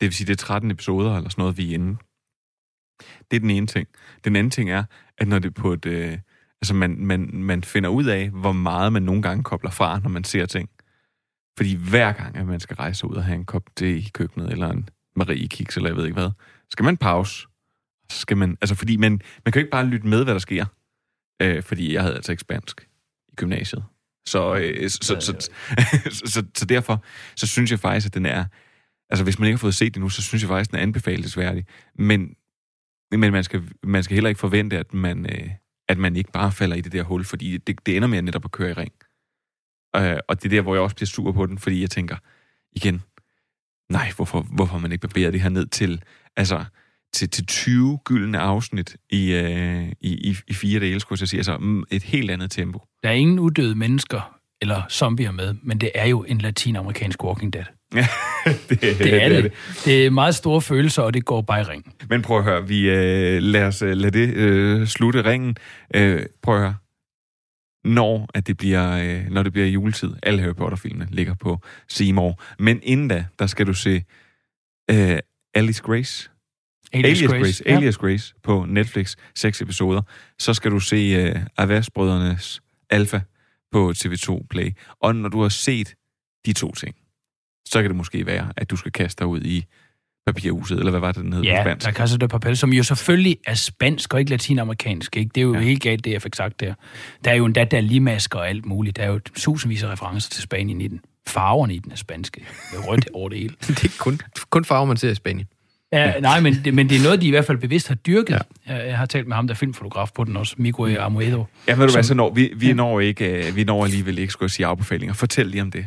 vil 0.00 0.14
sige, 0.14 0.26
det 0.26 0.32
er 0.32 0.44
13 0.46 0.70
episoder 0.70 1.16
eller 1.16 1.30
sådan 1.30 1.42
noget, 1.42 1.58
vi 1.58 1.70
er 1.70 1.74
inde. 1.74 1.96
Det 3.30 3.36
er 3.36 3.40
den 3.40 3.50
ene 3.50 3.66
ting. 3.66 3.88
Den 4.24 4.36
anden 4.36 4.50
ting 4.50 4.70
er, 4.70 4.84
at 5.18 5.28
når 5.28 5.38
det 5.38 5.54
på 5.54 5.72
et... 5.72 5.86
Øh, 5.86 6.18
altså, 6.60 6.74
man, 6.74 6.96
man, 6.98 7.30
man 7.32 7.64
finder 7.64 7.90
ud 7.90 8.04
af, 8.04 8.30
hvor 8.30 8.52
meget 8.52 8.92
man 8.92 9.02
nogle 9.02 9.22
gange 9.22 9.42
kobler 9.42 9.70
fra, 9.70 9.98
når 9.98 10.08
man 10.08 10.24
ser 10.24 10.46
ting. 10.46 10.70
Fordi 11.56 11.74
hver 11.90 12.12
gang, 12.12 12.36
at 12.36 12.46
man 12.46 12.60
skal 12.60 12.76
rejse 12.76 13.06
ud 13.06 13.16
og 13.16 13.24
have 13.24 13.36
en 13.36 13.44
kop 13.44 13.62
te 13.76 13.98
i 13.98 14.10
køkkenet, 14.14 14.52
eller 14.52 14.70
en 14.70 14.88
Marie 15.16 15.48
Kiks, 15.48 15.76
eller 15.76 15.90
jeg 15.90 15.96
ved 15.96 16.04
ikke 16.04 16.20
hvad, 16.20 16.30
skal 16.70 16.84
man 16.84 16.96
pause. 16.96 17.46
Så 18.12 18.20
skal 18.20 18.36
man, 18.36 18.58
altså 18.60 18.74
fordi 18.74 18.96
man, 18.96 19.12
man 19.44 19.52
kan 19.52 19.60
jo 19.60 19.64
ikke 19.64 19.70
bare 19.70 19.86
lytte 19.86 20.06
med, 20.06 20.24
hvad 20.24 20.34
der 20.34 20.40
sker. 20.40 20.64
Øh, 21.42 21.62
fordi 21.62 21.94
jeg 21.94 22.02
havde 22.02 22.14
altså 22.14 22.32
ikke 22.32 22.40
spansk 22.40 22.88
i 23.28 23.34
gymnasiet. 23.36 23.84
Så, 24.26 24.54
øh, 24.54 24.90
så, 24.90 24.98
så, 25.02 25.20
så, 25.20 25.50
så, 26.18 26.22
så, 26.26 26.44
så 26.56 26.64
derfor, 26.64 27.04
så 27.36 27.46
synes 27.46 27.70
jeg 27.70 27.80
faktisk, 27.80 28.06
at 28.06 28.14
den 28.14 28.26
er, 28.26 28.44
altså 29.10 29.24
hvis 29.24 29.38
man 29.38 29.46
ikke 29.46 29.56
har 29.56 29.60
fået 29.60 29.74
set 29.74 29.94
det 29.94 30.00
nu, 30.00 30.08
så 30.08 30.22
synes 30.22 30.42
jeg 30.42 30.48
faktisk, 30.48 30.68
at 30.68 30.72
den 30.72 30.78
er 30.78 30.82
anbefalesværdig. 30.82 31.66
Men, 31.94 32.34
men 33.10 33.32
man, 33.32 33.44
skal, 33.44 33.62
man 33.82 34.02
skal 34.02 34.14
heller 34.14 34.28
ikke 34.28 34.40
forvente, 34.40 34.78
at 34.78 34.94
man, 34.94 35.26
øh, 35.26 35.50
at 35.88 35.98
man 35.98 36.16
ikke 36.16 36.32
bare 36.32 36.52
falder 36.52 36.76
i 36.76 36.80
det 36.80 36.92
der 36.92 37.02
hul, 37.02 37.24
fordi 37.24 37.56
det, 37.56 37.86
det 37.86 37.96
ender 37.96 38.08
med 38.08 38.22
netop 38.22 38.44
at 38.44 38.52
køre 38.52 38.70
i 38.70 38.72
ring. 38.72 38.92
Øh, 39.96 40.18
og 40.28 40.42
det 40.42 40.44
er 40.44 40.56
der, 40.56 40.62
hvor 40.62 40.74
jeg 40.74 40.82
også 40.82 40.96
bliver 40.96 41.06
sur 41.06 41.32
på 41.32 41.46
den, 41.46 41.58
fordi 41.58 41.80
jeg 41.80 41.90
tænker, 41.90 42.16
igen, 42.72 43.02
nej, 43.88 44.12
hvorfor, 44.16 44.42
hvorfor 44.42 44.78
man 44.78 44.92
ikke 44.92 45.08
barberet 45.08 45.32
det 45.32 45.40
her 45.40 45.48
ned 45.48 45.66
til, 45.66 46.02
altså, 46.36 46.64
til, 47.14 47.30
til 47.30 47.46
20 47.46 47.98
gyldne 48.04 48.38
afsnit 48.38 48.96
i, 49.10 49.32
øh, 49.32 49.88
i, 50.00 50.30
i, 50.30 50.36
i 50.48 50.54
fire 50.54 50.80
dele, 50.80 51.00
skulle 51.00 51.20
jeg 51.22 51.28
sige. 51.28 51.38
Altså 51.38 51.56
mm, 51.56 51.84
et 51.90 52.02
helt 52.02 52.30
andet 52.30 52.50
tempo. 52.50 52.82
Der 53.02 53.08
er 53.08 53.12
ingen 53.12 53.38
uddøde 53.38 53.74
mennesker 53.74 54.34
eller 54.60 54.82
zombier 54.90 55.30
med, 55.30 55.54
men 55.62 55.78
det 55.78 55.90
er 55.94 56.06
jo 56.06 56.24
en 56.28 56.38
latinamerikansk 56.38 57.24
Walking 57.24 57.52
Dead. 57.52 57.64
Ja, 57.94 58.06
det, 58.68 58.80
Det 58.80 59.22
er 59.22 59.28
det. 59.28 59.52
Det 59.84 60.06
er 60.06 60.10
meget 60.10 60.34
store 60.34 60.60
følelser, 60.60 61.02
og 61.02 61.14
det 61.14 61.24
går 61.24 61.42
bare 61.42 61.60
i 61.60 61.64
ring. 61.64 61.94
Men 62.08 62.22
prøv 62.22 62.38
at 62.38 62.44
høre, 62.44 62.68
vi 62.68 62.90
øh, 62.90 63.42
lad 63.42 63.62
os 63.66 63.82
øh, 63.82 63.96
lad 63.96 64.10
det 64.10 64.34
øh, 64.34 64.86
slutte 64.86 65.24
ringen. 65.24 65.56
Øh, 65.94 66.22
prøv 66.42 66.54
at 66.54 66.60
høre. 66.60 66.74
Når, 67.84 68.28
at 68.34 68.46
det 68.46 68.56
bliver, 68.56 68.92
øh, 68.92 69.30
når 69.30 69.42
det 69.42 69.52
bliver 69.52 69.68
juletid, 69.68 70.14
alle 70.22 70.40
Harry 70.40 70.54
Potter-filmene 70.54 71.08
ligger 71.10 71.34
på 71.34 71.58
Seymour. 71.88 72.42
Men 72.58 72.80
inden 72.82 73.08
da, 73.08 73.24
der 73.38 73.46
skal 73.46 73.66
du 73.66 73.74
se 73.74 74.04
øh, 74.90 75.18
Alice 75.54 75.82
Grace. 75.82 76.30
Alias 76.94 77.18
Alias 77.18 77.30
Grace, 77.30 77.42
Grace, 77.42 77.62
ja. 77.66 77.76
Alias 77.76 77.96
Grace 77.96 78.34
på 78.42 78.64
Netflix, 78.68 79.16
seks 79.34 79.62
episoder. 79.62 80.02
Så 80.38 80.54
skal 80.54 80.70
du 80.70 80.80
se 80.80 81.30
uh, 81.30 81.40
Avas-brødrenes 81.56 82.60
Alpha 82.90 83.20
på 83.72 83.92
TV2 83.96 84.46
Play. 84.50 84.70
Og 85.00 85.16
når 85.16 85.28
du 85.28 85.42
har 85.42 85.48
set 85.48 85.94
de 86.46 86.52
to 86.52 86.72
ting, 86.72 86.94
så 87.66 87.82
kan 87.82 87.90
det 87.90 87.96
måske 87.96 88.26
være, 88.26 88.52
at 88.56 88.70
du 88.70 88.76
skal 88.76 88.92
kaste 88.92 89.20
dig 89.20 89.26
ud 89.26 89.40
i 89.40 89.64
papirhuset, 90.26 90.78
eller 90.78 90.90
hvad 90.90 91.00
var 91.00 91.12
det, 91.12 91.24
den 91.24 91.32
hed 91.32 91.40
på 91.40 91.46
Ja, 91.46 91.62
spansk? 91.62 91.86
La 91.86 91.92
Casa 91.92 92.16
de 92.16 92.28
Papel, 92.28 92.56
som 92.56 92.72
jo 92.72 92.82
selvfølgelig 92.82 93.38
er 93.46 93.54
spansk 93.54 94.14
og 94.14 94.20
ikke 94.20 94.30
latinamerikansk. 94.30 95.16
Ikke? 95.16 95.30
Det 95.34 95.40
er 95.40 95.42
jo 95.42 95.54
ja. 95.54 95.60
helt 95.60 95.82
galt, 95.82 96.04
det 96.04 96.12
jeg 96.12 96.22
fik 96.22 96.34
sagt 96.34 96.60
der. 96.60 96.74
Der 97.24 97.30
er 97.30 97.34
jo 97.34 97.44
endda 97.44 97.64
der 97.64 97.80
limasker 97.80 98.38
og 98.38 98.48
alt 98.48 98.66
muligt. 98.66 98.96
Der 98.96 99.02
er 99.02 99.08
jo 99.08 99.18
tusindvis 99.36 99.82
af 99.82 99.88
referencer 99.92 100.30
til 100.30 100.42
Spanien 100.42 100.80
i 100.80 100.88
den. 100.88 101.00
Farverne 101.26 101.74
i 101.74 101.78
den 101.78 101.92
er 101.92 101.96
spanske. 101.96 102.46
Med 102.72 102.88
rødt 102.88 103.08
over 103.12 103.28
det 103.28 103.38
hele. 103.38 103.54
det 103.68 103.84
er 103.84 103.96
kun, 103.98 104.20
kun 104.50 104.64
farver, 104.64 104.84
man 104.84 104.96
ser 104.96 105.10
i 105.10 105.14
Spanien. 105.14 105.46
Ja, 105.94 106.20
nej, 106.20 106.40
men 106.40 106.54
det, 106.64 106.74
men 106.74 106.88
det 106.88 106.98
er 106.98 107.02
noget, 107.02 107.20
de 107.20 107.26
i 107.26 107.30
hvert 107.30 107.44
fald 107.44 107.58
bevidst 107.58 107.88
har 107.88 107.94
dyrket. 107.94 108.40
Ja. 108.66 108.74
Jeg, 108.74 108.86
jeg 108.86 108.98
har 108.98 109.06
talt 109.06 109.28
med 109.28 109.36
ham, 109.36 109.46
der 109.46 109.54
er 109.54 109.56
filmfotograf 109.56 110.08
på 110.14 110.24
den 110.24 110.36
også, 110.36 110.54
Miguel 110.58 110.98
Amoedo. 110.98 111.44
Ja, 111.68 111.74
ved 111.74 111.86
du 111.86 111.92
hvad, 111.92 112.02
så 112.02 112.14
når, 112.14 112.34
vi, 112.34 112.52
vi, 112.56 112.72
når 112.72 113.00
ikke, 113.00 113.44
uh, 113.48 113.56
vi 113.56 113.64
når 113.64 113.84
alligevel 113.84 114.18
ikke 114.18 114.32
skulle 114.32 114.50
sige 114.50 114.66
afbefalinger. 114.66 115.14
Fortæl 115.14 115.46
lige 115.46 115.62
om 115.62 115.70
det. 115.70 115.86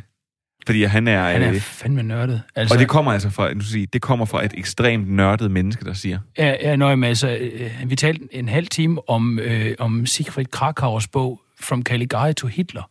Fordi 0.65 0.83
han 0.83 1.07
er... 1.07 1.23
Han 1.23 1.41
er 1.41 1.49
øh, 1.49 1.59
fandme 1.59 2.03
nørdet. 2.03 2.41
Altså, 2.55 2.75
og 2.75 2.79
det 2.79 2.87
kommer 2.87 3.11
altså 3.11 3.29
fra, 3.29 3.53
nu 3.53 3.61
sige, 3.61 3.87
det 3.93 4.01
kommer 4.01 4.25
fra 4.25 4.45
et 4.45 4.53
ekstremt 4.57 5.11
nørdet 5.11 5.51
menneske, 5.51 5.85
der 5.85 5.93
siger. 5.93 6.19
Ja, 6.37 6.55
ja 6.61 6.75
nøj, 6.75 6.95
men 6.95 7.07
altså, 7.07 7.37
øh, 7.37 7.71
vi 7.85 7.95
talte 7.95 8.27
en 8.31 8.49
halv 8.49 8.67
time 8.67 9.09
om, 9.09 9.39
øh, 9.39 9.75
om 9.79 10.05
Siegfried 10.05 10.45
Krakauers 10.45 11.07
bog 11.07 11.41
From 11.61 11.83
Caligari 11.83 12.33
to 12.33 12.47
Hitler. 12.47 12.89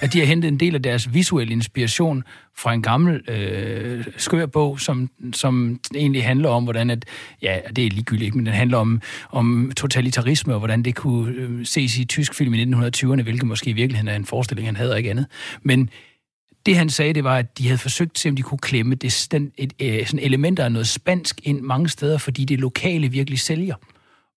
At 0.00 0.12
de 0.12 0.18
har 0.18 0.26
hentet 0.26 0.48
en 0.48 0.60
del 0.60 0.74
af 0.74 0.82
deres 0.82 1.14
visuelle 1.14 1.52
inspiration 1.52 2.24
fra 2.56 2.74
en 2.74 2.82
gammel 2.82 3.30
øh, 3.30 4.04
skør 4.16 4.46
bog, 4.46 4.80
som, 4.80 5.10
som 5.32 5.80
egentlig 5.94 6.24
handler 6.24 6.48
om, 6.48 6.64
hvordan 6.64 6.90
at, 6.90 7.04
ja, 7.42 7.58
det 7.76 7.86
er 7.86 7.90
ligegyldigt, 7.90 8.26
ikke, 8.26 8.36
men 8.36 8.46
den 8.46 8.54
handler 8.54 8.78
om, 8.78 9.00
om 9.30 9.72
totalitarisme, 9.76 10.52
og 10.52 10.58
hvordan 10.58 10.82
det 10.82 10.94
kunne 10.94 11.34
øh, 11.34 11.66
ses 11.66 11.98
i 11.98 12.04
tysk 12.04 12.34
film 12.34 12.54
i 12.54 12.64
1920'erne, 12.64 13.22
hvilket 13.22 13.46
måske 13.46 13.70
i 13.70 13.72
virkeligheden 13.72 14.08
er 14.08 14.16
en 14.16 14.24
forestilling, 14.24 14.68
han 14.68 14.76
havde 14.76 14.90
og 14.90 14.98
ikke 14.98 15.10
andet. 15.10 15.26
Men 15.62 15.90
det 16.66 16.76
han 16.76 16.90
sagde, 16.90 17.12
det 17.12 17.24
var, 17.24 17.36
at 17.36 17.58
de 17.58 17.64
havde 17.64 17.78
forsøgt 17.78 18.10
at 18.10 18.18
se, 18.18 18.28
om 18.28 18.36
de 18.36 18.42
kunne 18.42 18.58
klemme 18.58 18.94
det, 18.94 19.28
den, 19.30 19.52
et, 19.56 19.72
øh, 19.82 20.06
sådan 20.06 20.20
elementer 20.20 20.64
af 20.64 20.72
noget 20.72 20.88
spansk 20.88 21.40
ind 21.42 21.60
mange 21.60 21.88
steder, 21.88 22.18
fordi 22.18 22.44
det 22.44 22.60
lokale 22.60 23.08
virkelig 23.08 23.40
sælger. 23.40 23.74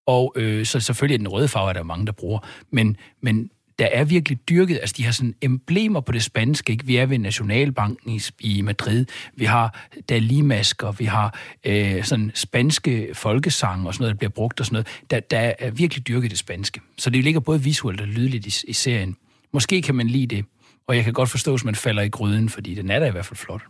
Og 0.08 0.34
øh, 0.36 0.66
så 0.66 0.80
selvfølgelig 0.80 1.20
den 1.20 1.28
røde 1.28 1.48
farve, 1.48 1.70
er 1.70 1.74
der 1.74 1.84
mange, 1.84 2.06
der 2.06 2.12
bruger. 2.12 2.40
Men, 2.72 2.98
men 3.22 3.50
der 3.80 3.86
er 3.86 4.04
virkelig 4.04 4.40
dyrket, 4.50 4.76
altså 4.76 4.96
de 4.98 5.04
har 5.04 5.12
sådan 5.12 5.36
emblemer 5.42 6.02
på 6.02 6.12
det 6.12 6.24
spanske, 6.24 6.72
ikke? 6.72 6.86
Vi 6.86 6.96
er 6.96 7.06
ved 7.06 7.18
Nationalbanken 7.18 8.12
i, 8.12 8.22
i 8.40 8.62
Madrid, 8.62 9.06
vi 9.36 9.46
har 9.46 9.88
Dalimasker, 10.10 10.92
vi 10.92 11.06
har 11.06 11.40
øh, 11.66 12.04
sådan 12.04 12.32
spanske 12.36 13.10
folkesange 13.14 13.88
og 13.88 13.94
sådan 13.94 14.04
noget, 14.04 14.14
der 14.14 14.18
bliver 14.18 14.32
brugt 14.32 14.60
og 14.60 14.66
sådan 14.66 14.74
noget. 14.74 14.88
Der, 15.10 15.20
der 15.20 15.54
er 15.60 15.72
virkelig 15.72 16.08
dyrket 16.08 16.32
det 16.32 16.40
spanske. 16.40 16.82
Så 16.98 17.10
det 17.10 17.24
ligger 17.24 17.40
både 17.40 17.64
visuelt 17.64 18.02
og 18.02 18.08
lydligt 18.08 18.46
i, 18.46 18.70
i 18.70 18.74
serien. 18.74 19.16
Måske 19.54 19.82
kan 19.82 19.96
man 19.96 20.08
lide 20.08 20.36
det, 20.36 20.46
og 20.88 20.96
jeg 20.96 21.04
kan 21.04 21.14
godt 21.14 21.30
forstå, 21.30 21.52
hvis 21.52 21.64
man 21.64 21.76
falder 21.76 22.02
i 22.02 22.10
gryden, 22.10 22.50
fordi 22.50 22.76
den 22.76 22.92
er 22.92 23.00
da 23.00 23.06
i 23.06 23.12
hvert 23.12 23.26
fald 23.26 23.38
flot. 23.38 23.62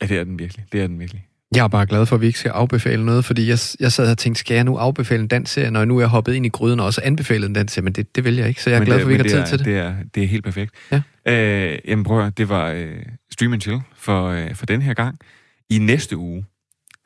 Ja, 0.00 0.06
det 0.06 0.18
er 0.18 0.24
den 0.24 0.38
virkelig. 0.38 0.64
Det 0.72 0.82
er 0.82 0.86
den 0.86 1.00
virkelig. 1.00 1.27
Jeg 1.54 1.64
er 1.64 1.68
bare 1.68 1.86
glad 1.86 2.06
for, 2.06 2.16
at 2.16 2.20
vi 2.20 2.26
ikke 2.26 2.38
skal 2.38 2.50
afbefale 2.50 3.06
noget, 3.06 3.24
fordi 3.24 3.48
jeg, 3.48 3.58
jeg 3.80 3.92
sad 3.92 4.10
og 4.10 4.18
tænkte, 4.18 4.40
skal 4.40 4.54
jeg 4.54 4.64
nu 4.64 4.76
afbefale 4.76 5.22
en 5.22 5.28
dansk 5.28 5.52
serie, 5.52 5.70
når 5.70 5.80
jeg 5.80 5.86
nu 5.86 5.98
er 5.98 6.06
hoppet 6.06 6.34
ind 6.34 6.46
i 6.46 6.48
gryden 6.48 6.80
og 6.80 6.86
også 6.86 7.00
anbefalet 7.04 7.48
en 7.48 7.54
dansk 7.54 7.74
serie, 7.74 7.84
men 7.84 7.92
det, 7.92 8.16
det 8.16 8.24
vil 8.24 8.36
jeg 8.36 8.48
ikke, 8.48 8.62
så 8.62 8.70
jeg 8.70 8.76
er 8.76 8.80
Men 8.80 8.86
glad 8.86 8.98
for, 8.98 9.02
at 9.02 9.08
vi 9.08 9.12
ikke 9.14 9.34
har 9.34 9.44
tid 9.44 9.50
til 9.50 9.58
det. 9.58 9.66
Det 9.66 9.76
er, 9.76 9.94
det 10.14 10.22
er 10.22 10.26
helt 10.26 10.44
perfekt. 10.44 10.74
Ja. 10.92 11.02
Øh, 11.26 11.78
jamen 11.88 12.04
prøv 12.04 12.26
at 12.26 12.38
det 12.38 12.48
var 12.48 12.70
øh, 12.70 12.96
Stream 13.32 13.52
and 13.52 13.60
Chill 13.60 13.80
for, 13.96 14.28
øh, 14.28 14.54
for 14.54 14.66
den 14.66 14.82
her 14.82 14.94
gang. 14.94 15.18
I 15.70 15.78
næste 15.78 16.16
uge, 16.16 16.44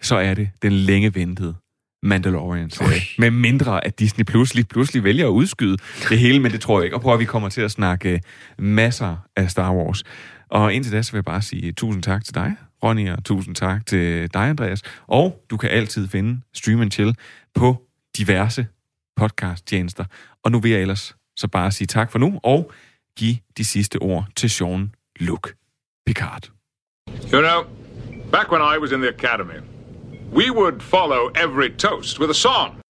så 0.02 0.16
er 0.16 0.34
det 0.34 0.48
den 0.62 0.72
længe 0.72 1.14
ventede 1.14 1.54
Mandalorian-serie. 2.02 3.00
Med 3.18 3.30
mindre, 3.30 3.86
at 3.86 3.98
Disney 3.98 4.24
pludselig, 4.24 4.68
pludselig 4.68 5.04
vælger 5.04 5.26
at 5.26 5.30
udskyde 5.30 5.76
det 6.08 6.18
hele, 6.18 6.40
men 6.40 6.52
det 6.52 6.60
tror 6.60 6.78
jeg 6.78 6.84
ikke. 6.84 6.96
Og 6.96 7.02
prøv 7.02 7.14
at 7.14 7.20
vi 7.20 7.24
kommer 7.24 7.48
til 7.48 7.60
at 7.60 7.70
snakke 7.70 8.20
masser 8.58 9.16
af 9.36 9.50
Star 9.50 9.74
Wars. 9.74 10.02
Og 10.50 10.74
indtil 10.74 10.92
da, 10.92 11.02
så 11.02 11.12
vil 11.12 11.18
jeg 11.18 11.24
bare 11.24 11.42
sige 11.42 11.72
tusind 11.72 12.02
tak 12.02 12.24
til 12.24 12.34
dig, 12.34 12.54
Ronny, 12.84 13.10
og 13.10 13.24
tusind 13.24 13.54
tak 13.54 13.86
til 13.86 14.34
dig, 14.34 14.42
Andreas. 14.48 14.82
Og 15.06 15.44
du 15.50 15.56
kan 15.56 15.70
altid 15.70 16.08
finde 16.08 16.40
Stream 16.54 16.80
and 16.80 16.90
Chill 16.90 17.16
på 17.54 17.82
diverse 18.16 18.66
podcast-tjenester. 19.16 20.04
Og 20.44 20.52
nu 20.52 20.60
vil 20.60 20.70
jeg 20.70 20.80
ellers 20.80 21.16
så 21.36 21.48
bare 21.48 21.72
sige 21.72 21.86
tak 21.86 22.12
for 22.12 22.18
nu, 22.18 22.40
og 22.42 22.72
give 23.18 23.36
de 23.56 23.64
sidste 23.64 23.96
ord 23.96 24.28
til 24.36 24.50
Sean 24.50 24.94
Luke 25.20 25.54
Picard. 26.06 26.50
You 27.32 27.40
know, 27.40 27.64
back 28.32 28.52
when 28.52 28.62
I 28.62 28.78
was 28.78 28.92
in 28.92 29.00
the 29.00 29.08
academy, 29.08 29.60
we 30.32 30.50
would 30.50 30.80
follow 30.80 31.30
every 31.44 31.76
toast 31.78 32.20
with 32.20 32.30
a 32.30 32.34
song. 32.34 32.81